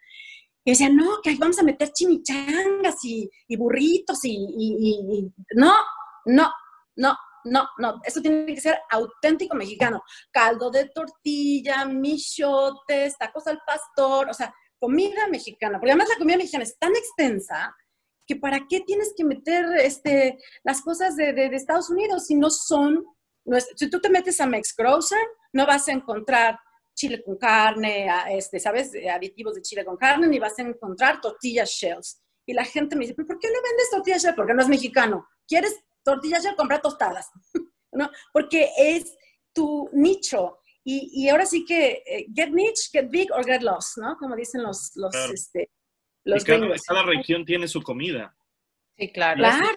Y 0.65 0.73
decían, 0.73 0.97
no, 0.97 1.21
que 1.23 1.31
ahí 1.31 1.37
vamos 1.37 1.59
a 1.59 1.63
meter 1.63 1.93
chimichangas 1.93 3.03
y, 3.05 3.31
y 3.49 3.57
burritos 3.57 4.19
y, 4.25 4.35
y, 4.35 5.33
no, 5.55 5.73
no, 6.27 6.51
no, 6.97 7.17
no, 7.47 7.69
no, 7.79 8.01
eso 8.05 8.21
tiene 8.21 8.55
que 8.55 8.61
ser 8.61 8.79
auténtico 8.91 9.55
mexicano. 9.55 10.03
Caldo 10.31 10.71
de 10.71 10.89
tortilla, 10.89 11.85
michotes, 11.85 13.17
tacos 13.17 13.47
al 13.47 13.61
pastor, 13.67 14.29
o 14.29 14.35
sea, 14.35 14.53
comida 14.79 15.29
mexicana. 15.29 15.79
Porque 15.79 15.93
además 15.93 16.09
la 16.09 16.19
comida 16.19 16.37
mexicana 16.37 16.65
es 16.65 16.77
tan 16.79 16.95
extensa 16.95 17.75
que 18.27 18.37
para 18.37 18.67
qué 18.69 18.81
tienes 18.81 19.15
que 19.17 19.25
meter 19.25 19.65
este, 19.81 20.39
las 20.65 20.83
cosas 20.83 21.15
de, 21.17 21.33
de, 21.33 21.47
Estados 21.55 21.91
Unidos 21.91 22.27
si 22.27 22.35
no 22.35 22.51
son... 22.51 23.05
Si 23.77 23.89
tú 23.89 24.01
te 24.01 24.11
metes 24.11 24.41
a 24.41 24.47
Mex 24.47 24.75
Grocer, 24.77 25.25
no 25.53 25.67
vas 25.67 25.87
a 25.87 25.93
encontrar 25.93 26.59
chile 26.97 27.23
con 27.25 27.37
carne, 27.37 28.09
este, 28.31 28.59
¿sabes? 28.59 28.91
Aditivos 29.09 29.55
de 29.55 29.63
chile 29.63 29.85
con 29.85 29.97
carne, 29.97 30.27
ni 30.27 30.41
vas 30.41 30.59
a 30.59 30.63
encontrar 30.63 31.21
tortillas 31.21 31.71
shells. 31.71 32.21
Y 32.45 32.55
la 32.55 32.65
gente 32.65 32.97
me 32.97 33.03
dice, 33.03 33.15
¿por 33.15 33.39
qué 33.39 33.49
no 33.49 33.63
vendes 33.63 33.91
tortillas 33.91 34.23
shells? 34.23 34.35
Porque 34.35 34.55
no 34.55 34.63
es 34.63 34.69
mexicano. 34.69 35.29
¿Quieres 35.47 35.77
tortillas 36.07 36.45
ya 36.45 36.55
comprar 36.55 36.81
tostadas, 36.81 37.31
¿no? 37.93 38.11
Porque 38.33 38.71
es 38.79 39.15
tu 39.53 39.91
nicho. 39.93 40.59
y, 40.85 41.29
ahora 41.29 41.45
sí 41.45 41.65
que 41.65 42.03
eh, 42.07 42.27
get 42.33 42.51
niche, 42.51 42.91
get 42.93 43.11
big 43.11 43.31
or 43.33 43.45
get 43.45 43.63
lost, 43.63 43.99
¿no? 43.99 44.17
Como 44.17 44.37
dicen 44.37 44.63
los, 44.63 44.93
los, 44.95 45.15
este, 45.35 45.69
los 46.25 46.45
cada, 46.45 47.03
región 47.03 47.45
tiene 47.45 47.67
su 47.67 47.83
comida. 47.83 48.37
Sí, 48.97 49.13
claro. 49.13 49.39
Claro. 49.39 49.69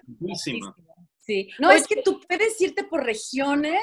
Sí. 1.18 1.48
No, 1.58 1.70
es 1.70 1.86
que 1.86 2.02
tú 2.02 2.20
puedes 2.26 2.60
irte 2.60 2.84
por 2.84 3.04
regiones 3.04 3.82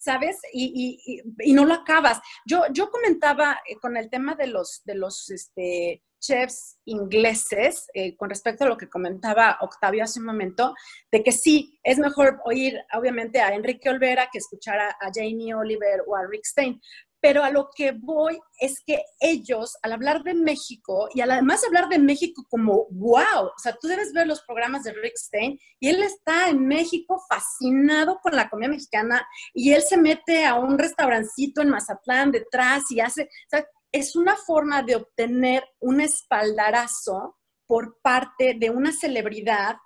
¿sabes? 0.00 0.40
Y, 0.52 1.22
no 1.52 1.66
lo 1.66 1.74
acabas. 1.74 2.20
Yo, 2.46 2.64
yo 2.72 2.90
comentaba 2.90 3.60
eh, 3.68 3.76
con 3.76 3.96
el 3.96 4.08
tema 4.08 4.34
de 4.34 4.46
los, 4.46 4.80
de 4.84 4.94
los 4.94 5.30
este, 5.30 6.02
chefs 6.20 6.78
ingleses, 6.84 7.86
eh, 7.94 8.16
con 8.16 8.28
respecto 8.28 8.64
a 8.64 8.68
lo 8.68 8.76
que 8.76 8.88
comentaba 8.88 9.58
Octavio 9.60 10.04
hace 10.04 10.20
un 10.20 10.26
momento, 10.26 10.74
de 11.10 11.22
que 11.22 11.32
sí, 11.32 11.78
es 11.82 11.98
mejor 11.98 12.40
oír 12.44 12.78
obviamente 12.92 13.40
a 13.40 13.54
Enrique 13.54 13.88
Olvera 13.88 14.28
que 14.32 14.38
escuchar 14.38 14.78
a, 14.78 14.88
a 15.00 15.10
Jamie 15.12 15.54
Oliver 15.54 16.02
o 16.06 16.16
a 16.16 16.26
Rick 16.26 16.44
Stein, 16.44 16.80
pero 17.20 17.44
a 17.44 17.50
lo 17.50 17.70
que 17.74 17.92
voy 17.92 18.38
es 18.58 18.82
que 18.84 19.02
ellos, 19.20 19.76
al 19.82 19.92
hablar 19.92 20.22
de 20.22 20.34
México, 20.34 21.08
y 21.14 21.20
además 21.20 21.62
hablar 21.64 21.88
de 21.88 21.98
México 21.98 22.44
como, 22.48 22.86
wow, 22.90 23.46
o 23.46 23.58
sea, 23.58 23.76
tú 23.80 23.88
debes 23.88 24.12
ver 24.12 24.26
los 24.26 24.42
programas 24.42 24.84
de 24.84 24.92
Rick 24.92 25.16
Stein, 25.16 25.58
y 25.78 25.88
él 25.88 26.02
está 26.02 26.48
en 26.48 26.66
México 26.66 27.22
fascinado 27.28 28.18
con 28.22 28.34
la 28.34 28.48
comida 28.48 28.70
mexicana, 28.70 29.26
y 29.52 29.72
él 29.72 29.82
se 29.82 29.98
mete 29.98 30.46
a 30.46 30.54
un 30.54 30.78
restaurancito 30.78 31.60
en 31.60 31.70
Mazatlán 31.70 32.32
detrás 32.32 32.90
y 32.90 33.00
hace, 33.00 33.24
o 33.24 33.50
sea, 33.50 33.66
es 33.92 34.16
una 34.16 34.36
forma 34.36 34.82
de 34.82 34.96
obtener 34.96 35.64
un 35.80 36.00
espaldarazo 36.00 37.38
por 37.66 38.00
parte 38.02 38.54
de 38.58 38.70
una 38.70 38.92
celebridad 38.92 39.76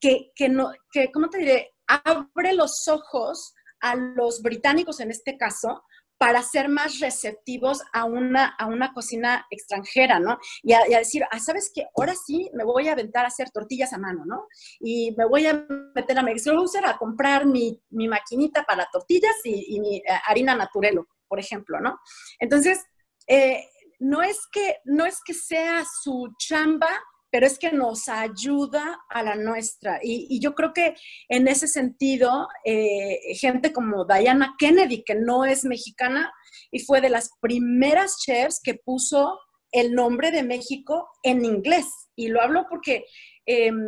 que, 0.00 0.32
que 0.34 0.48
no, 0.48 0.72
que, 0.90 1.10
¿cómo 1.12 1.28
te 1.28 1.38
diré? 1.38 1.74
Abre 1.86 2.54
los 2.54 2.88
ojos 2.88 3.54
a 3.80 3.94
los 3.94 4.42
británicos 4.42 5.00
en 5.00 5.10
este 5.10 5.36
caso 5.36 5.82
para 6.18 6.42
ser 6.42 6.68
más 6.68 7.00
receptivos 7.00 7.82
a 7.92 8.04
una, 8.04 8.54
a 8.58 8.66
una 8.66 8.92
cocina 8.92 9.46
extranjera, 9.50 10.18
¿no? 10.18 10.38
Y 10.62 10.72
a, 10.72 10.80
decir, 10.86 11.22
ah, 11.30 11.38
¿sabes 11.38 11.70
qué? 11.74 11.86
Ahora 11.94 12.14
sí 12.14 12.50
me 12.54 12.64
voy 12.64 12.88
a 12.88 12.92
aventar 12.92 13.24
a 13.24 13.28
hacer 13.28 13.50
tortillas 13.50 13.92
a 13.92 13.98
mano, 13.98 14.24
¿no? 14.24 14.46
Y 14.80 15.14
me 15.16 15.26
voy 15.26 15.46
a 15.46 15.66
meter 15.94 16.18
a 16.18 16.22
Browser 16.22 16.86
a 16.86 16.96
comprar 16.96 17.46
mi, 17.46 17.82
mi, 17.90 18.08
maquinita 18.08 18.64
para 18.64 18.88
tortillas 18.90 19.34
y, 19.44 19.78
mi 19.80 19.98
eh, 19.98 20.02
harina 20.26 20.56
naturelo, 20.56 21.06
por 21.28 21.38
ejemplo, 21.38 21.80
¿no? 21.80 21.98
Entonces, 22.38 22.80
eh, 23.26 23.64
no, 23.98 24.22
es 24.22 24.40
que, 24.52 24.76
no 24.84 25.06
es 25.06 25.20
que 25.24 25.34
sea 25.34 25.84
su 26.02 26.28
chamba 26.38 26.88
pero 27.36 27.46
es 27.46 27.58
que 27.58 27.70
nos 27.70 28.08
ayuda 28.08 28.98
a 29.10 29.22
la 29.22 29.34
nuestra. 29.34 30.00
Y, 30.02 30.40
yo 30.40 30.54
creo 30.54 30.72
que 30.72 30.94
en 31.28 31.48
ese 31.48 31.68
sentido, 31.68 32.48
eh, 32.64 33.18
gente 33.38 33.74
como 33.74 34.06
Diana 34.06 34.54
Kennedy, 34.58 35.02
que 35.04 35.16
no 35.16 35.44
es 35.44 35.64
mexicana 35.64 36.32
y 36.70 36.78
fue 36.80 37.02
de 37.02 37.10
las 37.10 37.30
primeras 37.40 38.16
chefs 38.24 38.60
que 38.62 38.74
puso 38.74 39.38
el 39.70 39.92
nombre 39.94 40.30
de 40.30 40.44
México 40.44 41.08
en 41.22 41.44
inglés. 41.44 41.86
Y 42.16 42.28
lo 42.28 42.40
hablo 42.40 42.64
porque 42.70 43.04
em, 43.44 43.86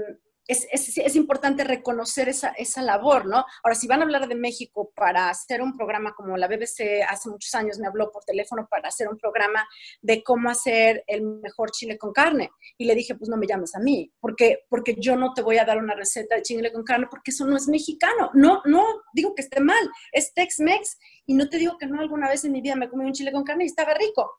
es, 0.48 0.66
es, 0.72 0.96
es, 0.96 1.14
importante 1.14 1.62
reconocer 1.62 2.30
esa, 2.30 2.48
esa, 2.48 2.80
labor, 2.80 3.26
¿no? 3.26 3.44
Ahora, 3.62 3.74
si 3.74 3.86
van 3.86 4.00
a 4.00 4.04
hablar 4.04 4.26
de 4.28 4.34
México 4.34 4.90
para 4.96 5.28
hacer 5.28 5.60
un 5.60 5.76
programa 5.76 6.14
como 6.14 6.38
la 6.38 6.48
BBC 6.48 7.02
hace 7.06 7.28
muchos 7.28 7.54
años 7.54 7.78
me 7.78 7.86
habló 7.86 8.10
por 8.10 8.24
teléfono 8.24 8.66
para 8.68 8.88
hacer 8.88 9.08
un 9.08 9.18
programa 9.18 9.68
de 10.00 10.22
cómo 10.22 10.48
hacer 10.48 11.04
el 11.06 11.22
mejor 11.22 11.70
chile 11.70 11.98
con 11.98 12.12
carne. 12.14 12.50
Y 12.78 12.86
le 12.86 12.94
dije, 12.94 13.14
pues 13.14 13.28
no 13.28 13.36
me 13.36 13.46
llames 13.46 13.74
a 13.74 13.80
mí, 13.80 14.10
porque, 14.20 14.60
porque 14.70 14.96
yo 14.98 15.16
no 15.16 15.34
te 15.34 15.42
voy 15.42 15.58
a 15.58 15.66
dar 15.66 15.76
una 15.76 15.94
receta 15.94 16.36
de 16.36 16.42
chile 16.42 16.72
con 16.72 16.82
carne 16.82 17.08
porque 17.10 17.30
eso 17.30 17.46
no 17.46 17.56
es 17.56 17.68
mexicano. 17.68 18.30
No, 18.32 18.62
no 18.64 18.84
digo 19.12 19.34
que 19.34 19.42
esté 19.42 19.60
mal, 19.60 19.90
es 20.12 20.32
Tex-Mex. 20.32 20.98
Y 21.26 21.34
no 21.34 21.50
te 21.50 21.58
digo 21.58 21.76
que 21.76 21.86
no 21.86 22.00
alguna 22.00 22.26
vez 22.26 22.44
en 22.46 22.52
mi 22.52 22.62
vida 22.62 22.74
me 22.74 22.88
comí 22.88 23.04
un 23.04 23.12
chile 23.12 23.32
con 23.32 23.44
carne 23.44 23.64
y 23.64 23.66
estaba 23.66 23.92
rico, 23.92 24.32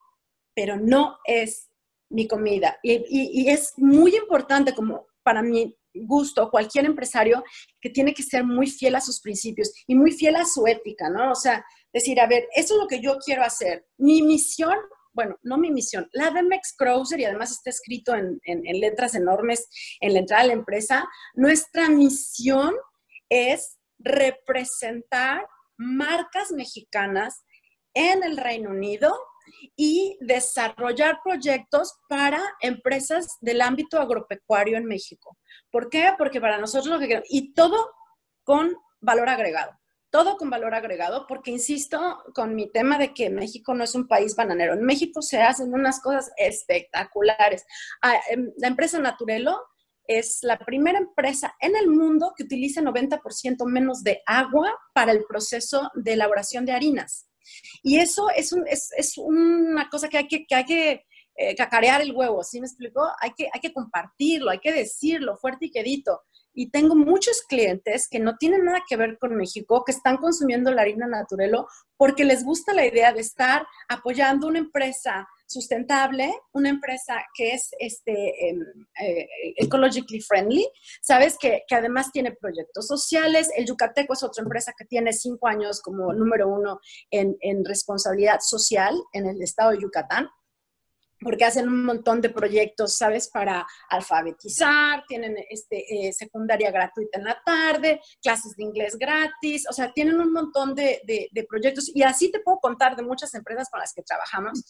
pero 0.56 0.76
no 0.76 1.20
es 1.24 1.70
mi 2.10 2.28
comida. 2.28 2.80
Y, 2.82 2.94
y, 2.94 3.44
y 3.44 3.50
es 3.50 3.74
muy 3.78 4.16
importante 4.16 4.74
como 4.74 5.06
para 5.22 5.44
mí 5.44 5.79
gusto, 5.94 6.50
cualquier 6.50 6.86
empresario 6.86 7.44
que 7.82 7.90
tiene 7.90 8.14
que 8.14 8.24
ser 8.24 8.44
muy 8.44 8.68
fiel 8.68 8.96
a 8.96 9.02
sus 9.02 9.20
principios 9.22 9.72
y 9.88 9.96
muy 9.96 10.12
fiel 10.12 10.36
a 10.36 10.46
su 10.46 10.66
ética, 10.68 11.10
¿no? 11.10 11.32
O 11.32 11.36
sea, 11.36 11.66
decir, 11.94 12.20
a 12.20 12.28
ver, 12.28 12.48
eso 12.56 12.76
es 12.76 12.80
lo 12.82 12.88
que 12.88 13.02
yo 13.02 13.18
quiero 13.18 13.44
hacer. 13.44 13.86
Mi 13.98 14.22
misión, 14.22 14.78
bueno, 15.14 15.38
no 15.44 15.58
mi 15.58 15.72
misión, 15.72 16.08
la 16.14 16.32
de 16.32 16.44
Mex 16.44 16.76
Cruiser, 16.78 17.20
y 17.20 17.26
además 17.26 17.52
está 17.52 17.70
escrito 17.70 18.16
en, 18.16 18.40
en 18.44 18.80
letras 18.80 19.16
enormes 19.16 19.68
en 20.00 20.14
la 20.14 20.20
entrada 20.20 20.44
de 20.44 20.48
la 20.50 20.54
empresa, 20.54 21.08
nuestra 21.34 21.90
misión 21.90 22.74
es 23.30 23.78
representar 24.00 25.48
marcas 25.78 26.52
mexicanas 26.52 27.44
en 27.94 28.24
el 28.24 28.38
Reino 28.38 28.70
Unido 28.70 29.14
y 29.76 30.18
desarrollar 30.22 31.20
proyectos 31.24 31.98
para 32.08 32.42
empresas 32.62 33.38
del 33.42 33.62
ámbito 33.62 34.00
agropecuario 34.00 34.78
en 34.78 34.86
México. 34.86 35.38
¿Por 35.72 35.90
qué? 35.90 36.14
Porque 36.18 36.42
para 36.42 36.58
nosotros 36.58 36.88
lo 36.88 37.00
que 37.00 37.08
queremos, 37.08 37.30
y 37.30 37.54
todo 37.54 37.92
con 38.44 38.76
valor 39.00 39.30
agregado, 39.30 39.72
todo 40.10 40.38
con 40.38 40.50
valor 40.50 40.74
agregado, 40.74 41.26
porque 41.28 41.52
insisto 41.52 42.24
con 42.34 42.56
mi 42.56 42.72
tema 42.72 42.98
de 42.98 43.14
que 43.14 43.30
México 43.30 43.74
no 43.74 43.84
es 43.84 43.96
un 43.96 44.08
país 44.08 44.36
bananero. 44.36 44.74
En 44.74 44.84
México 44.84 45.22
se 45.22 45.42
hacen 45.42 45.74
unas 45.74 46.02
cosas 46.02 46.32
espectaculares. 46.38 47.66
Ah, 48.02 48.16
em, 48.30 48.52
la 48.58 48.68
empresa 48.68 49.00
Naturelo 49.00 49.62
es 50.10 50.40
la 50.42 50.58
primera 50.58 50.98
empresa 50.98 51.56
en 51.60 51.76
el 51.76 51.88
mundo 51.88 52.34
que 52.36 52.44
utiliza 52.44 52.82
90% 52.82 53.66
menos 53.66 54.04
de 54.04 54.24
agua 54.26 54.76
para 54.94 55.12
el 55.12 55.24
proceso 55.26 55.92
de 55.94 56.14
elaboración 56.14 56.66
de 56.66 56.72
harinas. 56.72 57.30
Y 57.84 57.98
eso 57.98 58.30
es, 58.30 58.54
es, 58.96 59.18
una 59.18 59.90
cosa 59.90 60.10
que 60.10 60.18
hay 60.18 60.28
que, 60.28 60.46
que, 60.46 60.56
hay 60.56 60.66
que 60.66 61.06
eh, 61.36 61.56
cacarear 61.56 62.02
el 62.02 62.12
huevo, 62.12 62.44
¿sí 62.44 62.60
me 62.60 62.68
explicó? 62.68 63.08
Hay 63.22 63.32
que, 63.36 63.50
hay 63.54 63.60
que 63.62 63.74
compartirlo, 63.74 64.52
hay 64.52 64.60
que 64.60 64.74
decirlo 64.74 65.38
fuerte 65.38 65.68
y 65.68 65.72
quedito. 65.72 66.22
Y 66.54 66.72
tengo 66.72 66.96
muchos 66.96 67.42
clientes 67.44 68.10
que 68.10 68.20
no 68.20 68.36
tienen 68.38 68.66
nada 68.66 68.84
que 68.88 68.98
ver 68.98 69.18
con 69.18 69.36
México, 69.36 69.84
que 69.86 69.92
están 69.92 70.18
consumiendo 70.18 70.74
la 70.74 70.82
harina 70.82 71.08
naturelo 71.08 71.68
porque 71.96 72.26
les 72.26 72.44
gusta 72.44 72.74
la 72.74 72.86
idea 72.86 73.14
de 73.14 73.22
estar 73.22 73.66
apoyando 73.88 74.48
una 74.48 74.60
empresa 74.60 75.28
sustentable, 75.50 76.32
una 76.54 76.70
empresa 76.70 77.16
que 77.34 77.54
es 77.54 77.70
este, 77.80 78.50
em, 78.50 78.62
eh, 79.02 79.28
ecologically 79.58 80.22
friendly, 80.22 80.68
sabes 81.02 81.38
que, 81.40 81.64
que, 81.68 81.76
además 81.76 82.12
tiene 82.12 82.32
proyectos 82.40 82.88
sociales. 82.88 83.50
El 83.56 83.66
Yucateco 83.66 84.14
es 84.14 84.24
otra 84.24 84.44
empresa 84.44 84.74
que 84.78 84.86
tiene 84.86 85.12
cinco 85.12 85.48
años 85.48 85.82
como 85.82 86.14
número 86.14 86.48
uno 86.48 86.80
en, 87.10 87.36
en 87.42 87.66
responsabilidad 87.66 88.40
social 88.42 88.96
en 89.14 89.26
el 89.26 89.42
estado 89.42 89.72
de 89.72 89.80
Yucatán 89.82 90.30
porque 91.22 91.46
hacen 91.46 91.68
un 91.68 91.84
montón 91.84 92.22
de 92.22 92.30
proyectos, 92.30 92.96
¿sabes? 92.96 93.30
Para 93.30 93.66
alfabetizar, 93.90 95.04
tienen 95.08 95.36
este, 95.50 96.08
eh, 96.08 96.14
secundaria 96.14 96.72
gratuita 96.72 97.20
en 97.20 97.26
la 97.26 97.42
tarde, 97.46 98.02
clases 98.22 98.56
de 98.56 98.64
inglés 98.64 98.98
gratis, 98.98 99.66
o 99.70 99.74
sea, 99.74 99.92
tienen 99.92 100.20
un 100.20 100.32
montón 100.32 100.76
de, 100.76 101.02
de, 101.06 101.46
proyectos 101.50 101.90
y 101.94 102.04
así 102.04 102.32
te 102.32 102.40
puedo 102.40 102.60
contar 102.60 102.96
de 102.96 103.04
muchas 103.04 103.34
empresas 103.34 103.70
con 103.70 103.80
las 103.80 103.94
que 103.94 104.04
trabajamos, 104.04 104.64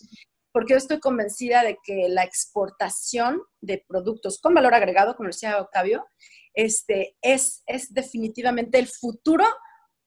porque 0.52 0.74
yo 0.74 0.78
estoy 0.78 1.00
convencida 1.00 1.64
de 1.64 1.78
que 1.84 2.08
la 2.10 2.24
exportación 2.24 3.42
de 3.62 3.84
productos 3.88 4.40
con 4.40 4.54
valor 4.54 4.74
agregado, 4.74 5.16
como 5.16 5.28
decía 5.28 5.60
Octavio, 5.60 6.06
este, 6.54 7.18
es, 7.22 7.64
es 7.68 7.94
definitivamente 7.94 8.80
el 8.80 8.88
futuro 8.88 9.46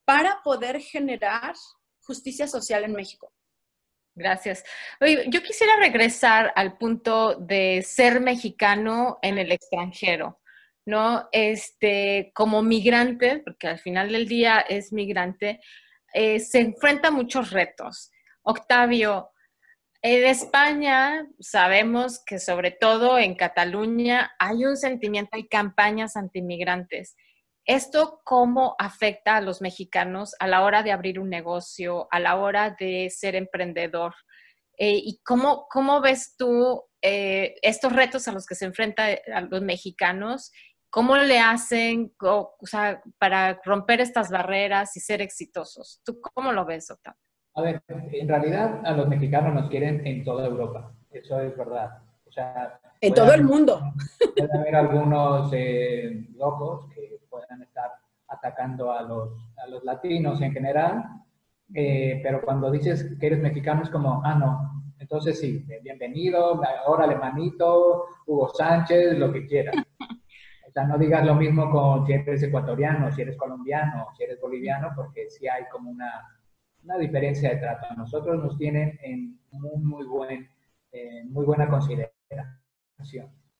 para 0.04 0.40
poder 0.42 0.80
generar 0.80 1.54
justicia 2.02 2.48
social 2.48 2.84
en 2.84 2.92
México. 2.92 3.32
Gracias. 4.14 4.62
yo 5.00 5.42
quisiera 5.42 5.76
regresar 5.76 6.52
al 6.54 6.76
punto 6.76 7.34
de 7.34 7.82
ser 7.82 8.20
mexicano 8.20 9.18
en 9.22 9.38
el 9.38 9.52
extranjero, 9.52 10.40
¿no? 10.84 11.28
Este, 11.32 12.30
como 12.34 12.62
migrante, 12.62 13.38
porque 13.38 13.68
al 13.68 13.78
final 13.78 14.12
del 14.12 14.28
día 14.28 14.60
es 14.60 14.92
migrante, 14.92 15.60
eh, 16.12 16.40
se 16.40 16.60
enfrenta 16.60 17.08
a 17.08 17.12
muchos 17.12 17.50
retos. 17.50 18.10
Octavio, 18.42 19.30
en 20.02 20.24
España 20.24 21.26
sabemos 21.40 22.22
que 22.24 22.38
sobre 22.38 22.72
todo 22.72 23.18
en 23.18 23.34
Cataluña 23.34 24.32
hay 24.38 24.64
un 24.66 24.76
sentimiento, 24.76 25.30
hay 25.36 25.48
campañas 25.48 26.16
antimigrantes. 26.16 27.16
¿Esto 27.64 28.20
cómo 28.24 28.74
afecta 28.78 29.36
a 29.36 29.40
los 29.40 29.60
mexicanos 29.60 30.34
a 30.40 30.48
la 30.48 30.62
hora 30.62 30.82
de 30.82 30.90
abrir 30.90 31.20
un 31.20 31.30
negocio, 31.30 32.08
a 32.10 32.18
la 32.18 32.36
hora 32.36 32.76
de 32.78 33.08
ser 33.10 33.36
emprendedor? 33.36 34.14
Eh, 34.76 34.96
¿Y 34.96 35.20
cómo, 35.24 35.66
cómo 35.70 36.00
ves 36.00 36.34
tú 36.36 36.82
eh, 37.00 37.54
estos 37.62 37.92
retos 37.92 38.26
a 38.26 38.32
los 38.32 38.46
que 38.46 38.56
se 38.56 38.64
enfrentan 38.64 39.16
los 39.50 39.62
mexicanos? 39.62 40.50
¿Cómo 40.90 41.16
le 41.16 41.38
hacen 41.38 42.12
para 43.18 43.60
romper 43.64 44.00
estas 44.00 44.30
barreras 44.30 44.96
y 44.96 45.00
ser 45.00 45.22
exitosos? 45.22 46.00
¿Tú 46.04 46.20
cómo 46.20 46.52
lo 46.52 46.64
ves, 46.64 46.90
Octavio? 46.90 47.18
A 47.54 47.62
ver, 47.62 47.82
en 47.88 48.28
realidad 48.28 48.80
a 48.84 48.92
los 48.92 49.08
mexicanos 49.08 49.54
nos 49.54 49.70
quieren 49.70 50.06
en 50.06 50.24
toda 50.24 50.46
Europa. 50.46 50.92
Eso 51.10 51.40
es 51.40 51.56
verdad. 51.56 51.98
en 53.00 53.14
todo 53.14 53.32
el 53.34 53.44
mundo. 53.44 53.80
Puede 54.36 54.58
haber 54.58 54.74
algunos 54.74 55.50
eh, 55.52 56.26
locos 56.34 56.86
que 56.94 57.11
puedan 57.32 57.62
estar 57.62 57.90
atacando 58.28 58.92
a 58.92 59.02
los, 59.02 59.30
a 59.56 59.66
los 59.66 59.82
latinos 59.84 60.40
en 60.42 60.52
general, 60.52 61.04
eh, 61.74 62.20
pero 62.22 62.42
cuando 62.42 62.70
dices 62.70 63.16
que 63.18 63.26
eres 63.26 63.40
mexicano 63.40 63.82
es 63.82 63.90
como, 63.90 64.22
ah, 64.22 64.34
no, 64.34 64.84
entonces 64.98 65.40
sí, 65.40 65.66
bienvenido, 65.82 66.62
ahora 66.86 67.04
alemanito, 67.04 68.04
Hugo 68.26 68.48
Sánchez, 68.50 69.18
lo 69.18 69.32
que 69.32 69.46
quieras. 69.46 69.74
O 70.68 70.70
sea, 70.72 70.84
no 70.84 70.96
digas 70.96 71.26
lo 71.26 71.34
mismo 71.34 71.70
con 71.70 72.06
si 72.06 72.12
eres 72.12 72.42
ecuatoriano, 72.42 73.10
si 73.12 73.22
eres 73.22 73.36
colombiano, 73.36 74.08
si 74.16 74.22
eres 74.22 74.40
boliviano, 74.40 74.90
porque 74.94 75.28
sí 75.28 75.46
hay 75.48 75.64
como 75.70 75.90
una, 75.90 76.10
una 76.84 76.96
diferencia 76.98 77.50
de 77.50 77.56
trato. 77.56 77.86
A 77.90 77.94
nosotros 77.94 78.42
nos 78.42 78.56
tienen 78.56 78.98
en 79.02 79.38
muy, 79.50 79.78
muy, 79.82 80.06
buen, 80.06 80.48
eh, 80.92 81.24
muy 81.26 81.44
buena 81.44 81.68
consideración. 81.68 82.12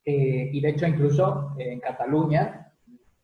Eh, 0.05 0.51
y 0.53 0.61
de 0.61 0.69
hecho, 0.69 0.87
incluso 0.87 1.55
en 1.59 1.81
Cataluña, 1.81 2.72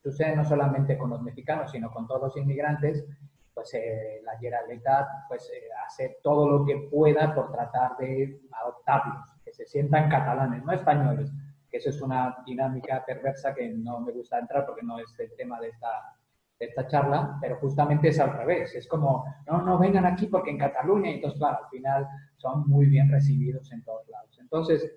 sucede 0.02 0.36
no 0.36 0.44
solamente 0.44 0.96
con 0.96 1.10
los 1.10 1.22
mexicanos, 1.22 1.70
sino 1.70 1.90
con 1.90 2.06
todos 2.06 2.22
los 2.22 2.36
inmigrantes, 2.36 3.04
pues 3.52 3.74
eh, 3.74 4.20
la 4.24 4.38
Generalitat 4.38 5.06
pues, 5.28 5.50
eh, 5.52 5.68
hace 5.84 6.18
todo 6.22 6.48
lo 6.48 6.64
que 6.64 6.88
pueda 6.90 7.34
por 7.34 7.50
tratar 7.50 7.96
de 7.96 8.40
adoptarlos, 8.52 9.34
que 9.44 9.52
se 9.52 9.66
sientan 9.66 10.08
catalanes, 10.08 10.64
no 10.64 10.72
españoles, 10.72 11.32
que 11.68 11.78
eso 11.78 11.90
es 11.90 12.00
una 12.00 12.36
dinámica 12.46 13.04
perversa 13.04 13.54
que 13.54 13.68
no 13.68 14.00
me 14.00 14.12
gusta 14.12 14.38
entrar 14.38 14.64
porque 14.64 14.82
no 14.82 14.98
es 15.00 15.12
el 15.18 15.34
tema 15.36 15.60
de 15.60 15.68
esta, 15.70 16.14
de 16.58 16.66
esta 16.66 16.86
charla, 16.86 17.36
pero 17.40 17.56
justamente 17.56 18.08
es 18.08 18.20
al 18.20 18.32
revés, 18.32 18.74
es 18.74 18.86
como, 18.86 19.24
no, 19.46 19.62
no 19.62 19.78
vengan 19.78 20.06
aquí 20.06 20.26
porque 20.26 20.50
en 20.50 20.58
Cataluña, 20.58 21.10
y 21.10 21.14
entonces 21.14 21.38
claro, 21.38 21.58
al 21.64 21.70
final 21.70 22.08
son 22.36 22.68
muy 22.68 22.86
bien 22.86 23.10
recibidos 23.10 23.70
en 23.72 23.82
todos 23.82 24.08
lados. 24.08 24.38
Entonces, 24.40 24.92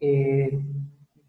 eh, 0.00 0.58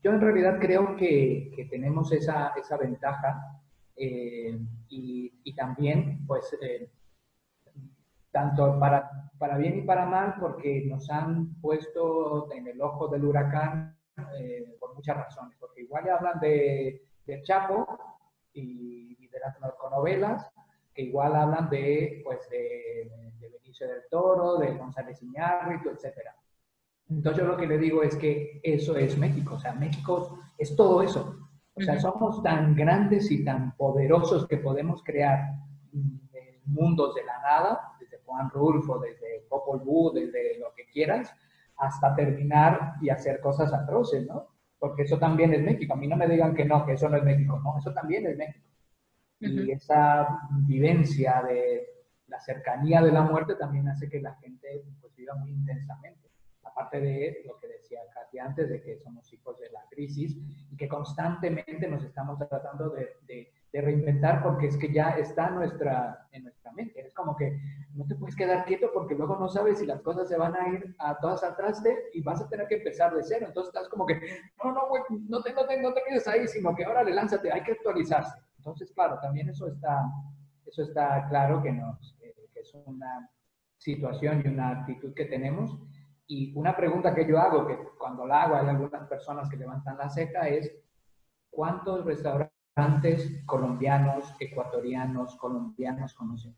yo 0.03 0.11
en 0.11 0.21
realidad 0.21 0.57
creo 0.59 0.95
que, 0.95 1.67
tenemos 1.69 2.11
esa, 2.11 2.53
esa 2.57 2.77
ventaja 2.77 3.61
eh, 3.95 4.59
y, 4.89 5.53
también, 5.55 6.25
pues, 6.25 6.57
eh, 6.61 6.89
tanto 8.31 8.79
para, 8.79 9.29
para, 9.37 9.57
bien 9.57 9.79
y 9.79 9.81
para 9.83 10.05
mal, 10.05 10.35
porque 10.39 10.85
nos 10.85 11.09
han 11.09 11.53
puesto 11.61 12.51
en 12.51 12.67
el 12.67 12.81
ojo 12.81 13.09
del 13.09 13.25
huracán 13.25 13.95
eh, 14.39 14.75
por 14.79 14.95
muchas 14.95 15.17
razones, 15.17 15.55
porque 15.59 15.81
igual 15.81 16.09
hablan 16.09 16.39
de, 16.39 17.03
de 17.25 17.41
Chapo 17.43 17.85
y, 18.53 19.27
de 19.27 19.39
las 19.39 19.59
narconovelas, 19.59 20.51
que 20.93 21.03
igual 21.03 21.35
hablan 21.35 21.69
de, 21.69 22.21
pues, 22.23 22.49
de, 22.49 23.11
de 23.39 23.49
Benicio 23.49 23.87
del 23.87 24.01
Toro, 24.09 24.57
de 24.57 24.73
González 24.73 25.21
Iñárritu, 25.21 25.89
etcétera. 25.89 26.35
Entonces 27.11 27.43
yo 27.43 27.51
lo 27.51 27.57
que 27.57 27.67
le 27.67 27.77
digo 27.77 28.03
es 28.03 28.15
que 28.15 28.61
eso 28.63 28.95
es 28.95 29.17
México, 29.17 29.55
o 29.55 29.59
sea, 29.59 29.73
México 29.73 30.39
es 30.57 30.75
todo 30.75 31.01
eso. 31.01 31.37
O 31.73 31.81
sea, 31.81 31.99
somos 31.99 32.41
tan 32.41 32.75
grandes 32.75 33.31
y 33.31 33.43
tan 33.43 33.75
poderosos 33.75 34.47
que 34.47 34.57
podemos 34.57 35.03
crear 35.03 35.39
mm, 35.91 36.17
mundos 36.65 37.15
de 37.15 37.23
la 37.23 37.39
nada, 37.41 37.81
desde 37.99 38.19
Juan 38.25 38.49
Rulfo, 38.49 38.99
desde 38.99 39.45
Popol 39.49 39.79
Vuh, 39.79 40.11
desde 40.13 40.57
lo 40.59 40.73
que 40.75 40.85
quieras, 40.85 41.33
hasta 41.77 42.15
terminar 42.15 42.95
y 43.01 43.09
hacer 43.09 43.41
cosas 43.41 43.73
atroces, 43.73 44.25
¿no? 44.25 44.47
Porque 44.79 45.03
eso 45.03 45.17
también 45.17 45.53
es 45.53 45.61
México. 45.61 45.93
A 45.93 45.97
mí 45.97 46.07
no 46.07 46.15
me 46.15 46.27
digan 46.27 46.55
que 46.55 46.65
no, 46.65 46.85
que 46.85 46.93
eso 46.93 47.09
no 47.09 47.17
es 47.17 47.23
México. 47.23 47.59
No, 47.63 47.77
eso 47.77 47.93
también 47.93 48.25
es 48.25 48.37
México. 48.37 48.67
Y 49.39 49.71
esa 49.71 50.39
vivencia 50.65 51.41
de 51.47 51.87
la 52.27 52.39
cercanía 52.39 53.01
de 53.01 53.11
la 53.11 53.23
muerte 53.23 53.55
también 53.55 53.87
hace 53.89 54.09
que 54.09 54.21
la 54.21 54.35
gente 54.35 54.83
pues, 54.99 55.15
viva 55.15 55.35
muy 55.35 55.51
intensamente 55.51 56.30
aparte 56.71 56.99
de 56.99 57.43
lo 57.45 57.59
que 57.59 57.67
decía 57.67 57.99
Katia 58.13 58.45
antes, 58.45 58.69
de 58.69 58.81
que 58.81 58.97
somos 58.99 59.31
hijos 59.33 59.59
de 59.59 59.69
la 59.71 59.81
crisis 59.89 60.37
y 60.71 60.77
que 60.77 60.87
constantemente 60.87 61.87
nos 61.87 62.03
estamos 62.03 62.37
tratando 62.37 62.89
de, 62.89 63.17
de, 63.27 63.51
reinventar 63.73 64.43
porque 64.43 64.67
es 64.67 64.77
que 64.77 64.91
ya 64.91 65.11
está 65.11 65.49
nuestra, 65.49 66.27
en 66.31 66.43
nuestra 66.43 66.73
mente. 66.73 66.99
Es 66.99 67.13
como 67.13 67.35
que 67.37 67.57
no 67.93 68.05
te 68.05 68.15
puedes 68.15 68.35
quedar 68.35 68.65
quieto 68.65 68.91
porque 68.93 69.15
luego 69.15 69.37
no 69.37 69.47
sabes 69.47 69.79
si 69.79 69.85
las 69.85 70.01
cosas 70.01 70.27
se 70.27 70.37
van 70.37 70.55
a 70.55 70.67
ir 70.69 70.93
a 70.99 71.17
todas 71.19 71.41
atrás 71.43 71.81
de 71.81 71.95
y 72.13 72.21
vas 72.21 72.41
a 72.41 72.49
tener 72.49 72.67
que 72.67 72.75
empezar 72.75 73.15
de 73.15 73.23
cero. 73.23 73.45
Entonces 73.47 73.73
estás 73.73 73.87
como 73.87 74.05
que, 74.05 74.19
no, 74.61 74.73
no, 74.73 74.89
güey, 74.89 75.03
no 75.29 75.41
te, 75.41 75.53
no, 75.53 75.65
te, 75.65 75.81
no 75.81 75.93
te 75.93 76.01
quedes 76.05 76.27
ahí, 76.27 76.47
sino 76.47 76.75
que 76.75 76.83
ahora 76.83 77.03
le 77.03 77.13
lánzate, 77.13 77.51
hay 77.51 77.63
que 77.63 77.71
actualizarse. 77.71 78.37
Entonces, 78.57 78.91
claro, 78.91 79.17
también 79.21 79.49
eso 79.49 79.67
está, 79.67 80.03
eso 80.65 80.83
está 80.83 81.27
claro 81.29 81.63
que, 81.63 81.71
nos, 81.71 82.15
que 82.19 82.59
es 82.59 82.73
una 82.85 83.29
situación 83.81 84.43
y 84.45 84.49
una 84.49 84.69
actitud 84.69 85.13
que 85.13 85.25
tenemos 85.25 85.77
y 86.31 86.53
una 86.55 86.73
pregunta 86.73 87.13
que 87.13 87.27
yo 87.27 87.37
hago, 87.37 87.67
que 87.67 87.77
cuando 87.99 88.25
la 88.25 88.43
hago 88.43 88.55
hay 88.55 88.65
algunas 88.69 89.05
personas 89.09 89.49
que 89.49 89.57
levantan 89.57 89.97
la 89.97 90.09
ceja, 90.09 90.47
es 90.47 90.73
¿cuántos 91.49 92.05
restaurantes 92.05 93.43
colombianos, 93.45 94.33
ecuatorianos, 94.39 95.35
colombianos 95.35 96.13
conocen? 96.13 96.55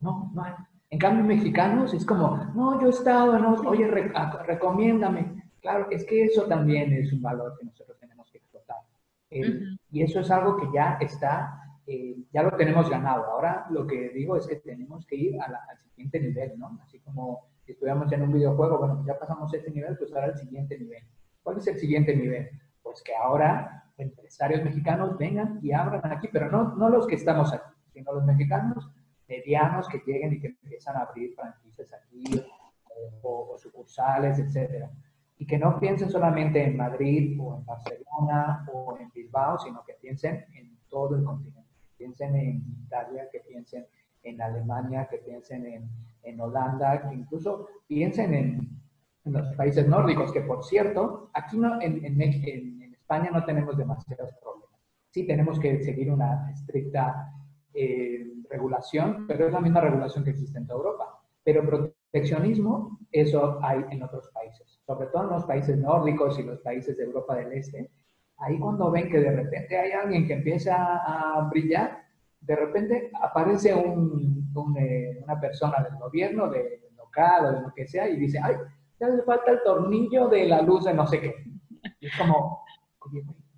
No, 0.00 0.30
no 0.34 0.42
hay. 0.42 0.52
En 0.90 0.98
cambio, 0.98 1.24
mexicanos 1.24 1.94
es 1.94 2.04
como, 2.04 2.36
no, 2.54 2.78
yo 2.78 2.88
he 2.88 2.90
estado, 2.90 3.38
no, 3.38 3.54
oye, 3.66 3.86
recomiéndame. 3.88 5.50
Claro, 5.62 5.86
es 5.90 6.04
que 6.04 6.26
eso 6.26 6.44
también 6.44 6.92
es 6.92 7.10
un 7.14 7.22
valor 7.22 7.56
que 7.58 7.64
nosotros 7.64 7.98
tenemos 7.98 8.30
que 8.30 8.38
explotar. 8.38 8.76
Eh, 9.30 9.58
y 9.90 10.02
eso 10.02 10.20
es 10.20 10.30
algo 10.30 10.58
que 10.58 10.68
ya 10.70 10.98
está, 11.00 11.80
eh, 11.86 12.18
ya 12.30 12.42
lo 12.42 12.54
tenemos 12.58 12.90
ganado. 12.90 13.24
Ahora 13.24 13.66
lo 13.70 13.86
que 13.86 14.10
digo 14.10 14.36
es 14.36 14.46
que 14.46 14.56
tenemos 14.56 15.06
que 15.06 15.16
ir 15.16 15.40
al 15.40 15.56
siguiente 15.78 16.20
nivel, 16.20 16.58
¿no? 16.58 16.78
Así 16.82 17.00
como 17.00 17.48
si 17.68 17.72
estuviéramos 17.72 18.10
en 18.12 18.22
un 18.22 18.32
videojuego, 18.32 18.78
bueno, 18.78 19.04
ya 19.06 19.18
pasamos 19.18 19.52
este 19.52 19.70
nivel, 19.70 19.94
pues 19.98 20.10
ahora 20.14 20.28
el 20.28 20.38
siguiente 20.38 20.78
nivel. 20.78 21.02
¿Cuál 21.42 21.58
es 21.58 21.66
el 21.66 21.78
siguiente 21.78 22.16
nivel? 22.16 22.48
Pues 22.82 23.02
que 23.02 23.14
ahora 23.14 23.92
empresarios 23.98 24.64
mexicanos 24.64 25.18
vengan 25.18 25.60
y 25.62 25.72
abran 25.72 26.10
aquí, 26.10 26.30
pero 26.32 26.50
no, 26.50 26.74
no 26.76 26.88
los 26.88 27.06
que 27.06 27.16
estamos 27.16 27.52
aquí, 27.52 27.70
sino 27.92 28.14
los 28.14 28.24
mexicanos 28.24 28.90
medianos 29.28 29.86
que 29.86 29.98
lleguen 30.06 30.32
y 30.32 30.40
que 30.40 30.46
empiezan 30.46 30.96
a 30.96 31.00
abrir 31.00 31.34
franquicias 31.34 31.92
aquí 31.92 32.42
o, 33.20 33.54
sucursales, 33.58 34.38
etcétera. 34.38 34.90
Y 35.36 35.46
que 35.46 35.58
no 35.58 35.78
piensen 35.78 36.08
solamente 36.08 36.64
en 36.64 36.74
Madrid 36.74 37.38
o 37.38 37.58
en 37.58 37.66
Barcelona 37.66 38.66
o 38.72 38.96
en 38.98 39.10
Bilbao, 39.10 39.58
sino 39.58 39.84
que 39.84 39.92
piensen 40.00 40.46
en 40.54 40.74
todo 40.88 41.16
el 41.16 41.22
continente. 41.22 41.68
Piensen 41.98 42.34
en 42.34 42.64
Italia, 42.86 43.28
que 43.30 43.40
piensen 43.40 43.86
en 44.22 44.40
Alemania, 44.40 45.08
que 45.10 45.18
piensen 45.18 45.66
en, 45.66 45.90
en 46.22 46.40
Holanda, 46.40 47.08
que 47.08 47.14
incluso 47.14 47.68
piensen 47.86 48.34
en, 48.34 48.70
en, 49.24 49.32
los 49.32 49.54
países 49.56 49.86
nórdicos, 49.88 50.32
que 50.32 50.40
por 50.42 50.64
cierto, 50.64 51.30
aquí 51.34 51.58
no, 51.58 51.80
en, 51.80 52.04
en, 52.04 52.92
España 52.92 53.30
no 53.32 53.44
tenemos 53.44 53.76
demasiados 53.76 54.32
problemas. 54.42 54.78
Sí 55.10 55.26
tenemos 55.26 55.58
que 55.58 55.82
seguir 55.82 56.10
una 56.12 56.50
estricta 56.50 57.32
eh, 57.72 58.26
regulación, 58.50 59.26
pero 59.26 59.46
es 59.46 59.52
la 59.52 59.60
misma 59.60 59.80
regulación 59.80 60.24
que 60.24 60.30
existe 60.30 60.58
en 60.58 60.66
toda 60.66 60.78
Europa. 60.78 61.22
Pero 61.42 61.64
proteccionismo, 61.64 62.98
eso 63.10 63.58
hay 63.62 63.84
en 63.90 64.02
otros 64.02 64.28
países, 64.34 64.78
sobre 64.86 65.06
todo 65.06 65.22
en 65.24 65.30
los 65.30 65.44
países 65.44 65.78
nórdicos 65.78 66.38
y 66.38 66.42
los 66.42 66.60
países 66.60 66.96
de 66.96 67.04
Europa 67.04 67.36
del 67.36 67.52
Este. 67.52 67.90
Ahí 68.38 68.58
cuando 68.58 68.90
ven 68.90 69.10
que 69.10 69.20
de 69.20 69.32
repente 69.32 69.78
hay 69.78 69.92
alguien 69.92 70.26
que 70.26 70.34
empieza 70.34 70.76
a 70.76 71.48
brillar, 71.48 72.07
de 72.40 72.56
repente 72.56 73.10
aparece 73.20 73.74
un, 73.74 74.76
eh, 74.78 75.20
una 75.22 75.40
persona 75.40 75.82
del 75.82 75.98
gobierno, 75.98 76.48
del 76.48 76.80
local 76.96 77.46
o 77.46 77.52
de 77.52 77.60
lo 77.62 77.74
que 77.74 77.86
sea, 77.86 78.08
y 78.08 78.16
dice, 78.16 78.38
ay, 78.42 78.54
te 78.98 79.04
hace 79.04 79.22
falta 79.22 79.52
el 79.52 79.62
tornillo 79.62 80.28
de 80.28 80.46
la 80.46 80.62
luz 80.62 80.84
de 80.84 80.94
no 80.94 81.06
sé 81.06 81.20
qué. 81.20 81.34
Y 82.00 82.06
es 82.06 82.12
como, 82.16 82.64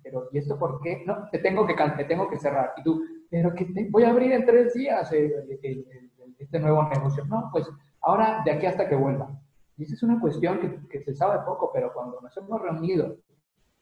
pero 0.03 0.29
¿y 0.31 0.37
esto 0.37 0.57
por 0.57 0.81
qué? 0.81 1.03
No, 1.05 1.29
te 1.31 1.39
tengo 1.39 1.65
que, 1.65 1.75
te 1.97 2.05
tengo 2.05 2.29
que 2.29 2.37
cerrar. 2.37 2.73
Y 2.77 2.83
tú, 2.83 3.03
pero 3.29 3.53
que 3.53 3.67
voy 3.89 4.03
a 4.03 4.09
abrir 4.09 4.31
en 4.33 4.45
tres 4.45 4.73
días 4.73 5.11
este 6.37 6.59
nuevo 6.59 6.83
negocio. 6.83 7.25
No, 7.25 7.49
pues 7.51 7.69
ahora 8.01 8.41
de 8.43 8.51
aquí 8.51 8.65
hasta 8.65 8.87
que 8.87 8.95
vuelva. 8.95 9.39
Y 9.77 9.83
esa 9.83 9.95
es 9.95 10.03
una 10.03 10.19
cuestión 10.19 10.59
que, 10.59 10.87
que 10.87 11.01
se 11.01 11.15
sabe 11.15 11.43
poco, 11.45 11.71
pero 11.73 11.91
cuando 11.93 12.19
nos 12.21 12.35
hemos 12.37 12.61
reunido 12.61 13.17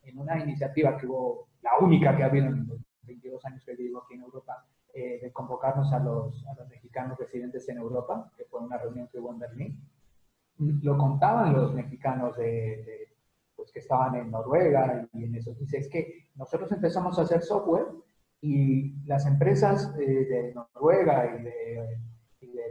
en 0.04 0.18
una 0.18 0.40
iniciativa 0.40 0.98
que 0.98 1.08
hubo, 1.08 1.50
la 1.62 1.78
única 1.80 2.16
que 2.16 2.24
ha 2.24 2.28
habido 2.28 2.48
en 2.48 2.68
los 2.68 2.80
22 3.04 3.44
años 3.46 3.64
que 3.66 3.76
vivo 3.76 4.02
aquí 4.04 4.14
en 4.14 4.22
Europa, 4.22 4.66
eh, 4.94 5.20
de 5.22 5.32
convocarnos 5.32 5.92
a 5.94 6.00
los, 6.00 6.46
a 6.48 6.54
los, 6.56 6.68
mexicanos 6.68 7.18
residentes 7.18 7.68
en 7.70 7.78
Europa, 7.78 8.32
que 8.36 8.46
fue 8.46 8.60
una 8.60 8.78
reunión 8.78 9.08
que 9.08 9.20
hubo 9.20 9.32
en 9.32 9.40
Berlín. 9.40 9.90
Lo 10.58 10.98
contaban 10.98 11.54
los 11.54 11.74
mexicanos 11.74 12.36
de, 12.38 13.16
pues, 13.56 13.72
que 13.72 13.80
estaban 13.80 14.16
en 14.16 14.32
Noruega 14.32 15.08
y 15.14 15.26
en 15.26 15.36
eso. 15.36 15.54
Dice, 15.54 15.78
es 15.78 15.90
que 15.90 16.30
nosotros 16.36 16.72
empezamos 16.72 17.20
a 17.20 17.22
hacer 17.22 17.44
software 17.44 17.86
y 18.42 18.94
las 19.06 19.26
empresas 19.26 19.94
eh, 20.00 20.06
de 20.06 20.54
Noruega 20.54 21.36
y 21.36 21.44
de, 21.44 22.00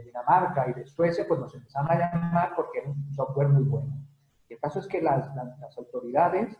Dinamarca 0.03 0.69
y 0.69 0.73
de 0.73 0.85
Suecia, 0.85 1.25
pues 1.27 1.39
nos 1.39 1.53
empezaron 1.53 1.91
a 1.91 1.97
llamar 1.97 2.53
porque 2.55 2.79
era 2.79 2.89
un 2.89 3.13
software 3.13 3.49
muy 3.49 3.63
bueno. 3.63 3.93
Y 4.49 4.53
el 4.53 4.59
caso 4.59 4.79
es 4.79 4.87
que 4.87 5.01
las, 5.01 5.33
las 5.35 5.77
autoridades 5.77 6.57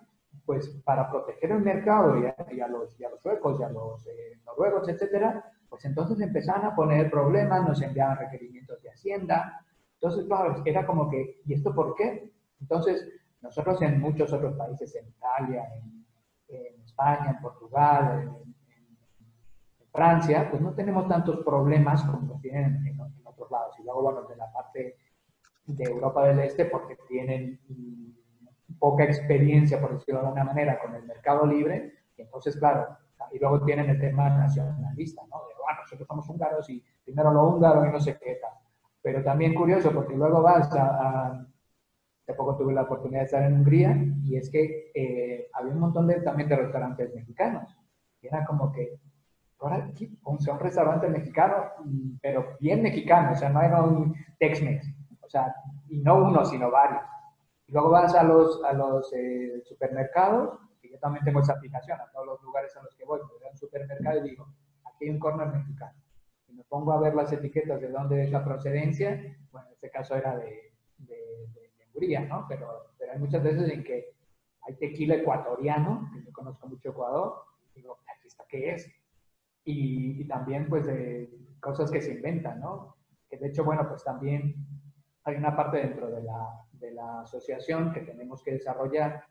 pues 0.50 0.68
para 0.84 1.08
proteger 1.12 1.52
el 1.52 1.62
mercado 1.62 2.18
y 2.18 2.26
a, 2.26 2.68
los, 2.68 3.00
los, 3.00 3.22
suecos 3.22 3.60
y 3.60 3.64
a 3.64 3.70
los 3.70 4.08
eh, 4.08 4.42
noruegos, 4.48 4.90
etcétera, 4.90 5.46
pues 5.70 5.86
entonces 5.86 6.20
empezaron 6.22 6.66
a 6.66 6.76
poner 6.76 7.12
problemas, 7.12 7.68
nos 7.68 7.80
enviaban 7.84 8.18
requerimientos 8.18 8.82
de 8.82 8.90
Hacienda. 8.90 9.64
Entonces, 9.94 10.26
claro, 10.26 10.60
era 10.66 10.88
como 10.88 11.08
que, 11.08 11.40
¿y 11.46 11.54
esto 11.54 11.72
por 11.76 11.94
qué? 11.94 12.34
Entonces, 12.62 13.08
nosotros 13.42 13.80
en 13.84 14.02
muchos 14.02 14.34
otros 14.34 14.56
países, 14.56 14.96
en 14.96 15.10
Italia, 15.10 15.70
en, 16.48 16.82
España, 16.84 17.30
en 17.30 17.42
Portugal, 17.44 18.36
en, 18.40 18.56
Francia, 19.92 20.48
pues 20.50 20.64
no 20.64 20.74
tenemos 20.74 21.08
tantos 21.08 21.46
problemas 21.46 22.04
como 22.06 22.28
los 22.28 22.42
tienen 22.42 22.88
en, 22.88 23.00
otros 23.24 23.52
lados. 23.52 23.76
Y 23.78 23.84
luego, 23.84 24.02
bueno, 24.02 24.24
de 24.24 24.36
la 24.36 24.52
parte 24.52 24.98
de 25.68 25.84
Europa 25.84 26.26
del 26.26 26.40
Este, 26.40 26.66
porque 26.66 26.98
tienen 27.08 27.60
poca 28.80 29.04
experiencia, 29.04 29.80
por 29.80 29.94
decirlo 29.94 30.22
de 30.22 30.28
alguna 30.28 30.46
manera, 30.46 30.80
con 30.80 30.96
el 30.96 31.04
mercado 31.04 31.46
libre, 31.46 31.94
y 32.18 32.22
entonces, 32.22 32.58
claro, 32.58 32.88
y 33.32 33.40
luego 33.40 33.64
tienen 33.64 33.90
el 33.90 34.00
tema 34.00 34.30
nacionalista, 34.30 35.22
¿no? 35.30 35.38
De, 35.48 35.54
bueno, 35.62 35.82
nosotros 35.82 36.08
somos 36.08 36.30
húngaros 36.30 36.70
y 36.70 36.84
primero 37.04 37.32
lo 37.32 37.48
húngaro 37.48 37.86
y 37.86 37.92
no 37.92 38.00
sé 38.00 38.18
qué 38.18 38.36
tal. 38.42 38.54
Pero 39.02 39.24
también 39.24 39.54
curioso, 39.54 39.92
porque 39.92 40.16
luego 40.16 40.42
vas 40.42 40.74
a, 40.74 41.46
hace 42.24 42.34
poco 42.34 42.58
tuve 42.58 42.74
la 42.74 42.84
oportunidad 42.84 43.22
de 43.22 43.26
estar 43.26 43.44
en 43.44 43.54
Hungría 43.54 43.98
y 44.24 44.36
es 44.36 44.50
que 44.50 44.92
eh, 44.94 45.50
había 45.54 45.74
un 45.74 45.80
montón 45.80 46.08
de, 46.08 46.22
también 46.22 46.50
de 46.50 46.56
restaurantes 46.56 47.14
mexicanos. 47.14 47.76
Y 48.22 48.28
era 48.28 48.46
como 48.46 48.72
que, 48.72 49.00
ahora, 49.60 49.90
un, 50.26 50.38
un 50.48 50.60
restaurante 50.60 51.08
mexicano, 51.08 51.56
pero 52.22 52.58
bien 52.60 52.82
mexicano, 52.82 53.32
o 53.32 53.36
sea, 53.36 53.50
no 53.50 53.62
era 53.62 53.82
un 53.82 54.16
Tex-Mex, 54.40 54.88
o 55.22 55.30
sea, 55.30 55.56
y 55.88 56.00
no 56.02 56.24
uno, 56.26 56.46
sino 56.46 56.70
varios. 56.70 57.04
Luego 57.72 57.90
vas 57.92 58.16
a 58.16 58.24
los, 58.24 58.64
a 58.64 58.74
los 58.74 59.14
eh, 59.14 59.62
supermercados, 59.64 60.60
y 60.82 60.92
yo 60.92 61.00
también 61.00 61.24
tengo 61.24 61.40
esa 61.40 61.54
aplicación, 61.54 62.00
a 62.00 62.10
todos 62.12 62.26
los 62.26 62.42
lugares 62.42 62.76
a 62.76 62.82
los 62.82 62.96
que 62.96 63.06
voy, 63.06 63.20
voy 63.20 63.48
a 63.48 63.52
un 63.52 63.58
supermercado 63.58 64.26
y 64.26 64.30
digo, 64.30 64.48
aquí 64.86 65.06
hay 65.06 65.12
un 65.12 65.20
corner 65.20 65.48
mexicano. 65.48 65.94
Y 66.48 66.54
me 66.54 66.64
pongo 66.64 66.94
a 66.94 67.00
ver 67.00 67.14
las 67.14 67.32
etiquetas 67.32 67.80
de 67.80 67.90
dónde 67.90 68.24
es 68.24 68.32
la 68.32 68.44
procedencia, 68.44 69.38
bueno, 69.52 69.68
en 69.68 69.74
este 69.74 69.92
caso 69.92 70.16
era 70.16 70.36
de, 70.36 70.74
de, 70.98 71.16
de, 71.54 71.70
Hungría, 71.94 72.22
¿no? 72.22 72.46
Pero, 72.48 72.94
pero 72.98 73.12
hay 73.12 73.20
muchas 73.20 73.44
veces 73.44 73.70
en 73.70 73.84
que 73.84 74.16
hay 74.62 74.76
tequila 74.78 75.16
ecuatoriano, 75.16 76.10
que 76.14 76.24
yo 76.24 76.32
conozco 76.32 76.68
mucho 76.68 76.90
Ecuador, 76.90 77.44
y 77.74 77.82
digo, 77.82 77.98
¿aquí 78.16 78.28
está 78.28 78.46
qué 78.48 78.72
es? 78.72 78.88
Y, 79.64 80.22
y 80.22 80.28
también, 80.28 80.70
pues, 80.70 80.86
de 80.86 81.30
cosas 81.60 81.92
que 81.92 82.02
se 82.02 82.14
inventan, 82.14 82.62
¿no? 82.62 82.96
Que 83.30 83.38
de 83.38 83.48
hecho, 83.48 83.64
bueno, 83.64 83.88
pues 83.88 84.04
también 84.04 84.56
hay 85.24 85.36
una 85.36 85.56
parte 85.56 85.78
dentro 85.78 86.10
de 86.10 86.24
la, 86.24 86.66
de 86.80 86.92
la 86.92 87.22
asociación 87.22 87.92
que 87.94 88.02
tenemos 88.02 88.44
que 88.44 88.54
desarrollar, 88.54 89.24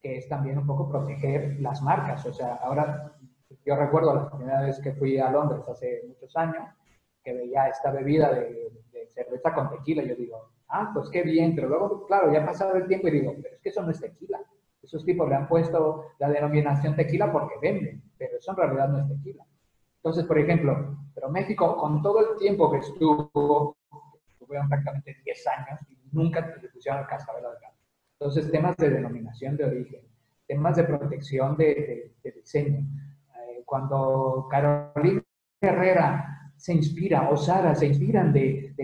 que 0.00 0.18
es 0.18 0.28
también 0.28 0.58
un 0.58 0.66
poco 0.66 0.88
proteger 0.88 1.60
las 1.60 1.82
marcas. 1.82 2.24
O 2.26 2.32
sea, 2.32 2.56
ahora 2.56 3.16
yo 3.64 3.76
recuerdo 3.76 4.14
la 4.14 4.30
primera 4.30 4.62
vez 4.62 4.80
que 4.80 4.92
fui 4.92 5.18
a 5.18 5.30
Londres 5.30 5.62
hace 5.68 6.02
muchos 6.06 6.36
años, 6.36 6.64
que 7.22 7.32
veía 7.32 7.68
esta 7.68 7.90
bebida 7.90 8.32
de, 8.32 8.72
cerveza 9.08 9.54
con 9.54 9.70
tequila. 9.70 10.02
Yo 10.02 10.14
digo, 10.14 10.50
ah, 10.68 10.90
pues 10.92 11.08
qué 11.10 11.22
bien, 11.22 11.54
pero 11.54 11.68
luego, 11.68 12.04
claro, 12.06 12.32
ya 12.32 12.42
ha 12.42 12.46
pasado 12.46 12.76
el 12.76 12.86
tiempo 12.86 13.08
y 13.08 13.12
digo, 13.12 13.34
pero 13.40 13.54
es 13.54 13.60
que 13.60 13.68
eso 13.70 13.82
no 13.82 13.90
es 13.90 14.00
tequila. 14.00 14.40
Esos 14.82 15.04
tipos 15.04 15.28
le 15.28 15.34
han 15.34 15.48
puesto 15.48 16.12
la 16.18 16.28
denominación 16.28 16.94
tequila 16.94 17.32
porque 17.32 17.54
venden, 17.60 18.02
pero 18.18 18.36
eso 18.36 18.50
en 18.50 18.56
realidad 18.56 18.88
no 18.88 18.98
es 18.98 19.08
tequila. 19.08 19.44
Entonces, 19.96 20.24
por 20.24 20.38
ejemplo, 20.38 20.98
pero 21.14 21.28
México, 21.30 21.76
con 21.76 22.02
todo 22.02 22.20
el 22.20 22.36
tiempo 22.38 22.70
que 22.70 22.78
estuvo, 22.78 23.76
estuvieron 24.28 24.68
prácticamente 24.68 25.16
10 25.24 25.46
años 25.46 25.80
nunca 26.16 26.58
se 26.60 26.68
pusieron 26.68 27.00
al 27.00 27.06
cascabel 27.06 27.44
al 27.44 27.54
gato. 27.60 27.76
Entonces, 28.18 28.50
temas 28.50 28.76
de 28.76 28.90
denominación 28.90 29.56
de 29.56 29.64
origen, 29.64 30.00
temas 30.46 30.76
de 30.76 30.84
protección 30.84 31.56
de, 31.56 32.14
diseño. 32.22 32.78
Eh, 32.78 33.62
cuando 33.64 34.48
Carolina 34.50 35.22
Herrera 35.60 36.52
se 36.56 36.72
inspira, 36.72 37.28
o 37.28 37.36
Sara 37.36 37.74
se 37.74 37.86
inspiran 37.86 38.32
de, 38.32 38.74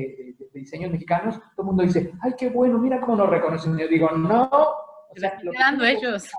diseños 0.53 0.93
mexicanos, 0.93 1.41
todo 1.57 1.63
el 1.63 1.65
mundo 1.65 1.83
dice, 1.83 2.13
ay, 2.21 2.35
qué 2.39 2.51
bueno, 2.51 2.79
mira 2.79 3.01
cómo 3.01 3.17
nos 3.17 3.31
reconocen. 3.31 3.77
Yo 3.79 3.89
digo, 3.89 4.11
no. 4.11 4.49
O 4.53 5.17
sea, 5.17 5.41
ellos. 5.89 6.31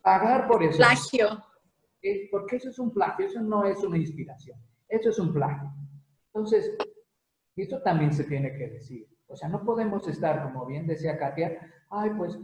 Pagar 0.00 0.46
por 0.46 0.62
eso. 0.62 0.78
Plagio. 0.78 1.44
Porque 2.30 2.56
eso 2.56 2.70
es 2.70 2.78
un 2.78 2.94
plagio, 2.94 3.26
eso 3.26 3.40
no 3.40 3.64
es 3.64 3.82
una 3.82 3.98
inspiración, 3.98 4.56
eso 4.88 5.10
es 5.10 5.18
un 5.18 5.32
plagio. 5.32 5.68
Entonces, 6.32 6.76
esto 7.56 7.82
también 7.82 8.12
se 8.12 8.22
tiene 8.24 8.56
que 8.56 8.68
decir. 8.68 9.08
O 9.28 9.36
sea, 9.36 9.48
no 9.48 9.64
podemos 9.64 10.06
estar, 10.08 10.42
como 10.44 10.66
bien 10.66 10.86
decía 10.86 11.18
Katia, 11.18 11.58
ay, 11.90 12.10
pues 12.16 12.38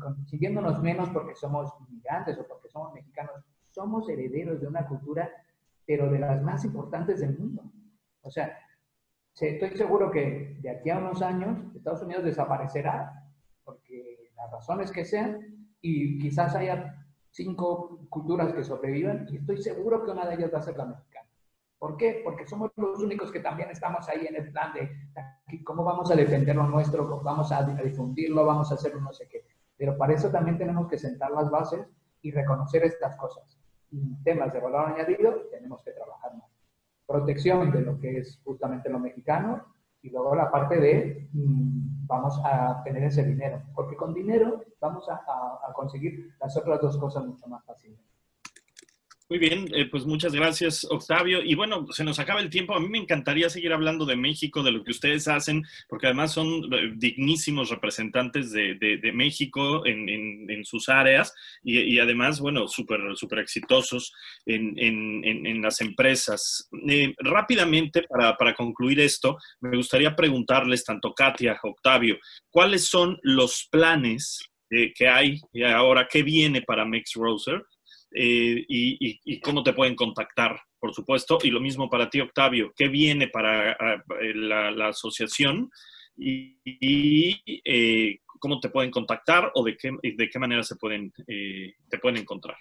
consiguiéndonos 0.00 0.80
menos 0.82 1.08
porque 1.10 1.34
somos 1.34 1.72
inmigrantes 1.88 2.38
o 2.38 2.46
porque 2.46 2.68
somos 2.68 2.92
mexicanos. 2.92 3.34
Somos 3.70 4.08
herederos 4.08 4.60
de 4.60 4.66
una 4.66 4.86
cultura, 4.86 5.30
pero 5.86 6.10
de 6.10 6.18
las 6.18 6.42
más 6.42 6.64
importantes 6.64 7.20
del 7.20 7.38
mundo. 7.38 7.62
O 8.22 8.30
sea, 8.30 8.58
estoy 9.34 9.70
seguro 9.76 10.10
que 10.10 10.58
de 10.60 10.70
aquí 10.70 10.90
a 10.90 10.98
unos 10.98 11.22
años 11.22 11.74
Estados 11.74 12.02
Unidos 12.02 12.24
desaparecerá, 12.24 13.24
porque 13.64 14.30
las 14.36 14.50
razones 14.50 14.90
que 14.90 15.04
sean, 15.04 15.68
y 15.80 16.18
quizás 16.18 16.54
haya 16.54 17.06
cinco 17.30 18.06
culturas 18.10 18.52
que 18.52 18.64
sobrevivan, 18.64 19.26
y 19.30 19.36
estoy 19.36 19.62
seguro 19.62 20.04
que 20.04 20.10
una 20.10 20.26
de 20.26 20.34
ellas 20.34 20.52
va 20.52 20.58
a 20.58 20.62
ser 20.62 20.76
la 20.76 20.86
mexicana. 20.86 21.09
¿Por 21.80 21.96
qué? 21.96 22.20
Porque 22.22 22.46
somos 22.46 22.70
los 22.76 23.00
únicos 23.00 23.32
que 23.32 23.40
también 23.40 23.70
estamos 23.70 24.06
ahí 24.10 24.26
en 24.26 24.36
el 24.36 24.52
plan 24.52 24.74
de 24.74 25.64
cómo 25.64 25.82
vamos 25.82 26.10
a 26.10 26.14
defender 26.14 26.54
lo 26.54 26.68
nuestro, 26.68 27.22
vamos 27.22 27.50
a 27.52 27.62
difundirlo, 27.62 28.44
vamos 28.44 28.70
a 28.70 28.74
hacer 28.74 28.94
no 29.00 29.10
sé 29.14 29.26
qué. 29.28 29.46
Pero 29.78 29.96
para 29.96 30.12
eso 30.12 30.30
también 30.30 30.58
tenemos 30.58 30.86
que 30.88 30.98
sentar 30.98 31.30
las 31.30 31.50
bases 31.50 31.86
y 32.20 32.32
reconocer 32.32 32.84
estas 32.84 33.16
cosas. 33.16 33.58
En 33.90 34.22
temas 34.22 34.52
de 34.52 34.60
valor 34.60 34.90
añadido 34.90 35.34
tenemos 35.50 35.82
que 35.82 35.92
trabajar 35.92 36.36
más. 36.36 36.50
Protección 37.06 37.72
de 37.72 37.80
lo 37.80 37.98
que 37.98 38.18
es 38.18 38.42
justamente 38.44 38.90
lo 38.90 38.98
mexicano 38.98 39.64
y 40.02 40.10
luego 40.10 40.34
la 40.34 40.50
parte 40.50 40.78
de 40.78 41.30
mm, 41.32 42.06
vamos 42.06 42.38
a 42.44 42.82
tener 42.84 43.04
ese 43.04 43.24
dinero, 43.24 43.62
porque 43.74 43.96
con 43.96 44.12
dinero 44.12 44.62
vamos 44.82 45.08
a, 45.08 45.14
a 45.14 45.72
conseguir 45.72 46.34
las 46.38 46.54
otras 46.58 46.78
dos 46.82 46.98
cosas 46.98 47.24
mucho 47.24 47.46
más 47.46 47.64
fácilmente. 47.64 48.19
Muy 49.30 49.38
bien, 49.38 49.68
eh, 49.72 49.86
pues 49.88 50.06
muchas 50.06 50.32
gracias, 50.32 50.84
Octavio. 50.90 51.40
Y 51.40 51.54
bueno, 51.54 51.86
se 51.92 52.02
nos 52.02 52.18
acaba 52.18 52.40
el 52.40 52.50
tiempo. 52.50 52.74
A 52.74 52.80
mí 52.80 52.88
me 52.88 52.98
encantaría 52.98 53.48
seguir 53.48 53.72
hablando 53.72 54.04
de 54.04 54.16
México, 54.16 54.64
de 54.64 54.72
lo 54.72 54.82
que 54.82 54.90
ustedes 54.90 55.28
hacen, 55.28 55.64
porque 55.88 56.08
además 56.08 56.32
son 56.32 56.48
eh, 56.74 56.90
dignísimos 56.96 57.70
representantes 57.70 58.50
de, 58.50 59.12
México 59.14 59.86
en, 59.86 60.64
sus 60.64 60.88
áreas 60.88 61.32
y, 61.62 62.00
además, 62.00 62.40
bueno, 62.40 62.66
súper 62.66 63.00
super 63.14 63.38
exitosos 63.38 64.12
en, 64.46 65.62
las 65.62 65.80
empresas. 65.80 66.68
Eh, 66.88 67.14
rápidamente, 67.18 68.02
para, 68.08 68.52
concluir 68.54 68.98
esto, 68.98 69.38
me 69.60 69.76
gustaría 69.76 70.16
preguntarles, 70.16 70.84
tanto 70.84 71.14
Katia, 71.14 71.56
Octavio, 71.62 72.18
¿cuáles 72.50 72.86
son 72.86 73.16
los 73.22 73.68
planes 73.70 74.40
que 74.68 75.08
hay 75.08 75.38
ahora, 75.72 76.08
qué 76.10 76.24
viene 76.24 76.62
para 76.62 76.84
Max 76.84 77.12
Roser? 77.14 77.62
Eh, 78.12 78.64
y, 78.68 79.40
cómo 79.40 79.62
te 79.62 79.72
pueden 79.72 79.94
contactar, 79.94 80.60
por 80.78 80.94
supuesto. 80.94 81.38
Y 81.42 81.50
lo 81.50 81.60
mismo 81.60 81.88
para 81.88 82.10
ti, 82.10 82.20
Octavio, 82.20 82.72
¿qué 82.76 82.88
viene 82.88 83.28
para 83.28 83.72
eh, 83.72 84.34
la, 84.34 84.88
asociación? 84.88 85.70
Y, 86.16 87.40
eh, 87.64 88.18
cómo 88.38 88.60
te 88.60 88.70
pueden 88.70 88.90
contactar 88.90 89.52
o 89.54 89.64
de 89.64 89.76
qué, 89.76 89.92
de 90.02 90.30
qué 90.30 90.38
manera 90.38 90.62
se 90.62 90.76
pueden, 90.76 91.12
te 91.26 91.98
pueden 92.00 92.18
encontrar. 92.18 92.56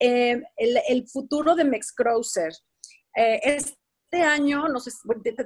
Eh, 0.00 0.42
el, 0.56 1.06
futuro 1.06 1.54
de 1.54 1.62
Mexgrocer 1.62 2.52
eh, 3.14 3.38
es 3.44 3.77
este 4.10 4.24
año 4.24 4.64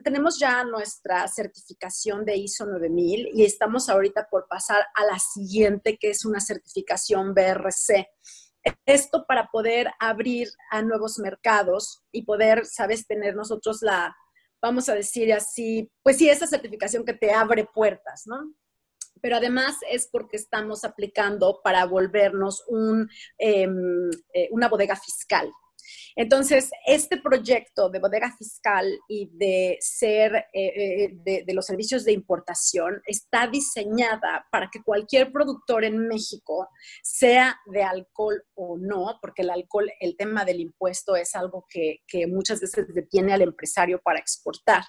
tenemos 0.04 0.38
ya 0.38 0.62
nuestra 0.62 1.26
certificación 1.26 2.24
de 2.24 2.36
ISO 2.36 2.64
9000 2.64 3.30
y 3.34 3.44
estamos 3.44 3.88
ahorita 3.88 4.28
por 4.30 4.46
pasar 4.46 4.86
a 4.94 5.04
la 5.04 5.18
siguiente, 5.18 5.98
que 5.98 6.10
es 6.10 6.24
una 6.24 6.38
certificación 6.38 7.34
BRC. 7.34 8.06
Esto 8.86 9.24
para 9.26 9.48
poder 9.48 9.90
abrir 9.98 10.48
a 10.70 10.80
nuevos 10.80 11.18
mercados 11.18 12.04
y 12.12 12.22
poder, 12.22 12.64
sabes, 12.64 13.04
tener 13.04 13.34
nosotros 13.34 13.82
la, 13.82 14.14
vamos 14.62 14.88
a 14.88 14.94
decir 14.94 15.32
así, 15.32 15.90
pues 16.04 16.18
sí, 16.18 16.28
esa 16.28 16.46
certificación 16.46 17.04
que 17.04 17.14
te 17.14 17.32
abre 17.32 17.64
puertas, 17.74 18.22
¿no? 18.26 18.54
pero 19.20 19.36
además 19.36 19.76
es 19.88 20.08
porque 20.10 20.36
estamos 20.36 20.84
aplicando 20.84 21.60
para 21.62 21.84
volvernos 21.86 22.64
un, 22.66 23.08
em, 23.38 24.10
eh, 24.34 24.48
una 24.50 24.68
bodega 24.68 24.96
fiscal. 24.96 25.50
Entonces, 26.16 26.70
este 26.86 27.20
proyecto 27.20 27.88
de 27.90 27.98
bodega 27.98 28.34
fiscal 28.36 28.86
y 29.08 29.30
de 29.32 29.78
ser 29.80 30.34
eh, 30.52 31.12
eh, 31.14 31.44
de, 31.44 31.54
los 31.54 31.66
servicios 31.66 32.04
de 32.04 32.12
importación 32.12 33.02
está 33.06 33.46
diseñada 33.46 34.46
para 34.50 34.68
que 34.70 34.82
cualquier 34.82 35.32
productor 35.32 35.84
en 35.84 36.06
México, 36.08 36.68
sea 37.02 37.58
de 37.66 37.82
alcohol 37.82 38.42
o 38.54 38.76
no, 38.78 39.18
porque 39.20 39.42
el 39.42 39.50
alcohol, 39.50 39.90
el 40.00 40.16
tema 40.16 40.44
del 40.44 40.60
impuesto 40.60 41.16
es 41.16 41.34
algo 41.34 41.66
que 41.68 42.00
muchas 42.26 42.60
veces 42.60 42.86
detiene 42.94 43.32
al 43.32 43.42
empresario 43.42 44.00
para 44.02 44.18
exportar. 44.18 44.82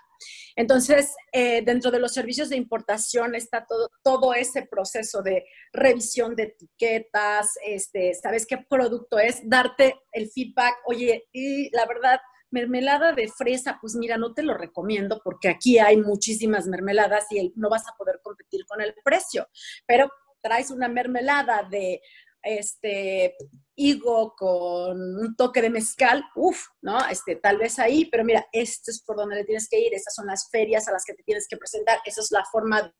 Entonces, 0.55 1.15
eh, 1.32 1.61
dentro 1.63 1.91
de 1.91 1.99
los 1.99 2.13
servicios 2.13 2.49
de 2.49 2.57
importación 2.57 3.36
está 3.36 3.65
todo, 3.65 3.89
todo 4.03 4.34
ese 4.34 4.65
proceso 4.65 5.21
de 5.21 5.45
revisión 5.71 6.36
de 6.36 6.43
etiquetas, 6.43 7.53
este, 7.65 8.13
sabes 8.13 8.45
qué 8.45 8.57
producto 8.57 9.19
es, 9.19 9.41
darte 9.43 9.95
el 10.11 10.30
feedback, 10.30 10.76
oye, 10.86 11.26
y 11.32 11.69
la 11.76 11.86
verdad, 11.86 12.19
mermelada 12.51 13.13
de 13.13 13.28
fresa, 13.28 13.80
pues 13.82 13.95
mira, 13.95 14.17
no 14.17 14.34
te 14.34 14.43
lo 14.43 14.53
recomiendo 14.53 15.19
porque 15.24 15.49
aquí 15.49 15.80
hay 15.80 15.97
muchísimas 15.97 16.67
mermeladas 16.67 17.26
y 17.32 17.51
no 17.55 17.69
vas 17.69 17.88
a 17.88 17.95
poder 17.97 18.19
competir 18.21 18.65
con 18.67 18.80
el 18.80 18.93
precio, 19.03 19.47
pero 19.88 20.09
traes 20.43 20.69
una 20.69 20.88
mermelada 20.88 21.63
de 21.63 22.01
este 22.44 23.36
higo 23.76 24.36
con 24.36 25.00
un 25.20 25.36
toque 25.36 25.62
de 25.62 25.70
mezcal, 25.70 26.24
uff, 26.36 26.68
¿no? 26.82 27.00
Este, 27.10 27.38
tal 27.38 27.58
vez 27.58 27.80
ahí, 27.80 28.06
pero 28.06 28.24
mira, 28.24 28.46
esto 28.52 28.91
es 28.91 29.02
por 29.04 29.16
donde 29.16 29.38
le 29.38 29.46
tienes 29.46 29.68
que 29.68 29.80
ir, 29.80 29.94
estas 29.94 30.14
son 30.14 30.28
las 30.28 30.50
ferias 30.52 30.88
a 30.88 30.91
las 30.91 31.04
que 31.06 31.14
te 31.14 31.24
tienes 31.24 31.48
que 31.48 31.58
presentar, 31.58 32.00
esa 32.06 32.22
es 32.22 32.32
la 32.32 32.46
forma 32.52 32.94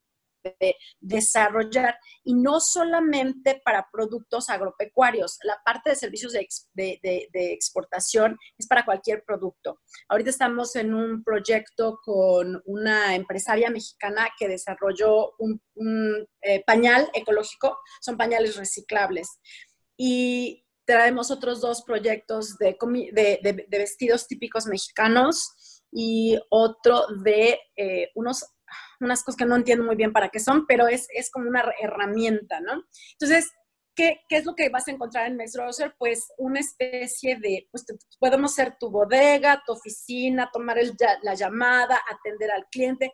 de 0.44 0.76
desarrollar 1.00 1.98
y 2.24 2.34
no 2.34 2.60
solamente 2.60 3.62
para 3.64 3.88
productos 3.92 4.50
agropecuarios. 4.50 5.38
La 5.44 5.58
parte 5.64 5.92
de 5.92 5.96
servicios 5.96 6.34
de, 6.34 7.00
exportación 7.34 8.38
es 8.58 8.68
para 8.68 8.86
cualquier 8.86 9.24
producto. 9.24 9.80
Ahorita 10.10 10.30
estamos 10.30 10.76
en 10.76 10.94
un 10.94 11.24
proyecto 11.24 12.00
con 12.04 12.62
una 12.66 13.16
empresaria 13.16 13.70
mexicana 13.70 14.30
que 14.38 14.48
desarrolló 14.48 15.34
un, 15.38 15.62
eh, 16.42 16.64
pañal 16.66 17.10
ecológico, 17.14 17.78
son 18.02 18.18
pañales 18.18 18.56
reciclables. 18.58 19.28
Y 19.98 20.66
traemos 20.86 21.32
otros 21.32 21.62
dos 21.62 21.84
proyectos 21.84 22.58
de, 22.58 22.78
vestidos 23.70 24.28
típicos 24.28 24.66
mexicanos 24.66 25.82
y 25.92 26.38
otro 26.50 27.06
de 27.24 27.60
eh, 27.78 28.10
unos 28.16 28.46
unas 29.04 29.24
cosas 29.24 29.38
que 29.38 29.46
no 29.46 29.56
entiendo 29.56 29.86
muy 29.86 29.96
bien 29.96 30.14
para 30.14 30.30
qué 30.30 30.40
son, 30.40 30.66
pero 30.68 30.88
es, 30.88 31.08
es 31.14 31.30
como 31.32 31.50
una 31.50 31.64
herramienta, 31.80 32.60
¿no? 32.60 32.84
Entonces, 33.14 33.52
¿qué, 33.96 34.22
¿qué, 34.28 34.38
es 34.38 34.46
lo 34.46 34.56
que 34.56 34.70
vas 34.70 34.88
a 34.88 34.92
encontrar 34.92 35.28
en 35.28 35.38
Browser? 35.54 35.96
Pues 35.98 36.32
una 36.38 36.60
especie 36.60 37.38
de, 37.38 37.68
pues 37.72 37.86
podemos 38.20 38.54
ser 38.54 38.78
tu 38.80 38.90
bodega, 38.90 39.62
tu 39.66 39.74
oficina, 39.74 40.50
tomar 40.52 40.78
el, 40.80 40.94
la 41.22 41.34
llamada, 41.34 42.02
atender 42.10 42.52
al 42.52 42.66
cliente. 42.72 43.12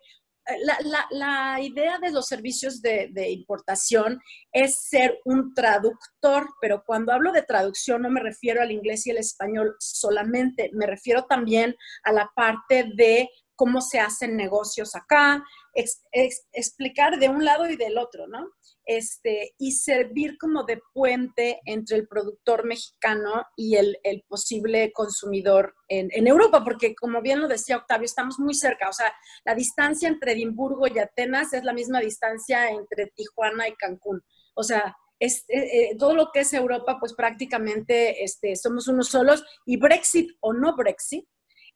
La, 0.64 0.76
la, 0.82 1.06
la, 1.10 1.60
idea 1.60 1.98
de 1.98 2.10
los 2.10 2.26
servicios 2.26 2.80
de, 2.82 3.08
de, 3.12 3.30
importación 3.30 4.18
es 4.50 4.88
ser 4.88 5.20
un 5.24 5.54
traductor, 5.54 6.48
pero 6.60 6.82
cuando 6.84 7.12
hablo 7.12 7.30
de 7.30 7.42
traducción 7.42 8.02
no 8.02 8.10
me 8.10 8.20
refiero 8.20 8.60
al 8.60 8.72
inglés 8.72 9.06
y 9.06 9.10
el 9.10 9.18
español 9.18 9.76
solamente, 9.78 10.70
me 10.72 10.86
refiero 10.86 11.26
también 11.26 11.76
a 12.02 12.12
la 12.12 12.32
parte 12.34 12.90
de 12.96 13.28
cómo 13.60 13.82
se 13.82 14.00
hacen 14.00 14.38
negocios 14.38 14.96
acá, 14.96 15.44
explicar 15.74 17.18
de 17.18 17.28
un 17.28 17.44
lado 17.44 17.68
y 17.68 17.76
del 17.76 17.98
otro, 17.98 18.26
¿no? 18.26 18.48
Este, 18.86 19.54
y 19.58 19.72
servir 19.72 20.38
como 20.38 20.64
de 20.64 20.80
puente 20.94 21.60
entre 21.66 21.98
el 21.98 22.08
productor 22.08 22.64
mexicano 22.64 23.44
y 23.56 23.76
el, 23.76 23.98
posible 24.28 24.92
consumidor 24.94 25.74
en, 25.88 26.08
en, 26.12 26.26
Europa, 26.26 26.64
porque 26.64 26.94
como 26.94 27.20
bien 27.20 27.42
lo 27.42 27.48
decía 27.48 27.76
Octavio, 27.76 28.06
estamos 28.06 28.38
muy 28.38 28.54
cerca, 28.54 28.88
o 28.88 28.94
sea, 28.94 29.12
la 29.44 29.54
distancia 29.54 30.08
entre 30.08 30.32
Edimburgo 30.32 30.86
y 30.86 30.98
Atenas 30.98 31.52
es 31.52 31.62
la 31.62 31.74
misma 31.74 32.00
distancia 32.00 32.70
entre 32.70 33.12
Tijuana 33.14 33.68
y 33.68 33.74
Cancún, 33.74 34.22
o 34.54 34.62
sea, 34.62 34.96
eh, 35.18 35.28
eh, 35.48 35.96
todo 35.98 36.14
lo 36.14 36.30
que 36.32 36.40
es 36.40 36.54
Europa, 36.54 36.96
pues 36.98 37.12
prácticamente 37.12 38.24
este, 38.24 38.56
somos 38.56 38.88
unos 38.88 39.08
solos 39.08 39.44
y 39.66 39.76
Brexit 39.76 40.30
o 40.40 40.54
no 40.54 40.74
Brexit, 40.74 41.26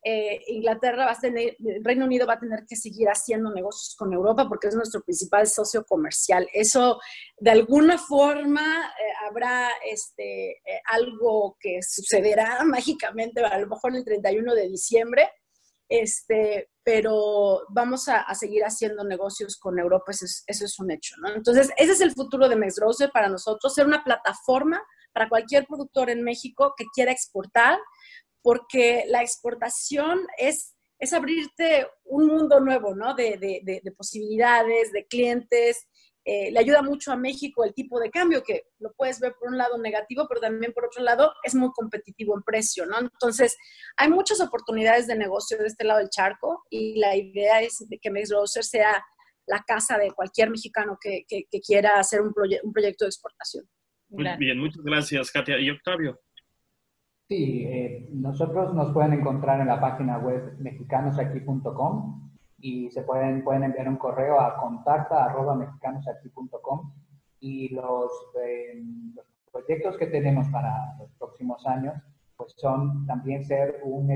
eh, 0.07 0.43
Inglaterra 0.49 1.07
va 1.07 1.13
a 1.13 1.19
tener, 1.19 1.57
Reino 1.83 2.05
Unido 2.05 2.27
va 2.27 2.35
a 2.35 2.39
tener 2.39 2.67
que 2.69 2.77
seguir 2.77 3.09
haciendo 3.09 3.51
negocios 3.51 3.97
con 3.97 4.13
Europa 4.13 4.47
porque 4.47 4.69
es 4.69 4.75
nuestro 4.75 5.01
principal 5.01 5.47
socio 5.47 5.83
comercial. 5.87 6.47
Eso, 6.53 7.01
de 7.39 7.51
alguna 7.51 7.97
forma, 7.97 8.93
eh, 9.01 9.27
habrá 9.27 9.71
este, 9.91 10.51
eh, 10.51 10.83
algo 10.93 11.57
que 11.59 11.81
sucederá 11.83 12.63
mágicamente, 12.67 13.43
a 13.43 13.59
lo 13.59 13.67
mejor 13.67 13.97
el 13.97 14.05
31 14.05 14.55
de 14.55 14.69
diciembre, 14.69 15.31
este, 15.89 16.69
pero 16.83 17.63
vamos 17.71 18.07
a, 18.09 18.27
seguir 18.35 18.63
haciendo 18.63 19.05
negocios 19.05 19.57
con 19.57 19.79
Europa, 19.79 20.13
eso 20.13 20.27
es, 20.27 20.45
eso 20.47 20.67
es 20.67 20.79
un 20.79 20.91
hecho, 20.91 21.15
¿no? 21.23 21.31
Entonces, 21.31 21.71
ese 21.79 21.93
es 21.93 22.01
el 22.03 22.13
futuro 22.13 22.47
de 22.49 22.57
Mexbrowser 22.57 23.11
para 23.11 23.31
nosotros, 23.31 23.73
ser 23.73 23.87
una 23.87 24.05
plataforma 24.05 24.83
para 25.15 25.29
cualquier 25.29 25.67
productor 25.67 26.11
en 26.11 26.23
México 26.23 26.75
que 26.77 26.85
quiera 26.93 27.13
exportar, 27.13 27.79
porque 28.45 29.05
la 29.09 29.23
exportación 29.23 30.21
es, 30.37 30.77
es 30.99 31.15
abrirte 31.15 31.89
un 32.05 32.27
mundo 32.27 32.61
nuevo, 32.61 32.95
¿no? 32.95 33.15
De, 33.15 33.39
de, 33.39 33.93
posibilidades, 33.97 34.93
de 34.93 35.07
clientes. 35.07 35.89
Eh, 36.27 36.51
le 36.51 36.61
ayuda 36.61 36.83
mucho 36.83 37.11
a 37.11 37.17
México 37.17 37.65
el 37.65 37.73
tipo 37.73 37.99
de 37.99 38.11
cambio, 38.11 38.43
que 38.43 38.65
lo 38.81 38.93
puedes 38.93 39.19
ver 39.19 39.35
por 39.41 39.49
un 39.49 39.57
lado 39.57 39.79
negativo, 39.79 40.27
pero 40.29 40.43
también 40.43 40.75
por 40.75 40.85
otro 40.85 41.03
lado 41.03 41.33
es 41.43 41.55
muy 41.55 41.71
competitivo 41.73 42.37
en 42.37 42.43
precio, 42.43 42.85
¿no? 42.85 42.99
Entonces, 42.99 43.57
hay 43.97 44.11
muchas 44.11 44.43
oportunidades 44.43 45.07
de 45.07 45.17
negocio 45.17 45.57
de 45.57 45.67
este 45.67 45.85
lado 45.85 46.01
del 46.01 46.11
charco 46.11 46.65
y 46.69 46.99
la 46.99 47.17
idea 47.17 47.63
es 47.63 47.79
de 47.89 47.99
que 47.99 48.11
Max 48.11 48.31
sea 48.61 49.03
la 49.47 49.63
casa 49.67 49.97
de 49.97 50.13
cualquier 50.13 50.51
mexicano 50.51 50.99
que, 51.01 51.25
que, 51.27 51.61
quiera 51.61 51.99
hacer 51.99 52.21
un, 52.21 52.35
un 52.63 52.73
proyecto 52.73 53.07
de 53.07 53.09
exportación. 53.09 53.65
Muy 54.11 54.27
bien, 54.39 54.59
muchas 54.59 54.83
gracias, 54.83 55.31
Katia. 55.31 55.59
¿Y 55.59 55.71
Octavio? 55.71 56.21
Sí, 57.29 57.65
eh, 57.67 58.09
nosotros 58.13 58.75
nos 58.75 58.93
pueden 58.93 59.15
encontrar 59.15 59.61
en 59.61 59.69
la 59.69 59.81
página 59.81 60.19
web 60.19 60.57
mexicanosaquí.com 60.59 62.31
y 62.59 62.91
se 62.91 63.03
pueden, 63.03 63.43
pueden 63.43 63.65
enviar 63.65 63.89
un 63.89 63.97
correo 63.97 64.39
a 64.41 64.59
contacta 64.59 65.25
arroba 65.25 65.55
mexicanosaquí.com 65.55 66.93
y 67.41 67.71
los, 67.75 68.11
eh, 68.45 68.83
los, 69.15 69.27
proyectos 69.51 69.97
que 69.97 70.09
tenemos 70.09 70.49
para 70.49 70.97
los 70.99 71.11
próximos 71.13 71.65
años 71.67 71.95
pues 72.37 72.53
son 72.57 73.07
también 73.07 73.45
ser 73.45 73.81
un, 73.85 74.11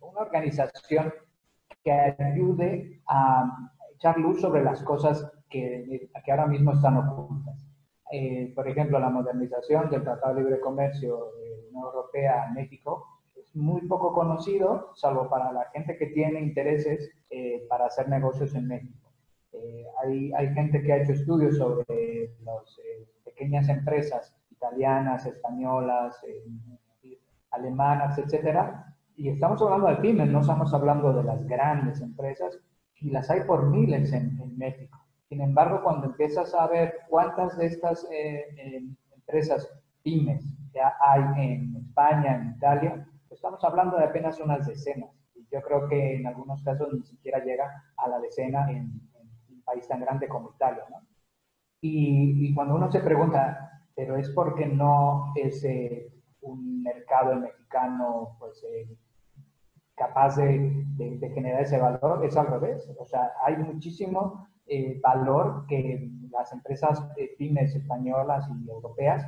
una 0.00 0.20
organización 0.20 1.12
que 1.82 1.92
ayude 1.92 3.02
a 3.06 3.70
echar 3.94 4.16
luz 4.16 4.40
sobre 4.40 4.62
las 4.62 4.82
cosas 4.82 5.30
que, 5.50 6.08
que 6.24 6.30
ahora 6.30 6.46
mismo 6.46 6.72
están 6.72 6.96
ocultas. 6.96 7.66
Eh, 8.12 8.52
por 8.54 8.68
ejemplo, 8.68 8.98
la 8.98 9.10
modernización 9.10 9.90
del 9.90 10.04
Tratado 10.04 10.34
de 10.34 10.42
Libre 10.42 10.60
Comercio 10.60 11.32
Europea 11.82 12.50
México 12.54 13.06
es 13.36 13.54
muy 13.54 13.82
poco 13.86 14.12
conocido, 14.12 14.90
salvo 14.94 15.28
para 15.28 15.52
la 15.52 15.64
gente 15.72 15.96
que 15.96 16.06
tiene 16.06 16.40
intereses 16.40 17.10
eh, 17.30 17.66
para 17.68 17.86
hacer 17.86 18.08
negocios 18.08 18.54
en 18.54 18.68
México. 18.68 19.10
Eh, 19.52 19.86
hay, 20.02 20.32
hay, 20.32 20.52
gente 20.54 20.82
que 20.82 20.92
ha 20.92 21.02
hecho 21.02 21.12
estudios 21.12 21.56
sobre 21.56 22.34
las 22.42 22.78
eh, 22.78 23.06
pequeñas 23.24 23.68
empresas 23.68 24.36
italianas, 24.50 25.26
españolas, 25.26 26.20
alemanas, 27.50 28.18
etcétera, 28.18 28.96
y 29.16 29.28
estamos 29.28 29.62
hablando 29.62 29.86
de 29.88 29.96
pymes, 29.96 30.28
no 30.28 30.40
estamos 30.40 30.74
hablando 30.74 31.12
de 31.12 31.22
las 31.22 31.46
grandes 31.46 32.00
empresas, 32.00 32.58
y 32.96 33.10
las 33.10 33.30
hay 33.30 33.42
por 33.42 33.68
miles 33.70 34.12
en, 34.12 34.40
en 34.40 34.58
México. 34.58 34.98
Sin 35.28 35.40
embargo, 35.40 35.80
cuando 35.84 36.06
empiezas 36.06 36.52
a 36.54 36.66
ver 36.66 37.00
cuántas 37.08 37.56
de 37.56 37.66
estas 37.66 38.08
empresas 39.14 39.68
pymes 40.02 40.44
ya 40.74 40.96
hay 41.00 41.22
en 41.36 41.76
España, 41.76 42.36
en 42.36 42.50
Italia, 42.56 43.06
estamos 43.30 43.62
hablando 43.64 43.96
de 43.96 44.04
apenas 44.04 44.40
unas 44.40 44.66
decenas. 44.66 45.10
Y 45.34 45.46
yo 45.50 45.62
creo 45.62 45.88
que 45.88 46.16
en 46.16 46.26
algunos 46.26 46.62
casos 46.62 46.92
ni 46.92 47.02
siquiera 47.04 47.44
llega 47.44 47.84
a 47.96 48.08
la 48.08 48.18
decena 48.20 48.70
en, 48.70 49.00
un 49.48 49.62
país 49.64 49.86
tan 49.88 50.00
grande 50.00 50.28
como 50.28 50.50
Italia. 50.50 50.84
¿no? 50.90 50.98
Y, 51.80 52.52
cuando 52.54 52.74
uno 52.74 52.90
se 52.90 53.00
pregunta, 53.00 53.82
pero 53.94 54.16
es 54.16 54.30
porque 54.30 54.66
no 54.66 55.32
es 55.36 55.64
eh, 55.64 56.12
un 56.40 56.82
mercado 56.82 57.36
mexicano 57.36 58.36
pues, 58.38 58.62
eh, 58.64 58.88
capaz 59.94 60.36
de, 60.36 60.84
de, 60.96 61.30
generar 61.30 61.62
ese 61.62 61.78
valor, 61.78 62.24
es 62.24 62.36
al 62.36 62.48
revés. 62.48 62.90
O 62.98 63.06
sea, 63.06 63.32
hay 63.44 63.56
muchísimo 63.56 64.48
eh, 64.66 65.00
valor 65.02 65.66
que 65.66 66.10
las 66.30 66.52
empresas 66.52 67.00
pymes 67.38 67.74
españolas 67.74 68.48
y 68.50 68.68
europeas 68.68 69.24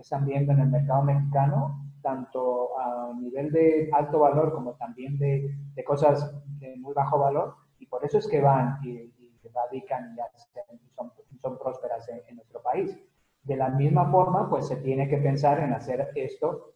están 0.00 0.26
viendo 0.26 0.52
en 0.52 0.60
el 0.60 0.68
mercado 0.68 1.02
mexicano, 1.02 1.84
tanto 2.02 2.78
a 2.78 3.12
nivel 3.18 3.50
de 3.50 3.90
alto 3.92 4.18
valor 4.18 4.52
como 4.52 4.74
también 4.74 5.18
de, 5.18 5.56
de 5.74 5.84
cosas 5.84 6.34
de 6.58 6.76
muy 6.76 6.92
bajo 6.94 7.18
valor, 7.18 7.54
y 7.78 7.86
por 7.86 8.04
eso 8.04 8.18
es 8.18 8.26
que 8.26 8.40
van 8.40 8.78
y, 8.82 9.10
radican 9.52 10.16
y, 10.16 10.80
son, 10.96 11.12
son, 11.40 11.58
prósperas 11.58 12.08
en, 12.08 12.36
nuestro 12.36 12.62
país. 12.62 12.98
De 13.42 13.56
la 13.56 13.68
misma 13.68 14.10
forma, 14.10 14.48
pues 14.48 14.66
se 14.66 14.76
tiene 14.76 15.08
que 15.08 15.18
pensar 15.18 15.60
en 15.60 15.72
hacer 15.72 16.10
esto, 16.14 16.74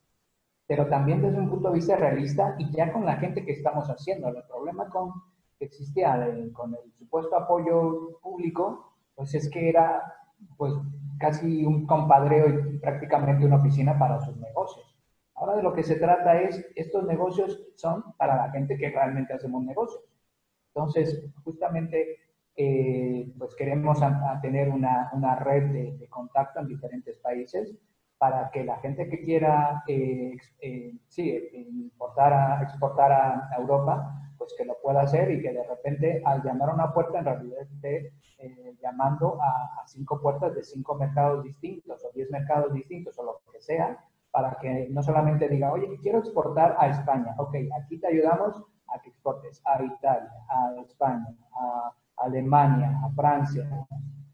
pero 0.66 0.86
también 0.86 1.22
desde 1.22 1.38
un 1.38 1.48
punto 1.48 1.68
de 1.68 1.74
vista 1.74 1.96
realista 1.96 2.54
y 2.58 2.70
ya 2.70 2.92
con 2.92 3.04
la 3.04 3.16
gente 3.16 3.44
que 3.44 3.52
estamos 3.52 3.88
haciendo. 3.88 4.28
El 4.28 4.44
problema 4.44 4.88
con, 4.90 5.12
que 5.58 5.64
existía 5.64 6.14
con 6.52 6.74
el 6.74 6.92
supuesto 6.92 7.36
apoyo 7.36 8.20
público, 8.20 8.92
pues 9.14 9.34
es 9.34 9.50
que 9.50 9.70
era 9.70 10.02
pues 10.56 10.74
casi 11.18 11.64
un 11.64 11.86
compadreo 11.86 12.48
y 12.48 12.78
prácticamente 12.78 13.44
una 13.44 13.56
oficina 13.56 13.98
para 13.98 14.20
sus 14.20 14.36
negocios. 14.36 14.86
Ahora 15.34 15.56
de 15.56 15.62
lo 15.62 15.72
que 15.72 15.84
se 15.84 15.96
trata 15.96 16.40
es, 16.40 16.66
estos 16.74 17.04
negocios 17.04 17.62
son 17.76 18.04
para 18.16 18.36
la 18.36 18.50
gente 18.50 18.76
que 18.76 18.90
realmente 18.90 19.34
hacemos 19.34 19.62
negocios. 19.64 20.02
Entonces, 20.74 21.24
justamente, 21.44 22.18
eh, 22.56 23.32
pues 23.38 23.54
queremos 23.54 24.00
tener 24.42 24.68
una, 24.68 25.10
una 25.12 25.36
red 25.36 25.70
de, 25.70 25.96
de, 25.96 26.08
contacto 26.08 26.60
en 26.60 26.66
diferentes 26.66 27.18
países 27.18 27.76
para 28.18 28.50
que 28.50 28.64
la 28.64 28.78
gente 28.78 29.08
que 29.08 29.20
quiera 29.20 29.84
eh, 29.86 30.36
eh, 30.60 30.92
sí, 31.06 31.50
importar 31.54 32.32
a, 32.32 32.62
exportar 32.62 33.12
a 33.12 33.56
Europa, 33.56 34.27
pues 34.48 34.56
que 34.56 34.64
lo 34.64 34.78
pueda 34.80 35.02
hacer 35.02 35.30
y 35.30 35.42
que 35.42 35.52
de 35.52 35.62
repente 35.62 36.22
al 36.24 36.42
llamar 36.42 36.70
a 36.70 36.74
una 36.74 36.92
puerta 36.92 37.18
en 37.18 37.24
realidad 37.26 37.60
esté 37.60 38.12
eh, 38.38 38.76
llamando 38.80 39.38
a, 39.42 39.84
cinco 39.86 40.20
puertas 40.20 40.54
de 40.54 40.62
cinco 40.62 40.94
mercados 40.94 41.44
distintos 41.44 42.02
o 42.04 42.10
diez 42.14 42.30
mercados 42.30 42.72
distintos 42.72 43.18
o 43.18 43.24
lo 43.24 43.40
que 43.52 43.60
sea, 43.60 43.98
para 44.30 44.56
que 44.60 44.88
no 44.90 45.02
solamente 45.02 45.48
diga, 45.48 45.72
oye, 45.72 45.98
quiero 46.02 46.18
exportar 46.18 46.76
a 46.78 46.88
España. 46.88 47.34
Ok, 47.38 47.56
aquí 47.80 47.98
te 47.98 48.06
ayudamos 48.06 48.62
a 48.88 49.00
que 49.00 49.10
exportes 49.10 49.62
a 49.66 49.82
Italia, 49.82 50.32
a 50.48 50.80
España, 50.82 51.26
a 51.52 51.92
Alemania, 52.18 53.00
a 53.04 53.10
Francia 53.10 53.68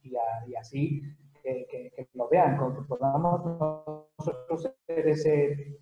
y, 0.03 0.55
así 0.55 1.03
que, 1.43 2.09
lo 2.15 2.29
vean, 2.29 2.57
que 2.57 2.83
podamos 2.83 3.45
nosotros 4.19 4.75
ser 4.87 5.09
ese, 5.09 5.79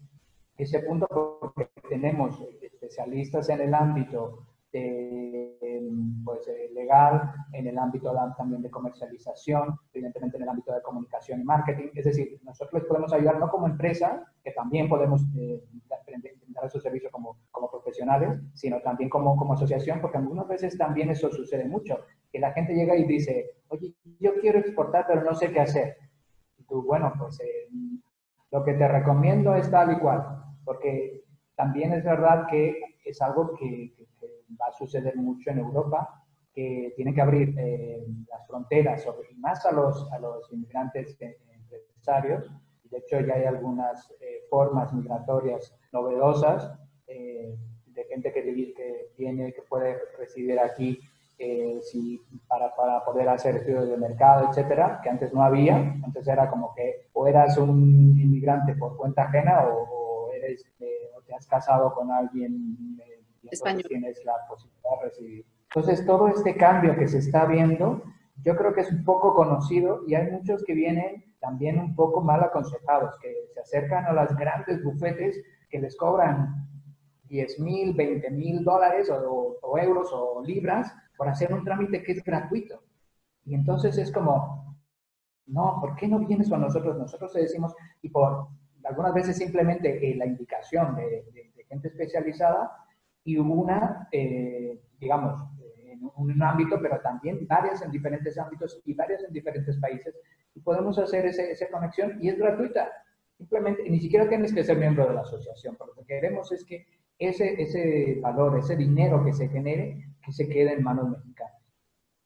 ese 0.57 0.81
punto 0.81 1.39
porque 1.41 1.72
tenemos 1.89 2.41
especialistas 2.61 3.49
en 3.49 3.61
el 3.61 3.75
ámbito 3.75 4.47
pues, 6.25 6.49
eh, 6.49 6.71
legal, 6.73 7.31
en 7.53 7.67
el 7.67 7.79
ámbito 7.79 8.15
también 8.39 8.63
de 8.63 8.71
comercialización, 8.71 9.79
evidentemente 9.93 10.39
en 10.39 10.45
el 10.45 10.49
ámbito 10.49 10.73
de 10.73 10.81
comunicación 10.81 11.43
y 11.43 11.45
marketing. 11.45 11.89
Es 11.95 12.07
decir, 12.07 12.41
nosotros 12.43 12.85
podemos 12.89 13.13
ayudar 13.13 13.39
no 13.39 13.51
como 13.51 13.67
empresa, 13.67 14.25
que 14.43 14.53
también 14.53 14.89
podemos 14.89 15.23
eh, 15.37 15.63
dar 16.49 16.71
su 16.71 16.81
servicio 16.81 17.11
como, 17.11 17.37
como 17.51 17.71
profesionales, 17.71 18.41
sino 18.55 18.81
también 18.81 19.11
como, 19.11 19.37
como 19.37 19.53
asociación, 19.53 20.01
porque 20.01 20.17
algunas 20.17 20.49
veces 20.49 20.79
también 20.79 21.11
eso 21.11 21.31
sucede 21.31 21.67
mucho, 21.67 21.99
que 22.33 22.39
la 22.39 22.53
gente 22.53 22.75
llega 22.75 22.97
y 22.97 23.05
dice, 23.05 23.51
oye, 23.69 23.95
yo 24.21 24.35
quiero 24.41 24.59
exportar, 24.59 25.05
pero 25.07 25.23
no 25.23 25.35
sé 25.35 25.53
qué 25.53 25.61
hacer. 25.61 25.97
Y 26.57 26.65
tú, 26.65 26.83
bueno, 26.83 27.13
pues 27.19 27.39
eh, 27.41 27.69
lo 28.51 28.65
que 28.65 28.73
te 28.73 28.89
recomiendo 28.89 29.55
es 29.55 29.71
tal 29.71 29.93
y 29.93 29.99
cual, 29.99 30.45
porque 30.65 31.25
también 31.57 31.93
es 31.93 32.05
verdad 32.05 32.47
que 32.51 32.81
es 33.05 33.21
algo 33.23 33.55
que, 33.55 33.95
va 34.61 34.67
a 34.67 34.73
suceder 34.73 35.17
mucho 35.17 35.51
en 35.51 35.61
Europa, 35.61 36.23
que 36.53 36.93
tiene 36.95 37.15
que 37.15 37.23
abrir 37.23 37.55
eh, 37.59 38.05
las 38.29 38.47
fronteras, 38.47 39.07
y 39.31 39.35
más 39.37 39.65
a 39.65 39.73
los, 39.73 40.13
a 40.13 40.19
los 40.19 40.53
inmigrantes 40.53 41.17
empresarios. 41.19 42.51
De 42.85 42.99
hecho, 42.99 43.21
ya 43.21 43.35
hay 43.35 43.45
algunas 43.45 44.11
eh, 44.21 44.43
formas 44.51 44.93
migratorias 44.93 45.75
novedosas 45.91 46.79
de 47.07 48.05
gente 48.05 48.33
que, 48.33 48.43
que, 48.75 49.11
viene, 49.17 49.53
que 49.53 49.63
puede 49.63 49.99
residir 50.19 50.59
aquí 50.59 50.99
eh, 51.39 51.81
para, 52.47 52.75
para, 52.75 53.05
poder 53.05 53.29
hacer 53.29 53.57
estudios 53.57 53.89
de 53.89 53.97
mercado, 53.97 54.49
etcétera, 54.49 55.01
que 55.03 55.11
antes 55.11 55.33
no 55.33 55.43
había. 55.43 55.77
Antes 55.77 56.27
era 56.29 56.49
como 56.49 56.73
que 56.75 57.09
o 57.13 57.27
eras 57.27 57.59
un 57.59 58.17
inmigrante 58.19 58.75
por 58.77 58.97
cuenta 58.97 59.25
ajena 59.25 59.67
o, 59.67 60.03
eres, 60.43 60.65
eh, 60.81 61.11
o 61.17 61.23
te 61.23 61.35
has 61.35 61.47
casado 61.47 61.95
con 61.95 62.11
alguien 62.11 62.99
eh, 63.01 63.25
y 63.43 63.49
entonces 63.53 63.89
tienes 63.89 64.25
la 64.25 64.35
posibilidad 64.49 64.91
de 65.01 65.09
recibir. 65.09 65.47
Entonces, 65.75 66.07
todo 66.07 66.29
este 66.29 66.57
cambio 66.57 66.97
que 66.97 67.09
se 67.09 67.19
está 67.19 67.47
viendo, 67.47 68.03
yo 68.43 68.57
creo 68.57 68.75
que 68.75 68.83
es 68.83 68.93
un 68.93 69.05
poco 69.05 69.35
conocido 69.35 70.03
y 70.07 70.15
hay 70.15 70.31
muchos 70.31 70.63
que 70.65 70.75
vienen 70.75 71.25
también 71.41 71.79
un 71.79 71.95
poco 71.95 72.21
mal 72.21 72.43
aconsejados, 72.43 73.19
que 73.21 73.33
se 73.53 73.61
acercan 73.61 74.05
a 74.07 74.13
las 74.13 74.37
grandes 74.37 74.83
bufetes 74.85 75.43
que 75.71 75.81
les 75.81 75.97
cobran 75.97 76.69
10 77.25 77.61
mil, 77.61 77.95
20 77.95 78.31
mil 78.31 78.63
dólares 78.65 79.11
o, 79.11 79.59
o, 79.63 79.79
euros 79.79 80.11
o 80.13 80.43
libras 80.45 80.93
por 81.17 81.29
hacer 81.29 81.53
un 81.53 81.65
trámite 81.65 82.03
que 82.03 82.13
es 82.13 82.23
gratuito. 82.23 82.83
Y 83.45 83.55
entonces 83.55 83.97
es 83.99 84.13
como, 84.13 84.77
no, 85.47 85.79
¿por 85.81 85.97
qué 85.97 86.07
no 86.07 86.19
vienes 86.19 86.49
con 86.49 86.61
nosotros? 86.61 86.97
Nosotros 86.97 87.33
te 87.33 87.41
decimos, 87.41 87.75
y 88.03 88.11
por 88.11 88.49
algunas 88.85 89.15
veces 89.15 89.37
simplemente 89.37 90.11
eh, 90.11 90.17
la 90.17 90.27
indicación 90.27 90.97
de, 90.97 91.25
gente 91.69 91.89
especializada 91.89 92.71
y 93.25 93.39
una, 93.39 94.09
eh, 94.13 94.79
digamos, 94.99 95.49
en 95.89 96.01
un 96.17 96.43
ámbito, 96.43 96.79
pero 96.83 97.01
también 97.01 97.47
varias 97.47 97.81
en 97.81 97.91
diferentes 97.91 98.37
ámbitos 98.37 98.83
y 98.85 98.93
varias 98.93 99.25
en 99.25 99.33
diferentes 99.33 99.79
países, 99.79 100.15
y 100.55 100.61
podemos 100.61 100.99
hacer 100.99 101.25
ese, 101.25 101.51
esa 101.51 101.69
conexión 101.71 102.19
y 102.21 102.29
es 102.29 102.39
gratuita. 102.39 102.91
Simplemente, 103.39 103.89
ni 103.89 104.01
siquiera 104.01 104.29
tienes 104.29 104.53
que 104.53 104.65
ser 104.65 104.77
miembro 104.77 105.07
de 105.07 105.15
la 105.15 105.23
asociación, 105.23 105.77
pero 105.79 105.95
lo 105.95 106.03
que 106.03 106.15
queremos 106.15 106.53
es 106.53 106.65
que 106.65 106.87
ese, 107.19 107.61
ese 107.63 108.19
valor, 108.21 108.59
ese 108.59 108.77
dinero 108.77 109.25
que 109.25 109.33
se 109.33 109.49
genere, 109.49 110.07
que 110.25 110.33
se 110.33 110.49
quede 110.49 110.75
en 110.75 110.83
manos 110.83 111.09
mexicanas. 111.09 111.63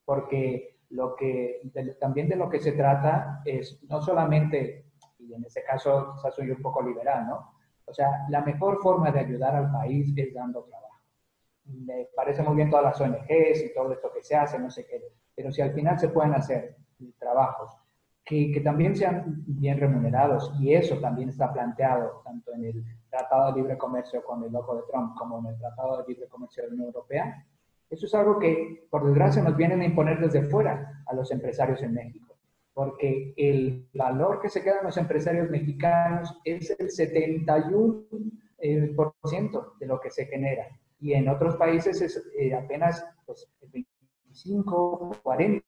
Porque 0.04 0.76
lo 0.90 1.16
que, 1.16 1.62
también 2.00 2.28
de 2.28 2.36
lo 2.36 2.48
que 2.48 2.60
se 2.60 2.72
trata 2.72 3.42
es 3.44 3.82
no 3.88 4.00
solamente, 4.00 4.85
y 5.28 5.34
en 5.34 5.44
este 5.44 5.62
caso 5.62 6.14
quizás 6.14 6.34
soy 6.34 6.50
un 6.50 6.62
poco 6.62 6.82
liberal, 6.82 7.26
¿no? 7.26 7.52
O 7.84 7.94
sea, 7.94 8.26
la 8.28 8.40
mejor 8.42 8.80
forma 8.82 9.10
de 9.10 9.20
ayudar 9.20 9.54
al 9.54 9.70
país 9.70 10.12
es 10.16 10.34
dando 10.34 10.64
trabajo. 10.64 11.00
Me 11.64 12.08
parece 12.14 12.42
muy 12.42 12.56
bien 12.56 12.70
todas 12.70 12.84
las 12.84 13.00
ONGs 13.00 13.64
y 13.64 13.74
todo 13.74 13.92
esto 13.92 14.10
que 14.12 14.22
se 14.22 14.36
hace, 14.36 14.58
no 14.58 14.70
sé 14.70 14.86
qué, 14.86 15.02
pero 15.34 15.52
si 15.52 15.62
al 15.62 15.72
final 15.72 15.98
se 15.98 16.08
pueden 16.08 16.34
hacer 16.34 16.76
trabajos 17.18 17.70
que, 18.24 18.50
que, 18.50 18.60
también 18.60 18.96
sean 18.96 19.44
bien 19.46 19.78
remunerados, 19.78 20.52
y 20.58 20.74
eso 20.74 20.98
también 20.98 21.28
está 21.28 21.52
planteado 21.52 22.22
tanto 22.24 22.52
en 22.54 22.64
el 22.64 22.84
Tratado 23.08 23.52
de 23.52 23.60
Libre 23.60 23.78
Comercio 23.78 24.24
con 24.24 24.42
el 24.42 24.52
loco 24.52 24.74
de 24.74 24.82
Trump 24.90 25.14
como 25.16 25.38
en 25.38 25.46
el 25.46 25.58
Tratado 25.58 25.98
de 25.98 26.08
Libre 26.08 26.26
Comercio 26.26 26.64
de 26.64 26.68
la 26.68 26.74
Unión 26.74 26.88
Europea, 26.88 27.46
eso 27.88 28.06
es 28.06 28.14
algo 28.14 28.38
que, 28.38 28.88
por 28.90 29.06
desgracia, 29.06 29.42
nos 29.42 29.56
vienen 29.56 29.80
a 29.80 29.84
imponer 29.84 30.18
desde 30.18 30.42
fuera 30.42 31.04
a 31.06 31.14
los 31.14 31.30
empresarios 31.30 31.80
en 31.82 31.94
México, 31.94 32.35
porque 32.76 33.32
el 33.38 33.88
valor 33.94 34.38
que 34.42 34.50
se 34.50 34.62
quedan 34.62 34.84
los 34.84 34.98
empresarios 34.98 35.48
mexicanos 35.48 36.38
es 36.44 36.76
el 36.78 36.88
71% 36.88 38.04
eh, 38.58 38.94
de 39.80 39.86
lo 39.86 39.98
que 39.98 40.10
se 40.10 40.26
genera. 40.26 40.68
Y 41.00 41.14
en 41.14 41.30
otros 41.30 41.56
países 41.56 42.02
es 42.02 42.22
eh, 42.38 42.52
apenas 42.54 43.02
pues, 43.24 43.50
el 43.62 43.70
25, 43.70 45.22
40%. 45.24 45.62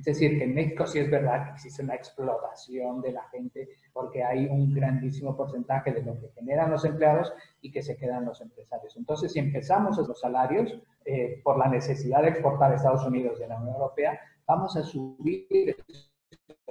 Es 0.00 0.06
decir, 0.06 0.38
que 0.38 0.44
en 0.44 0.54
México 0.54 0.86
sí 0.86 0.98
es 0.98 1.10
verdad 1.10 1.44
que 1.44 1.50
existe 1.52 1.82
una 1.82 1.94
explotación 1.94 3.02
de 3.02 3.12
la 3.12 3.22
gente 3.28 3.68
porque 3.92 4.24
hay 4.24 4.46
un 4.46 4.72
grandísimo 4.72 5.36
porcentaje 5.36 5.92
de 5.92 6.02
lo 6.02 6.18
que 6.18 6.30
generan 6.30 6.70
los 6.70 6.86
empleados 6.86 7.30
y 7.60 7.70
que 7.70 7.82
se 7.82 7.98
quedan 7.98 8.24
los 8.24 8.40
empresarios. 8.40 8.96
Entonces, 8.96 9.30
si 9.30 9.40
empezamos 9.40 9.98
los 9.98 10.18
salarios 10.18 10.74
eh, 11.04 11.42
por 11.44 11.58
la 11.58 11.68
necesidad 11.68 12.22
de 12.22 12.30
exportar 12.30 12.72
a 12.72 12.76
Estados 12.76 13.04
Unidos 13.04 13.38
de 13.38 13.48
la 13.48 13.58
Unión 13.58 13.74
Europea, 13.74 14.18
vamos 14.46 14.74
a 14.74 14.82
subir 14.82 15.76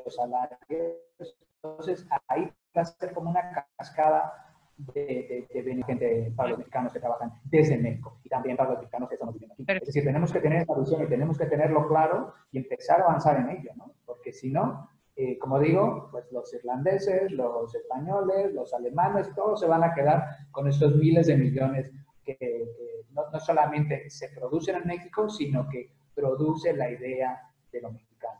los 0.03 0.15
salarios. 0.15 1.37
Entonces, 1.61 2.07
ahí 2.29 2.51
va 2.75 2.81
a 2.81 2.85
ser 2.85 3.13
como 3.13 3.29
una 3.29 3.67
cascada 3.77 4.48
de, 4.93 5.47
de, 5.53 5.83
gente 5.85 6.31
para 6.35 6.49
los 6.49 6.59
mexicanos 6.59 6.93
que 6.93 6.99
trabajan 6.99 7.33
desde 7.43 7.77
México 7.77 8.17
y 8.23 8.29
también 8.29 8.55
para 8.55 8.71
los 8.71 8.79
mexicanos 8.79 9.09
que 9.09 9.15
estamos 9.15 9.35
viviendo 9.35 9.53
aquí. 9.53 9.65
Es 9.67 9.87
decir, 9.87 10.03
tenemos 10.03 10.31
que 10.31 10.39
tener 10.39 10.61
esa 10.61 10.73
visión 10.73 11.03
y 11.03 11.07
tenemos 11.07 11.37
que 11.37 11.45
tenerlo 11.45 11.87
claro 11.87 12.33
y 12.51 12.59
empezar 12.59 13.01
a 13.01 13.05
avanzar 13.05 13.37
en 13.37 13.49
ello, 13.49 13.71
¿no? 13.75 13.93
Porque 14.05 14.31
si 14.31 14.49
no, 14.49 14.89
eh, 15.15 15.37
como 15.37 15.59
digo, 15.59 16.07
pues 16.11 16.31
los 16.31 16.53
irlandeses, 16.53 17.31
los 17.31 17.75
españoles, 17.75 18.53
los 18.53 18.73
alemanes, 18.73 19.33
todos 19.35 19.59
se 19.59 19.67
van 19.67 19.83
a 19.83 19.93
quedar 19.93 20.23
con 20.51 20.67
estos 20.67 20.95
miles 20.95 21.27
de 21.27 21.35
millones 21.35 21.91
que, 22.23 22.65
no, 23.11 23.29
no, 23.29 23.39
solamente 23.39 24.09
se 24.09 24.29
producen 24.29 24.77
en 24.77 24.87
México, 24.87 25.29
sino 25.29 25.67
que 25.67 25.91
produce 26.15 26.73
la 26.73 26.89
idea 26.89 27.41
de 27.71 27.81
lo 27.81 27.91
mexicano. 27.91 28.39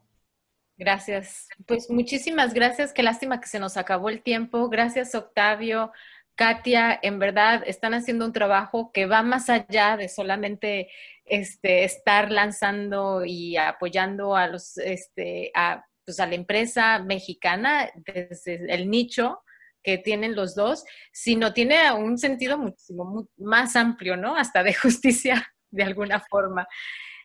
Gracias. 0.78 1.50
Pues 1.68 1.90
muchísimas 1.90 2.54
gracias. 2.54 2.94
Qué 2.94 3.04
lástima 3.04 3.42
que 3.42 3.48
se 3.48 3.60
nos 3.60 3.76
acabó 3.76 4.08
el 4.08 4.24
tiempo. 4.24 4.70
Gracias, 4.70 5.14
Octavio. 5.14 5.92
Katia, 6.40 6.98
en 7.02 7.20
verdad 7.20 7.64
están 7.66 7.94
haciendo 7.94 8.24
un 8.24 8.32
trabajo 8.32 8.94
que 8.94 9.06
va 9.06 9.24
más 9.24 9.50
allá 9.50 9.98
de 9.98 10.08
solamente 10.08 10.90
este, 11.26 11.84
estar 11.84 12.32
lanzando 12.32 13.26
y 13.26 13.58
apoyando 13.58 14.38
a 14.38 14.48
los, 14.48 14.78
este, 14.78 15.52
a, 15.54 15.86
pues 16.06 16.18
a 16.22 16.28
la 16.28 16.36
empresa 16.36 17.00
mexicana 17.00 17.92
desde 17.94 18.74
el 18.74 18.90
nicho 18.90 19.42
que 19.84 19.98
tienen 19.98 20.34
los 20.34 20.56
dos, 20.56 20.86
sino 21.12 21.52
tiene 21.52 21.92
un 21.92 22.18
sentido 22.18 22.58
muchísimo 22.58 23.28
más 23.36 23.76
amplio, 23.76 24.16
¿no? 24.16 24.38
Hasta 24.38 24.64
de 24.64 24.74
justicia 24.82 25.46
de 25.72 25.84
alguna 25.84 26.22
forma. 26.22 26.66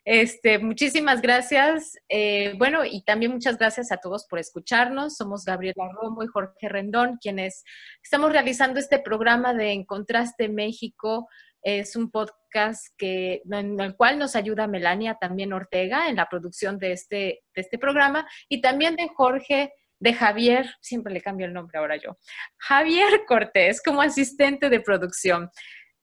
Este, 0.05 0.59
muchísimas 0.59 1.23
gracias. 1.23 1.97
Eh, 2.09 2.55
bueno, 2.59 2.85
y 2.85 3.03
también 3.05 3.33
muchas 3.33 3.57
gracias 3.57 3.91
a 3.91 3.97
todos 3.97 4.27
por 4.27 4.39
escucharnos. 4.39 5.17
Somos 5.17 5.45
Gabriela 5.45 5.89
Romo 5.95 6.23
y 6.23 6.27
Jorge 6.27 6.69
Rendón, 6.69 7.19
quienes 7.21 7.65
estamos 8.03 8.31
realizando 8.31 8.79
este 8.79 8.99
programa 8.99 9.55
de 9.55 9.73
En 9.73 9.85
Contraste 9.85 10.49
México. 10.51 11.29
Es 11.63 11.97
un 11.97 12.11
podcast 12.11 12.89
que, 12.99 13.41
en 13.51 13.81
el 13.81 13.97
cual 13.97 14.19
nos 14.19 14.37
ayuda 14.37 14.67
Melania 14.67 15.17
también 15.19 15.55
Ortega 15.55 16.09
en 16.11 16.17
la 16.17 16.29
producción 16.29 16.79
de 16.79 16.93
este, 16.93 17.17
de 17.55 17.63
este 17.63 17.79
programa 17.79 18.29
y 18.51 18.61
también 18.61 18.97
de 18.97 19.09
Jorge 19.09 19.73
de 19.99 20.13
Javier, 20.13 20.69
siempre 20.83 21.15
le 21.15 21.23
cambio 21.23 21.47
el 21.47 21.55
nombre 21.55 21.79
ahora 21.79 21.97
yo, 21.97 22.19
Javier 22.59 23.25
Cortés 23.27 23.81
como 23.83 24.03
asistente 24.03 24.69
de 24.69 24.81
producción. 24.81 25.51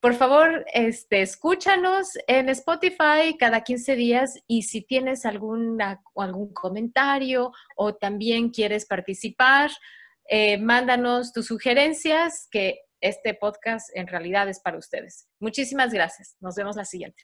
Por 0.02 0.14
favor, 0.14 0.66
este, 0.74 1.22
escúchanos 1.22 2.18
en 2.26 2.48
Spotify 2.48 3.36
cada 3.38 3.60
15 3.60 3.94
días 3.94 4.34
y 4.48 4.64
si 4.64 4.82
tienes 4.82 5.24
alguna, 5.24 6.02
algún 6.16 6.52
comentario 6.52 7.52
o 7.76 7.94
también 7.94 8.50
quieres 8.50 8.84
participar, 8.84 9.70
eh, 10.28 10.58
mándanos 10.58 11.32
tus 11.32 11.46
sugerencias 11.46 12.48
que 12.50 12.80
este 13.00 13.34
podcast 13.34 13.96
en 13.96 14.08
realidad 14.08 14.48
es 14.48 14.58
para 14.58 14.76
ustedes. 14.76 15.28
Muchísimas 15.38 15.92
gracias. 15.92 16.36
Nos 16.40 16.56
vemos 16.56 16.74
la 16.74 16.84
siguiente. 16.84 17.22